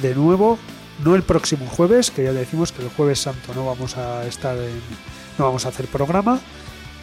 de 0.00 0.14
nuevo, 0.14 0.58
no 1.04 1.14
el 1.14 1.22
próximo 1.22 1.66
jueves, 1.66 2.10
que 2.10 2.24
ya 2.24 2.32
decimos 2.32 2.72
que 2.72 2.82
el 2.82 2.88
jueves 2.90 3.20
santo 3.20 3.52
no 3.54 3.66
vamos 3.66 3.96
a 3.96 4.26
estar 4.26 4.56
en, 4.56 4.80
no 5.38 5.44
vamos 5.46 5.66
a 5.66 5.68
hacer 5.70 5.86
programa, 5.86 6.40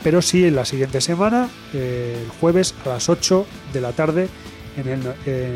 pero 0.04 0.22
sí 0.22 0.46
en 0.46 0.56
la 0.56 0.66
siguiente 0.66 1.02
semana, 1.02 1.50
eh, 1.74 2.20
el 2.24 2.30
jueves 2.40 2.74
a 2.86 2.90
las 2.90 3.10
8 3.10 3.46
de 3.74 3.82
la 3.82 3.92
tarde 3.94 4.30
en, 4.78 4.88
el- 4.88 5.14
en 5.26 5.56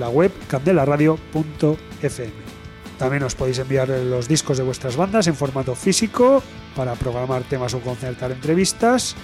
la 0.00 0.08
web 0.08 0.32
candelaradio.fm. 0.48 2.32
También 2.98 3.22
os 3.22 3.34
podéis 3.34 3.58
enviar 3.58 3.88
los 3.88 4.28
discos 4.28 4.58
de 4.58 4.62
vuestras 4.64 4.96
bandas 4.96 5.26
en 5.26 5.34
formato 5.34 5.74
físico 5.74 6.42
para 6.76 6.94
programar 6.94 7.42
temas 7.44 7.72
o 7.74 7.80
concertar 7.80 8.30
entrevistas 8.30 9.16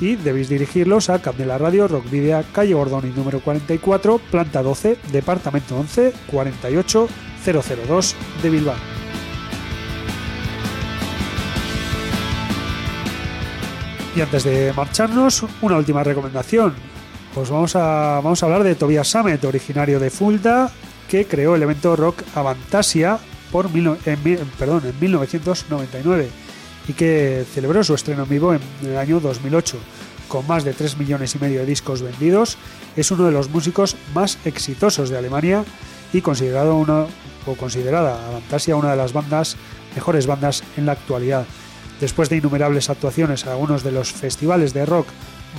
y 0.00 0.16
debéis 0.16 0.48
dirigirlos 0.48 1.10
a 1.10 1.20
Candela 1.20 1.58
Radio, 1.58 1.88
Rock 1.88 2.10
Video, 2.10 2.42
calle 2.52 2.74
Gordoni 2.74 3.10
número 3.10 3.40
44, 3.40 4.18
planta 4.30 4.62
12, 4.62 4.98
departamento 5.12 5.76
11, 5.76 6.12
48002 6.30 8.16
de 8.42 8.50
Bilbao. 8.50 8.76
Y 14.16 14.20
antes 14.20 14.44
de 14.44 14.72
marcharnos, 14.72 15.44
una 15.62 15.76
última 15.76 16.02
recomendación. 16.02 16.74
Pues 17.34 17.50
vamos 17.50 17.76
a, 17.76 18.20
vamos 18.22 18.42
a 18.42 18.46
hablar 18.46 18.64
de 18.64 18.74
Tobias 18.74 19.08
Sammet, 19.08 19.44
originario 19.44 20.00
de 20.00 20.10
Fulda, 20.10 20.72
que 21.08 21.26
creó 21.26 21.54
el 21.54 21.62
evento 21.62 21.94
rock 21.94 22.22
Avantasia 22.34 23.18
por 23.52 23.70
mil 23.70 23.96
en, 24.06 24.18
perdón, 24.58 24.82
en 24.86 24.98
1999 24.98 26.28
y 26.88 26.94
que 26.94 27.44
celebró 27.52 27.84
su 27.84 27.94
estreno 27.94 28.24
en 28.24 28.28
vivo 28.28 28.54
en 28.54 28.60
el 28.82 28.96
año 28.96 29.20
2008. 29.20 29.78
Con 30.26 30.46
más 30.46 30.64
de 30.64 30.72
3 30.72 30.98
millones 30.98 31.34
y 31.34 31.38
medio 31.38 31.60
de 31.60 31.66
discos 31.66 32.02
vendidos, 32.02 32.58
es 32.96 33.10
uno 33.10 33.24
de 33.24 33.32
los 33.32 33.48
músicos 33.50 33.96
más 34.14 34.38
exitosos 34.44 35.10
de 35.10 35.18
Alemania 35.18 35.64
y 36.12 36.22
considerado 36.22 36.76
uno, 36.76 37.06
o 37.46 37.54
considerada 37.54 38.26
Avantasia 38.26 38.76
una 38.76 38.90
de 38.90 38.96
las 38.96 39.12
bandas 39.12 39.56
mejores 39.94 40.26
bandas 40.26 40.62
en 40.76 40.86
la 40.86 40.92
actualidad. 40.92 41.46
Después 42.00 42.28
de 42.28 42.36
innumerables 42.36 42.90
actuaciones 42.90 43.44
en 43.44 43.50
algunos 43.50 43.82
de 43.82 43.92
los 43.92 44.12
festivales 44.12 44.72
de 44.72 44.86
rock 44.86 45.08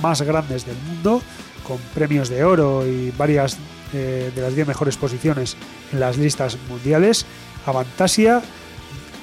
más 0.02 0.22
grandes 0.22 0.66
del 0.66 0.76
mundo, 0.86 1.20
con 1.66 1.78
premios 1.94 2.28
de 2.28 2.44
oro 2.44 2.86
y 2.86 3.12
varias 3.16 3.58
eh, 3.92 4.32
de 4.34 4.42
las 4.42 4.54
10 4.54 4.68
mejores 4.68 4.96
posiciones 4.96 5.56
en 5.92 6.00
las 6.00 6.16
listas 6.16 6.56
mundiales, 6.68 7.26
Avantasia 7.66 8.42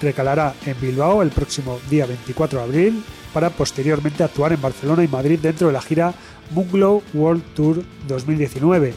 recalará 0.01 0.53
en 0.65 0.79
Bilbao 0.79 1.21
el 1.21 1.29
próximo 1.29 1.79
día 1.89 2.05
24 2.05 2.59
de 2.59 2.65
abril 2.65 3.03
para 3.33 3.49
posteriormente 3.49 4.23
actuar 4.23 4.53
en 4.53 4.61
Barcelona 4.61 5.03
y 5.03 5.07
Madrid 5.07 5.39
dentro 5.41 5.67
de 5.67 5.73
la 5.73 5.81
gira 5.81 6.13
Moonglow 6.51 7.03
World 7.13 7.43
Tour 7.55 7.83
2019. 8.07 8.93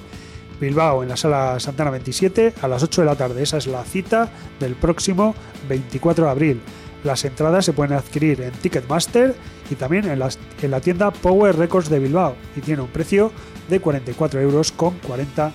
Bilbao 0.61 1.03
en 1.03 1.09
la 1.09 1.16
sala 1.16 1.59
Santana 1.59 1.90
27 1.90 2.55
a 2.61 2.68
las 2.68 2.82
8 2.82 3.01
de 3.03 3.07
la 3.07 3.16
tarde. 3.16 3.42
Esa 3.42 3.57
es 3.57 3.66
la 3.66 3.82
cita 3.84 4.28
del 4.61 4.74
próximo 4.74 5.34
24 5.68 6.24
de 6.26 6.30
abril. 6.30 6.61
Las 7.03 7.24
entradas 7.24 7.64
se 7.64 7.72
pueden 7.72 7.94
adquirir 7.96 8.42
en 8.42 8.51
Ticketmaster 8.53 9.34
y 9.70 9.74
también 9.74 10.05
en, 10.07 10.18
las- 10.18 10.38
en 10.61 10.70
la 10.70 10.80
tienda 10.82 11.11
Power 11.11 11.57
Records 11.57 11.88
de 11.88 11.98
Bilbao 11.98 12.34
y 12.55 12.61
tiene 12.61 12.82
un 12.82 12.88
precio 12.88 13.32
de 13.70 13.80
44 13.80 14.38
euros 14.40 14.70
con 14.72 14.94
40 14.98 15.51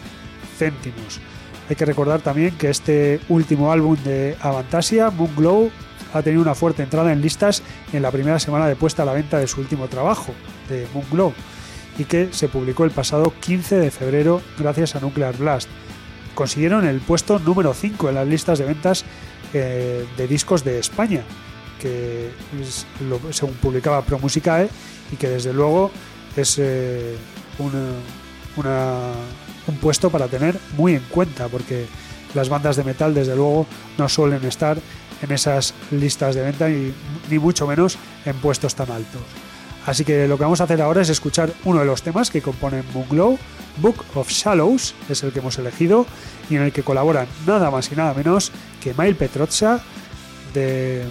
céntimos. 0.58 1.20
Hay 1.70 1.76
que 1.76 1.86
recordar 1.86 2.22
también 2.22 2.56
que 2.58 2.70
este 2.70 3.20
último 3.30 3.72
álbum 3.72 3.98
de 4.04 4.38
Avantasia, 4.42 5.10
Moonglow, 5.10 5.72
ha 6.14 6.22
tenido 6.22 6.42
una 6.42 6.56
fuerte 6.56 6.84
entrada 6.84 7.12
en 7.12 7.22
listas 7.22 7.64
en 7.92 8.02
la 8.04 8.12
primera 8.12 8.40
semana 8.40 8.68
de 8.68 8.76
puesta 8.76 9.02
a 9.04 9.06
la 9.06 9.14
venta 9.14 9.40
de 9.40 9.48
su 9.48 9.60
último 9.62 9.88
trabajo, 9.88 10.34
de 10.70 10.88
Moonglow, 10.94 11.34
y 11.98 12.06
que 12.06 12.30
se 12.32 12.48
publicó 12.48 12.86
el 12.86 12.92
pasado 12.92 13.34
15 13.42 13.78
de 13.78 13.92
febrero 13.92 14.42
gracias 14.60 14.96
a 14.96 15.00
Nuclear 15.00 15.36
Blast. 15.38 15.68
Consiguieron 16.36 16.86
el 16.86 17.00
puesto 17.00 17.40
número 17.40 17.74
5 17.74 18.10
en 18.10 18.16
las 18.16 18.28
listas 18.28 18.60
de 18.60 18.66
ventas 18.66 19.04
eh, 19.54 20.06
de 20.18 20.28
discos 20.28 20.64
de 20.64 20.80
España, 20.80 21.24
que 21.82 22.30
según 23.32 23.56
publicaba 23.56 24.02
Pro 24.04 24.20
Musicae, 24.20 24.70
y 25.12 25.16
que 25.16 25.30
desde 25.30 25.52
luego 25.54 25.92
es 26.38 26.58
eh, 26.60 27.16
una- 27.60 29.12
un 29.68 29.78
puesto 29.78 30.10
para 30.10 30.28
tener 30.28 30.58
muy 30.78 30.96
en 30.96 31.04
cuenta, 31.10 31.48
porque 31.48 31.86
las 32.34 32.50
bandas 32.50 32.76
de 32.76 32.84
metal 32.84 33.14
desde 33.14 33.36
luego 33.36 33.66
no 33.98 34.10
suelen 34.10 34.44
estar 34.46 34.78
en 35.22 35.32
esas 35.32 35.74
listas 35.92 36.36
de 36.36 36.44
venta 36.44 36.70
y 36.70 36.94
ni 37.30 37.40
mucho 37.40 37.66
menos 37.66 37.98
en 38.26 38.36
puestos 38.36 38.76
tan 38.76 38.92
altos. 38.92 39.22
Así 39.86 40.04
que 40.04 40.28
lo 40.28 40.38
que 40.38 40.44
vamos 40.44 40.62
a 40.62 40.64
hacer 40.64 40.82
ahora 40.82 41.02
es 41.02 41.10
escuchar 41.10 41.54
uno 41.64 41.80
de 41.80 41.86
los 41.86 42.02
temas 42.02 42.32
que 42.32 42.42
componen 42.42 42.84
Moonglow, 42.94 43.38
Book 43.78 44.04
of 44.16 44.30
Shallows, 44.30 44.96
es 45.10 45.24
el 45.24 45.32
que 45.32 45.40
hemos 45.40 45.58
elegido, 45.60 46.08
y 46.50 46.56
en 46.56 46.64
el 46.64 46.72
que 46.72 46.82
colaboran 46.82 47.28
nada 47.46 47.70
más 47.70 47.92
y 47.92 47.96
nada 47.96 48.14
menos 48.14 48.52
que 48.82 48.94
Mail 48.96 49.16
Petrozza, 49.16 49.82
de 50.54 51.06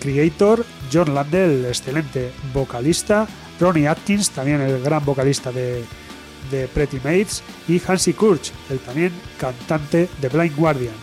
Creator, 0.00 0.64
John 0.92 1.14
Landell, 1.14 1.50
el 1.50 1.66
excelente 1.66 2.30
vocalista, 2.54 3.26
Ronnie 3.58 3.88
Atkins, 3.88 4.30
también 4.30 4.60
el 4.60 4.82
gran 4.82 5.04
vocalista 5.04 5.50
de, 5.50 5.84
de 6.50 6.68
Pretty 6.68 6.98
Mates, 6.98 7.42
y 7.68 7.80
Hansi 7.86 8.12
Kurch, 8.12 8.52
el 8.70 8.78
también 8.80 9.12
cantante 9.38 10.08
de 10.20 10.28
Blind 10.28 10.56
Guardian. 10.56 10.94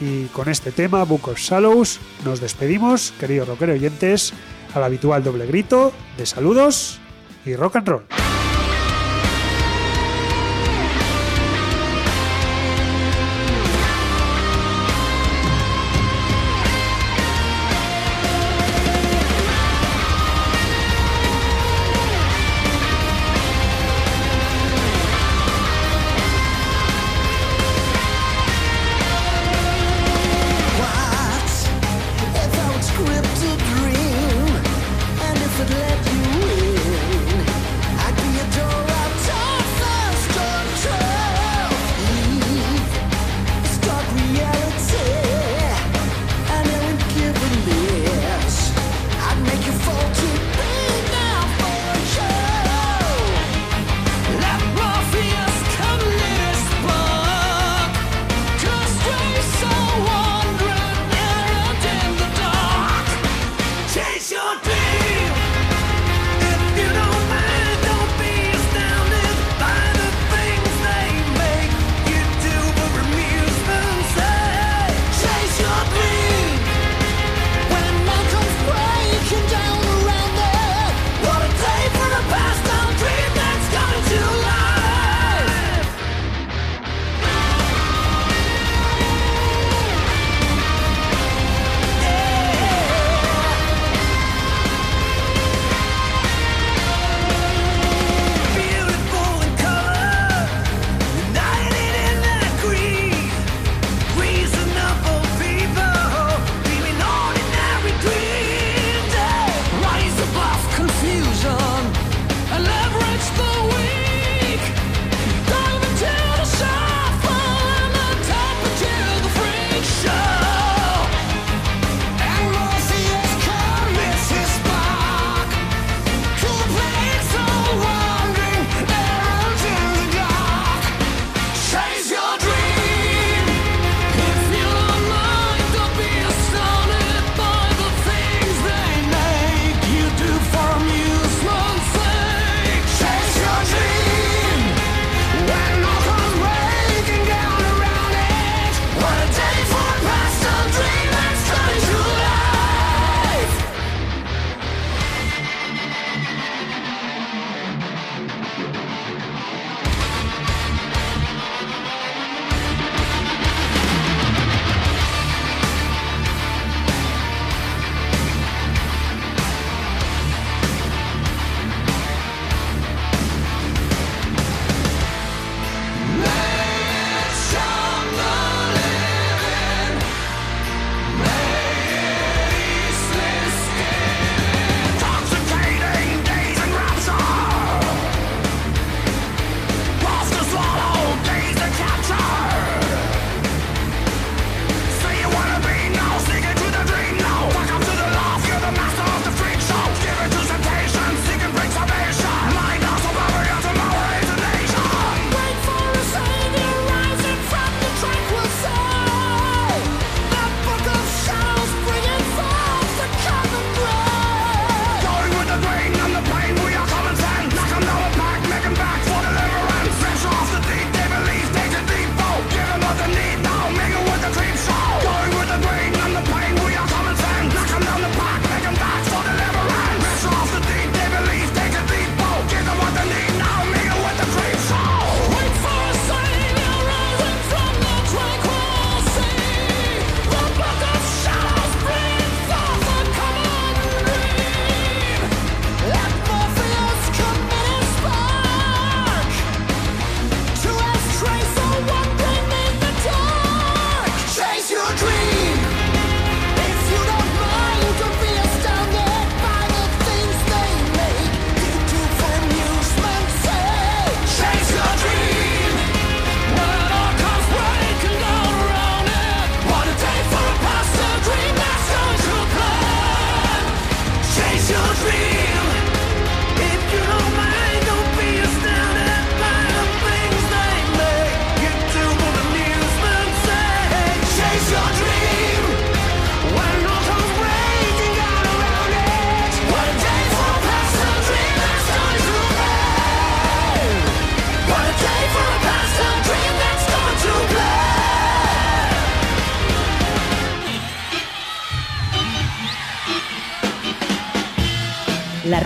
Y 0.00 0.26
con 0.26 0.48
este 0.48 0.72
tema, 0.72 1.04
Book 1.04 1.28
of 1.28 1.38
Shallows, 1.38 1.98
nos 2.24 2.40
despedimos, 2.40 3.12
queridos 3.18 3.48
rockero 3.48 3.72
oyentes, 3.72 4.32
al 4.74 4.84
habitual 4.84 5.24
doble 5.24 5.46
grito 5.46 5.92
de 6.18 6.26
saludos 6.26 6.98
y 7.44 7.54
rock 7.56 7.76
and 7.76 7.88
roll. 7.88 8.35